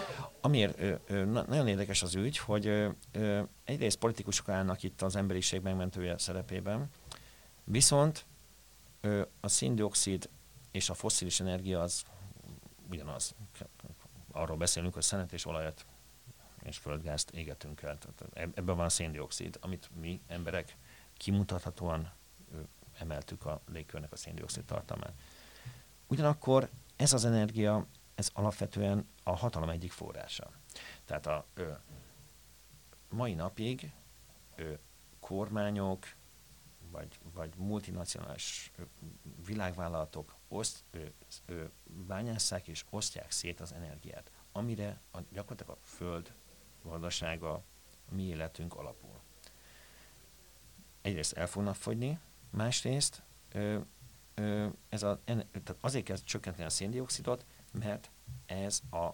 amiért 0.40 0.80
ö, 0.80 0.94
ö, 1.06 1.24
na- 1.24 1.44
nagyon 1.48 1.68
érdekes 1.68 2.02
az 2.02 2.14
ügy, 2.14 2.38
hogy 2.38 2.66
ö, 2.66 2.88
ö, 3.12 3.42
egyrészt 3.64 3.96
politikusok 3.96 4.48
állnak 4.48 4.82
itt 4.82 5.02
az 5.02 5.16
emberiség 5.16 5.60
megmentője 5.60 6.18
szerepében, 6.18 6.90
viszont 7.64 8.24
ö, 9.00 9.22
a 9.40 9.48
széndiokszid 9.48 10.28
és 10.70 10.90
a 10.90 10.94
fosszilis 10.94 11.40
energia 11.40 11.80
az 11.80 12.02
ugyanaz. 12.90 13.34
Arról 14.32 14.56
beszélünk, 14.56 14.94
hogy 14.94 15.02
szenet 15.02 15.32
és 15.32 15.46
olajat 15.46 15.86
és 16.62 16.78
földgázt 16.78 17.30
égetünk 17.30 17.82
el. 17.82 17.98
Tehát 17.98 18.36
eb- 18.36 18.58
ebben 18.58 18.76
van 18.76 18.84
a 18.84 18.88
széndiokszid, 18.88 19.58
amit 19.60 19.90
mi 20.00 20.20
emberek 20.26 20.76
kimutathatóan 21.16 22.12
emeltük 22.98 23.46
a 23.46 23.60
légkörnek 23.72 24.12
a 24.12 24.16
széndiokszid 24.16 24.64
tartalmát. 24.64 25.12
Ugyanakkor 26.06 26.70
ez 26.96 27.12
az 27.12 27.24
energia, 27.24 27.86
ez 28.14 28.30
alapvetően 28.32 29.08
a 29.22 29.36
hatalom 29.36 29.68
egyik 29.68 29.92
forrása. 29.92 30.50
Tehát 31.04 31.26
a 31.26 31.46
ö, 31.54 31.72
mai 33.08 33.34
napig 33.34 33.92
ö, 34.56 34.72
kormányok, 35.20 36.06
vagy, 36.90 37.18
vagy 37.32 37.54
multinacionális 37.56 38.72
világvállalatok 39.46 40.34
oszt, 40.48 40.84
ö, 40.90 41.04
ö, 41.46 41.64
bányásszák 41.84 42.68
és 42.68 42.84
osztják 42.90 43.30
szét 43.30 43.60
az 43.60 43.72
energiát, 43.72 44.30
amire 44.52 45.00
a, 45.12 45.18
gyakorlatilag 45.32 45.78
a 45.82 45.86
föld 45.86 46.34
gazdasága, 46.82 47.52
a 47.52 48.14
mi 48.14 48.22
életünk 48.22 48.74
alapul. 48.74 49.20
Egyrészt 51.02 51.32
el 51.32 51.46
fognak 51.46 51.74
fogyni, 51.74 52.18
másrészt 52.50 53.22
ö, 53.52 53.78
ö, 54.34 54.66
ez 54.88 55.02
a, 55.02 55.20
en, 55.24 55.48
tehát 55.50 55.76
azért 55.80 56.04
kell 56.04 56.16
csökkenteni 56.16 56.66
a 56.66 56.70
széndiokszidot, 56.70 57.44
mert 57.72 58.10
ez 58.46 58.80
a 58.90 59.08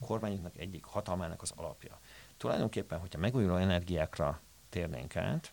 kormányoknak 0.00 0.58
egyik 0.58 0.84
hatalmának 0.84 1.42
az 1.42 1.52
alapja. 1.56 2.00
Tulajdonképpen, 2.36 2.98
hogyha 2.98 3.18
megújuló 3.18 3.56
energiákra 3.56 4.40
térnénk 4.68 5.16
át, 5.16 5.52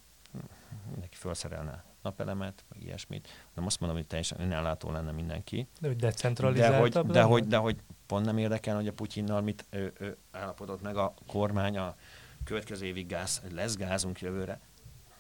mindenki 0.89 1.15
felszerelne 1.15 1.83
napelemet, 2.01 2.63
meg 2.69 2.83
ilyesmit, 2.83 3.27
nem 3.53 3.65
azt 3.65 3.79
mondom, 3.79 3.97
hogy 3.97 4.07
teljesen 4.07 4.41
önállátó 4.41 4.91
lenne 4.91 5.11
mindenki, 5.11 5.67
De 5.79 5.87
hogy 5.87 5.97
de 5.97 6.07
decentralizáltabb 6.07 7.05
hogy, 7.05 7.13
de, 7.13 7.21
hogy, 7.21 7.47
de 7.47 7.57
hogy 7.57 7.81
pont 8.07 8.25
nem 8.25 8.37
érdekel, 8.37 8.75
hogy 8.75 8.87
a 8.87 8.93
Putyinnal 8.93 9.41
mit 9.41 9.65
ö, 9.69 9.87
ö, 9.97 10.09
állapodott 10.31 10.81
meg 10.81 10.97
a 10.97 11.13
kormány 11.27 11.77
a 11.77 11.95
következő 12.43 12.85
évig 12.85 13.07
gáz, 13.07 13.41
lesz 13.51 13.75
gázunk 13.75 14.19
jövőre, 14.19 14.59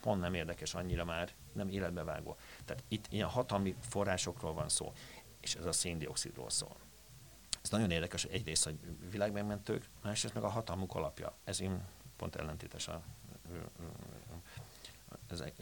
pont 0.01 0.21
nem 0.21 0.33
érdekes 0.33 0.73
annyira 0.73 1.05
már, 1.05 1.31
nem 1.53 1.69
életbevágó. 1.69 2.35
Tehát 2.65 2.83
itt 2.87 3.05
ilyen 3.09 3.27
hatalmi 3.27 3.75
forrásokról 3.79 4.53
van 4.53 4.69
szó, 4.69 4.93
és 5.41 5.55
ez 5.55 5.65
a 5.65 5.71
széndiokszidról 5.71 6.49
szól. 6.49 6.75
Ez 7.61 7.69
nagyon 7.69 7.91
érdekes, 7.91 8.21
hogy 8.23 8.33
egyrészt, 8.33 8.63
hogy 8.63 8.77
világmegmentők, 9.09 9.89
másrészt 10.03 10.33
meg 10.33 10.43
a 10.43 10.49
hatalmuk 10.49 10.95
alapja. 10.95 11.33
Ez 11.43 11.61
én 11.61 11.83
pont 12.15 12.35
ellentétes 12.35 12.87
a, 12.87 13.03
ez 15.27 15.39
e- 15.39 15.53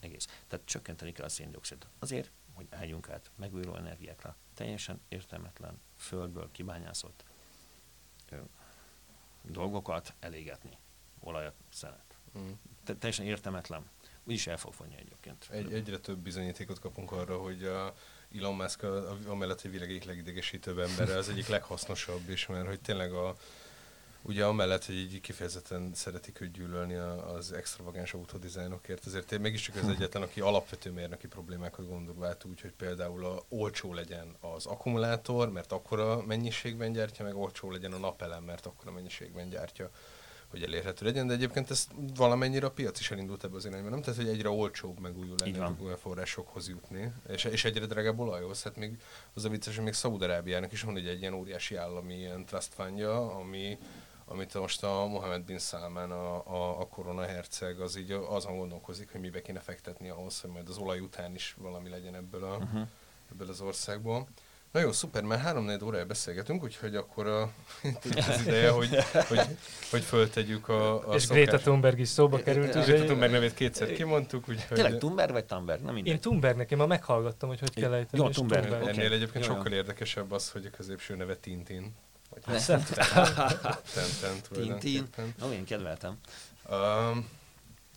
egész. 0.00 0.26
Tehát 0.48 0.66
csökkenteni 0.66 1.12
kell 1.12 1.24
a 1.24 1.28
széndiokszidot. 1.28 1.88
Azért, 1.98 2.30
hogy 2.54 2.66
álljunk 2.70 3.08
át 3.08 3.30
megújuló 3.36 3.76
energiákra. 3.76 4.36
Teljesen 4.54 5.00
értelmetlen, 5.08 5.80
földből 5.96 6.48
kibányászott 6.52 7.24
ö, 8.30 8.36
dolgokat 9.42 10.14
elégetni. 10.20 10.78
Olajat, 11.20 11.54
szenet. 11.68 12.16
Mm. 12.38 12.50
Te, 12.84 12.96
teljesen 12.96 13.26
értelmetlen. 13.26 13.90
Úgyis 14.24 14.46
el 14.46 14.56
fog 14.56 14.72
fogyni 14.72 14.96
egyébként. 14.96 15.48
Egy, 15.50 15.72
egyre 15.72 15.98
több 15.98 16.18
bizonyítékot 16.18 16.78
kapunk 16.78 17.12
arra, 17.12 17.38
hogy 17.38 17.64
a 17.64 17.94
Elon 18.34 18.54
Musk 18.54 18.82
a, 18.82 19.10
a, 19.10 19.16
amellett, 19.26 19.60
hogy 19.60 19.70
világ 19.70 19.88
egyik 19.88 20.04
legidegesítőbb 20.04 20.78
embere, 20.78 21.16
az 21.16 21.28
egyik 21.28 21.46
leghasznosabb 21.46 22.28
is, 22.28 22.46
mert 22.46 22.66
hogy 22.66 22.80
tényleg 22.80 23.12
a, 23.12 23.36
ugye 24.26 24.44
amellett, 24.44 24.84
hogy 24.84 24.94
így 24.94 25.20
kifejezetten 25.20 25.90
szeretik 25.94 26.40
őt 26.40 26.52
gyűlölni 26.52 26.94
az 26.94 27.52
extravagáns 27.52 28.14
autodizájnokért, 28.14 29.06
ezért 29.06 29.32
én 29.32 29.40
mégiscsak 29.40 29.74
az 29.74 29.88
egyetlen, 29.88 30.22
aki 30.22 30.40
alapvető 30.40 30.90
mérnöki 30.90 31.26
problémákat 31.26 31.88
gondol 31.88 32.24
át 32.24 32.44
úgy, 32.44 32.60
hogy 32.60 32.72
például 32.72 33.24
a, 33.24 33.42
olcsó 33.48 33.94
legyen 33.94 34.36
az 34.40 34.66
akkumulátor, 34.66 35.50
mert 35.50 35.72
akkora 35.72 36.22
mennyiségben 36.22 36.92
gyártja, 36.92 37.24
meg 37.24 37.36
olcsó 37.36 37.70
legyen 37.70 37.92
a 37.92 37.98
napelem, 37.98 38.44
mert 38.44 38.66
akkora 38.66 38.92
mennyiségben 38.92 39.48
gyártja 39.48 39.90
hogy 40.54 40.62
elérhető 40.62 41.04
legyen, 41.04 41.26
de 41.26 41.32
egyébként 41.32 41.70
ez 41.70 41.86
valamennyire 42.16 42.66
a 42.66 42.70
piac 42.70 43.00
is 43.00 43.10
elindult 43.10 43.44
ebbe 43.44 43.56
az 43.56 43.64
irányba, 43.64 43.88
nem? 43.88 44.00
Tehát, 44.00 44.20
hogy 44.20 44.28
egyre 44.28 44.48
olcsóbb 44.48 45.00
megújuló 45.00 45.34
energiaforrásokhoz 45.44 46.68
jutni, 46.68 47.12
és, 47.28 47.44
és 47.44 47.64
egyre 47.64 47.86
drágább 47.86 48.18
olajhoz. 48.18 48.62
Hát 48.62 48.76
még 48.76 48.98
az 49.34 49.44
a 49.44 49.48
vicces, 49.48 49.74
hogy 49.74 49.84
még 49.84 49.92
Szaúd-Arábiának 49.92 50.72
is 50.72 50.82
van 50.82 50.96
egy, 50.96 51.06
egy 51.06 51.20
ilyen 51.20 51.34
óriási 51.34 51.74
állami 51.74 52.14
ilyen 52.14 52.44
trust 52.44 52.74
fundja, 52.74 53.34
ami, 53.34 53.78
amit 54.26 54.54
most 54.54 54.82
a 54.82 55.06
Mohammed 55.06 55.42
bin 55.42 55.58
Salman, 55.58 56.10
a, 56.10 56.34
a, 56.36 56.80
a 56.80 56.86
korona 56.86 57.22
herceg, 57.22 57.80
az 57.80 57.96
így 57.96 58.10
azon 58.28 58.56
gondolkozik, 58.56 59.12
hogy 59.12 59.20
mibe 59.20 59.42
kéne 59.42 59.60
fektetni 59.60 60.08
ahhoz, 60.08 60.40
hogy 60.40 60.50
majd 60.50 60.68
az 60.68 60.78
olaj 60.78 61.00
után 61.00 61.34
is 61.34 61.54
valami 61.58 61.88
legyen 61.88 62.14
ebből, 62.14 62.44
a, 62.44 62.56
Uh-huh. 62.56 62.86
ebből 63.32 63.48
az 63.48 63.60
országból. 63.60 64.28
Na 64.74 64.80
jó, 64.80 64.92
szuper, 64.92 65.22
már 65.22 65.38
három 65.38 65.70
órája 65.84 66.06
beszélgetünk, 66.06 66.62
úgyhogy 66.62 66.96
akkor 66.96 67.26
a, 67.26 67.42
az 68.28 68.40
ideje, 68.40 68.70
hogy, 68.70 68.88
hogy, 69.28 69.40
hogy 69.90 70.02
föltegyük 70.02 70.68
a, 70.68 71.10
a 71.10 71.14
És 71.14 71.26
Greta 71.26 71.58
Thunberg 71.58 71.98
is 71.98 72.08
szóba 72.08 72.38
került. 72.38 72.70
Greta 72.72 72.92
ugye? 72.92 73.04
Thunberg 73.04 73.32
nevét 73.32 73.54
kétszer 73.54 73.92
kimondtuk, 73.92 74.48
úgyhogy... 74.48 74.76
Tényleg 74.76 74.98
Thunberg 74.98 75.32
vagy 75.32 75.44
Thunberg? 75.44 75.80
Nem 75.80 75.96
Én 75.96 76.02
mindegy. 76.30 76.70
Én 76.70 76.78
ma 76.78 76.86
meghallgattam, 76.86 77.48
hogy 77.48 77.60
hogy 77.60 77.74
kell 77.74 77.92
ejteni. 77.92 78.22
Jó, 78.22 78.28
és 78.28 78.34
Thunberg, 78.34 78.62
Thunberg. 78.62 78.88
oké. 78.88 78.98
Ennél 78.98 79.12
egyébként 79.12 79.44
Jó, 79.44 79.50
jó. 79.50 79.56
sokkal 79.56 79.72
érdekesebb 79.72 80.32
az, 80.32 80.50
hogy 80.50 80.66
a 80.66 80.70
középső 80.70 81.16
neve 81.16 81.36
Tintin. 81.36 81.94
Vagy 82.34 82.42
Ne. 82.46 82.60
Tenten 83.94 84.40
Tintin. 84.52 85.08
Ó, 85.44 85.50
én 85.50 85.64
kedveltem. 85.64 86.18
Um, 86.70 87.28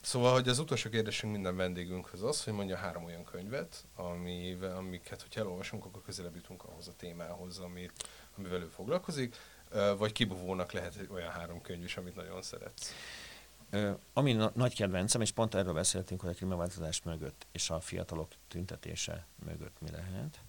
Szóval, 0.01 0.33
hogy 0.33 0.47
az 0.47 0.59
utolsó 0.59 0.89
kérdésünk 0.89 1.31
minden 1.33 1.55
vendégünkhöz 1.55 2.23
az, 2.23 2.43
hogy 2.43 2.53
mondja 2.53 2.77
három 2.77 3.03
olyan 3.03 3.23
könyvet, 3.23 3.85
amivel, 3.95 4.75
amiket, 4.75 5.21
hogyha 5.21 5.39
elolvasunk, 5.39 5.85
akkor 5.85 6.01
közelebb 6.03 6.35
jutunk 6.35 6.63
ahhoz 6.63 6.87
a 6.87 6.93
témához, 6.97 7.59
amit, 7.59 8.07
amivel 8.37 8.61
ő 8.61 8.67
foglalkozik, 8.67 9.35
vagy 9.97 10.11
kibuvónak 10.11 10.71
lehet 10.71 11.07
olyan 11.09 11.31
három 11.31 11.61
könyv 11.61 11.83
is, 11.83 11.97
amit 11.97 12.15
nagyon 12.15 12.41
szeretsz. 12.41 12.93
Ö, 13.69 13.91
ami 14.13 14.33
na- 14.33 14.51
nagy 14.55 14.75
kedvencem, 14.75 15.21
és 15.21 15.31
pont 15.31 15.55
erről 15.55 15.73
beszéltünk, 15.73 16.21
hogy 16.21 16.29
a 16.29 16.33
klímaváltozás 16.33 17.01
mögött 17.03 17.47
és 17.51 17.69
a 17.69 17.79
fiatalok 17.79 18.31
tüntetése 18.47 19.25
mögött 19.45 19.81
mi 19.81 19.89
lehet, 19.91 20.39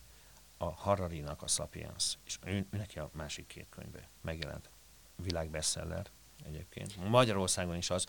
a 0.58 0.70
Harari-nak 0.70 1.42
a 1.42 1.46
Sapiens, 1.46 2.18
és 2.24 2.38
ő, 2.44 2.66
neki 2.70 2.98
a 2.98 3.10
másik 3.12 3.46
két 3.46 3.66
könyve 3.70 4.08
megjelent. 4.20 4.70
Világbestseller 5.16 6.10
egyébként. 6.44 7.08
Magyarországon 7.08 7.76
is 7.76 7.90
az, 7.90 8.06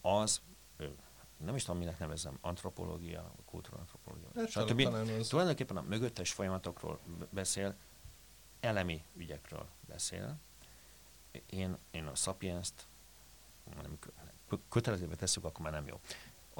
az, 0.00 0.40
nem 1.36 1.54
is 1.54 1.64
tudom, 1.64 1.78
minek 1.78 1.98
nevezem, 1.98 2.38
antropológia, 2.40 3.34
kultúrantropológia, 3.44 4.28
Hát, 4.34 4.48
stb. 4.48 4.82
Tulajdonképpen 5.28 5.76
a 5.76 5.82
mögöttes 5.82 6.32
folyamatokról 6.32 7.00
beszél, 7.30 7.76
elemi 8.60 9.04
ügyekről 9.16 9.66
beszél. 9.88 10.36
Én, 11.46 11.76
én 11.90 12.06
a 12.06 12.14
Sapiens-t 12.14 12.86
nem 13.82 13.98
kö- 14.48 14.60
kötelezővé 14.68 15.14
tesszük, 15.14 15.44
akkor 15.44 15.60
már 15.60 15.72
nem 15.72 15.86
jó. 15.86 16.00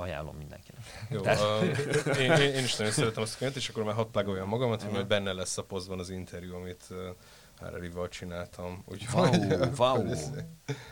Ajánlom 0.01 0.37
mindenkinek. 0.37 0.81
Jó, 1.11 1.21
Tehát- 1.21 1.63
uh, 2.07 2.19
én, 2.19 2.31
én, 2.33 2.55
én, 2.55 2.65
is 2.65 2.77
nagyon 2.77 2.93
szeretem 2.93 3.23
azt 3.23 3.35
a 3.35 3.39
könyvet, 3.39 3.57
és 3.57 3.69
akkor 3.69 3.83
már 3.85 3.95
hadd 3.95 4.11
plugoljam 4.11 4.49
magamat, 4.49 4.79
hogy 4.81 4.89
Aha. 4.89 4.97
majd 4.97 5.09
benne 5.09 5.33
lesz 5.33 5.59
a 5.59 5.63
posztban 5.65 5.99
az 5.99 6.11
interjú, 6.11 6.55
amit 6.55 6.85
uh, 6.91 6.97
Harari-val 7.61 8.09
csináltam. 8.09 8.65
Wow, 8.65 8.83
Úgyhogy- 8.87 9.79
wow. 9.79 10.11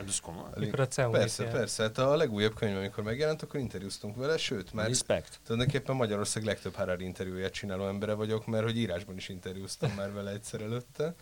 Ez 0.07 0.21
komoly. 0.23 0.49
Mikor 0.55 0.81
a 0.81 0.89
CEU 0.89 1.11
Persze, 1.11 1.43
jel. 1.45 1.53
persze. 1.53 1.83
Hát 1.83 1.99
a 1.99 2.17
legújabb 2.17 2.55
könyv, 2.55 2.77
amikor 2.77 3.05
megjelent, 3.05 3.43
akkor 3.43 3.61
interjúztunk 3.61 4.17
vele, 4.17 4.37
sőt, 4.37 4.73
már 4.73 4.87
Respect. 4.87 5.39
tulajdonképpen 5.45 5.97
Magyarország 5.97 6.45
legtöbb 6.45 6.75
Harari 6.75 7.05
interjúját 7.05 7.53
csináló 7.53 7.87
embere 7.87 8.13
vagyok, 8.13 8.47
mert 8.47 8.65
hogy 8.65 8.77
írásban 8.79 9.17
is 9.17 9.29
interjúztam 9.29 9.91
már 9.97 10.13
vele 10.13 10.31
egyszer 10.31 10.61
előtte. 10.61 11.15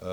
Uh, 0.00 0.06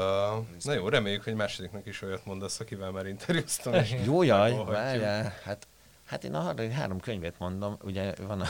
na 0.64 0.74
jó, 0.74 0.90
reméljük, 0.90 1.24
hogy 1.24 1.34
másodiknak 1.36 1.86
is 1.86 2.02
olyat 2.02 2.26
mondasz, 2.26 2.60
akivel 2.60 2.92
már 2.92 3.06
interjúztam. 3.06 3.74
És 3.74 3.96
Jó 4.06 4.24
jaj, 4.24 4.56
várjál, 4.66 5.34
hát, 5.44 5.68
hát 6.08 6.24
én 6.24 6.34
a 6.34 6.40
Harari 6.40 6.72
három 6.72 7.00
könyvét 7.00 7.40
mondom, 7.40 7.78
ugye 7.84 8.14
van 8.28 8.42
a... 8.42 8.46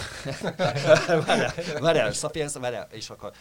várjál, 1.25 1.53
várjál, 1.79 2.11
Sapiens, 2.11 2.53
várjál, 2.53 2.87
és 2.91 3.09
akkor 3.09 3.31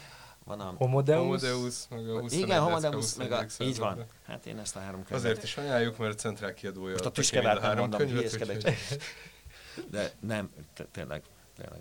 van 0.44 0.60
a... 0.60 0.74
Homodeus. 0.76 1.18
Homodeus, 1.20 1.74
meg 1.90 2.08
a 2.08 2.20
21 2.20 2.44
Igen, 2.44 2.60
Homodeus, 2.60 3.14
meg 3.14 3.32
a, 3.32 3.42
21. 3.42 3.68
így 3.72 3.78
van. 3.78 4.04
Hát 4.26 4.46
én 4.46 4.58
ezt 4.58 4.76
a 4.76 4.80
három 4.80 5.04
könyvet... 5.04 5.24
Azért 5.24 5.42
is 5.42 5.56
ajánljuk, 5.56 5.98
mert 5.98 6.12
a 6.12 6.16
centrál 6.16 6.54
kiadója 6.54 6.96
Most 7.02 7.32
a 7.34 7.40
nem 7.42 7.58
három 7.58 7.78
mondom, 7.78 8.00
könyvet, 8.00 8.32
úgyhogy- 8.32 8.76
De 9.90 10.10
nem, 10.20 10.50
tényleg, 10.90 11.22
tényleg. 11.56 11.80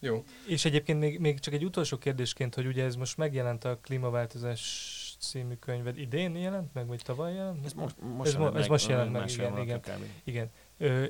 Jó, 0.00 0.24
És 0.46 0.64
egyébként 0.64 0.98
még, 0.98 1.18
még 1.18 1.38
csak 1.40 1.54
egy 1.54 1.64
utolsó 1.64 1.98
kérdésként, 1.98 2.54
hogy 2.54 2.66
ugye 2.66 2.84
ez 2.84 2.94
most 2.94 3.16
megjelent 3.16 3.64
a 3.64 3.78
klímaváltozás 3.82 5.16
című 5.20 5.54
könyved. 5.54 5.98
Idén 5.98 6.36
jelent 6.36 6.74
meg, 6.74 6.86
vagy 6.86 7.02
tavaly 7.04 7.34
jelent? 7.34 7.64
Ez 7.64 7.72
most, 7.72 7.94
Ez 7.98 8.06
most, 8.16 8.38
mo- 8.38 8.56
ez 8.56 8.66
most 8.66 8.88
jelent 8.88 9.12
meg, 9.12 9.30
igen, 9.30 9.58
igen. 9.58 9.80
kb. 9.80 10.02
Igen. 10.24 10.50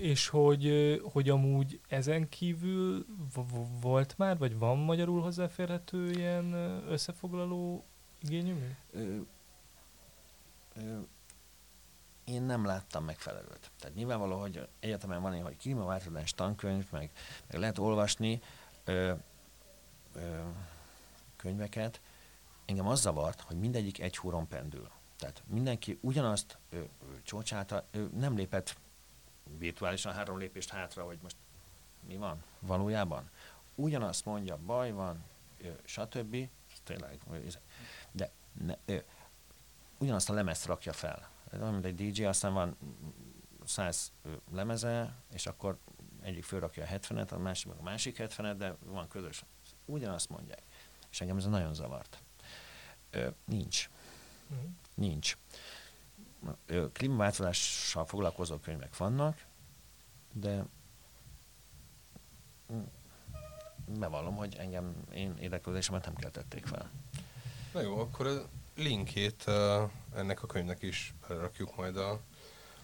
És 0.01 0.29
hogy, 0.29 0.97
hogy 1.13 1.29
amúgy 1.29 1.81
ezen 1.89 2.29
kívül 2.29 3.07
volt 3.81 4.19
már, 4.19 4.39
vagy 4.39 4.59
van 4.59 4.79
magyarul 4.79 5.23
hozzáférhető 5.23 6.11
ilyen 6.11 6.53
összefoglaló 6.89 7.85
igényű? 8.23 8.55
Én 12.25 12.43
nem 12.43 12.65
láttam 12.65 13.05
megfelelőt. 13.05 13.71
Tehát 13.79 13.97
nyilvánvaló, 13.97 14.41
hogy 14.41 14.69
egyetemen 14.81 15.23
van 15.23 15.33
ilyen, 15.33 15.45
hogy 15.45 15.57
klímaváltozás 15.57 16.35
tankönyv, 16.35 16.87
meg, 16.91 17.11
meg 17.51 17.61
lehet 17.61 17.79
olvasni 17.79 18.41
ö, 18.85 19.13
ö, 20.13 20.41
könyveket. 21.37 22.01
Engem 22.65 22.87
az 22.87 23.01
zavart, 23.01 23.41
hogy 23.41 23.59
mindegyik 23.59 24.01
egy 24.01 24.17
húron 24.17 24.49
pendül. 24.49 24.91
Tehát 25.19 25.43
mindenki 25.47 25.99
ugyanazt 26.01 26.59
ö, 26.71 26.77
ö, 26.77 26.83
csócsálta, 27.23 27.87
ö, 27.91 28.05
nem 28.17 28.37
lépett 28.37 28.77
virtuálisan 29.59 30.13
három 30.13 30.39
lépést 30.39 30.71
hátra, 30.71 31.05
hogy 31.05 31.19
most 31.23 31.37
mi 32.07 32.17
van 32.17 32.43
valójában. 32.61 33.31
Ugyanazt 33.75 34.25
mondja, 34.25 34.57
baj 34.57 34.91
van, 34.93 35.25
stb. 35.85 36.49
Tényleg, 36.85 37.21
de 38.11 38.31
ne, 38.53 38.75
ö, 38.85 38.99
ugyanazt 39.99 40.31
a 40.31 40.33
lemezt 40.33 40.67
rakja 40.67 40.93
fel. 40.93 41.31
Ez 41.51 41.61
olyan, 41.61 41.73
mint 41.73 41.85
egy 41.85 42.11
DJ, 42.11 42.25
aztán 42.25 42.53
van 42.53 42.77
100 43.65 44.13
ö, 44.23 44.33
lemeze, 44.53 45.15
és 45.33 45.47
akkor 45.47 45.79
egyik 46.23 46.45
fölrakja 46.45 46.85
a 46.85 46.87
70-et, 46.87 47.33
a 47.33 47.39
másik 47.39 47.67
meg 47.67 47.79
a 47.79 47.83
másik 47.83 48.17
70-et, 48.19 48.55
de 48.59 48.77
van 48.85 49.09
közös. 49.09 49.45
Ugyanazt 49.85 50.29
mondják. 50.29 50.63
És 51.11 51.21
engem 51.21 51.37
ez 51.37 51.47
nagyon 51.47 51.75
zavart. 51.75 52.23
Ö, 53.11 53.29
nincs. 53.45 53.91
Mhm. 54.47 54.67
Nincs. 54.95 55.37
Klímaváltozással 56.93 58.05
foglalkozó 58.05 58.57
könyvek 58.57 58.97
vannak, 58.97 59.47
de 60.33 60.65
bevallom, 63.99 64.37
hogy 64.37 64.55
engem, 64.59 64.95
én 65.15 65.37
érdeklődésemet 65.41 66.05
nem 66.05 66.15
keltették 66.15 66.67
fel. 66.67 66.91
na 67.73 67.81
jó, 67.81 67.99
akkor 67.99 68.27
a 68.27 68.49
linkét 68.77 69.45
uh, 69.47 69.91
ennek 70.15 70.43
a 70.43 70.47
könyvnek 70.47 70.83
is 70.83 71.15
belerakjuk 71.29 71.77
majd 71.77 71.97
a, 71.97 72.21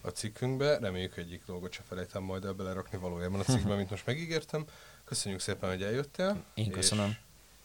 a 0.01 0.09
cikkünkbe. 0.09 0.79
Reméljük 0.79 1.17
egyik 1.17 1.45
dolgot 1.47 1.73
se 1.73 1.83
felejtem 1.83 2.23
majd 2.23 2.45
el 2.45 2.53
belerakni 2.53 2.99
valójában 2.99 3.41
a 3.41 3.43
cikkbe, 3.43 3.75
mint 3.77 3.91
most 3.91 4.07
megígértem. 4.07 4.67
Köszönjük 5.05 5.41
szépen, 5.41 5.71
hogy 5.71 5.83
eljöttél. 5.83 6.45
Én 6.55 6.71
köszönöm. 6.71 7.09
És, 7.09 7.17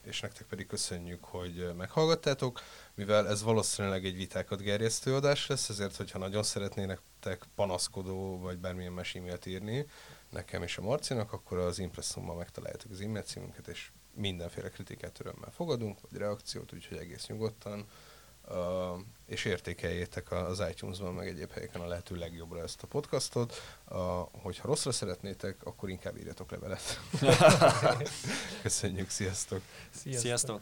és 0.04 0.20
nektek 0.20 0.47
pedig 0.47 0.68
köszönjük, 0.68 1.24
hogy 1.24 1.70
meghallgattátok, 1.78 2.62
mivel 2.93 3.28
ez 3.28 3.43
valószínűleg 3.43 4.06
egy 4.06 4.16
vitákat 4.16 4.62
gerjesztő 4.62 5.16
adás 5.16 5.47
lesz, 5.47 5.70
ezért, 5.70 5.95
hogyha 5.95 6.20
nagyon 6.20 6.43
szeretnétek 6.43 7.41
panaszkodó 7.56 8.39
vagy 8.39 8.58
bármilyen 8.58 8.93
más 8.93 9.16
e-mailt 9.16 9.45
írni 9.45 9.86
nekem 10.30 10.64
és 10.64 10.78
a 10.78 10.82
Marcinak, 10.82 11.34
akkor 11.34 11.58
az 11.58 11.80
Impressummal 11.80 12.36
megtaláljátok 12.36 12.91
az 12.91 13.02
e-mail 13.02 13.24
címünket, 13.24 13.68
és 13.68 13.91
mindenféle 14.14 14.70
kritikát 14.70 15.20
örömmel 15.20 15.52
fogadunk, 15.52 16.02
vagy 16.02 16.20
reakciót, 16.20 16.74
úgyhogy 16.74 16.97
egész 16.97 17.28
nyugodtan. 17.28 17.88
Uh, 18.50 19.00
és 19.26 19.45
értékeljétek 19.45 20.32
a- 20.32 20.47
az 20.47 20.64
iTunes-ban, 20.70 21.14
meg 21.14 21.28
egyéb 21.28 21.52
helyeken 21.52 21.82
a 21.82 21.88
lehető 21.88 22.16
legjobbra 22.16 22.62
ezt 22.62 22.84
a 22.84 22.88
podcastot. 22.88 23.54
Uh, 23.89 23.97
hogyha 24.32 24.68
rosszra 24.68 24.91
szeretnétek, 24.91 25.56
akkor 25.64 25.89
inkább 25.89 26.18
írjatok 26.18 26.52
levelet. 26.52 27.00
Köszönjük, 28.62 29.10
sziasztok! 29.10 29.62
Sziasztok. 29.91 30.22
Sziasztok! 30.22 30.62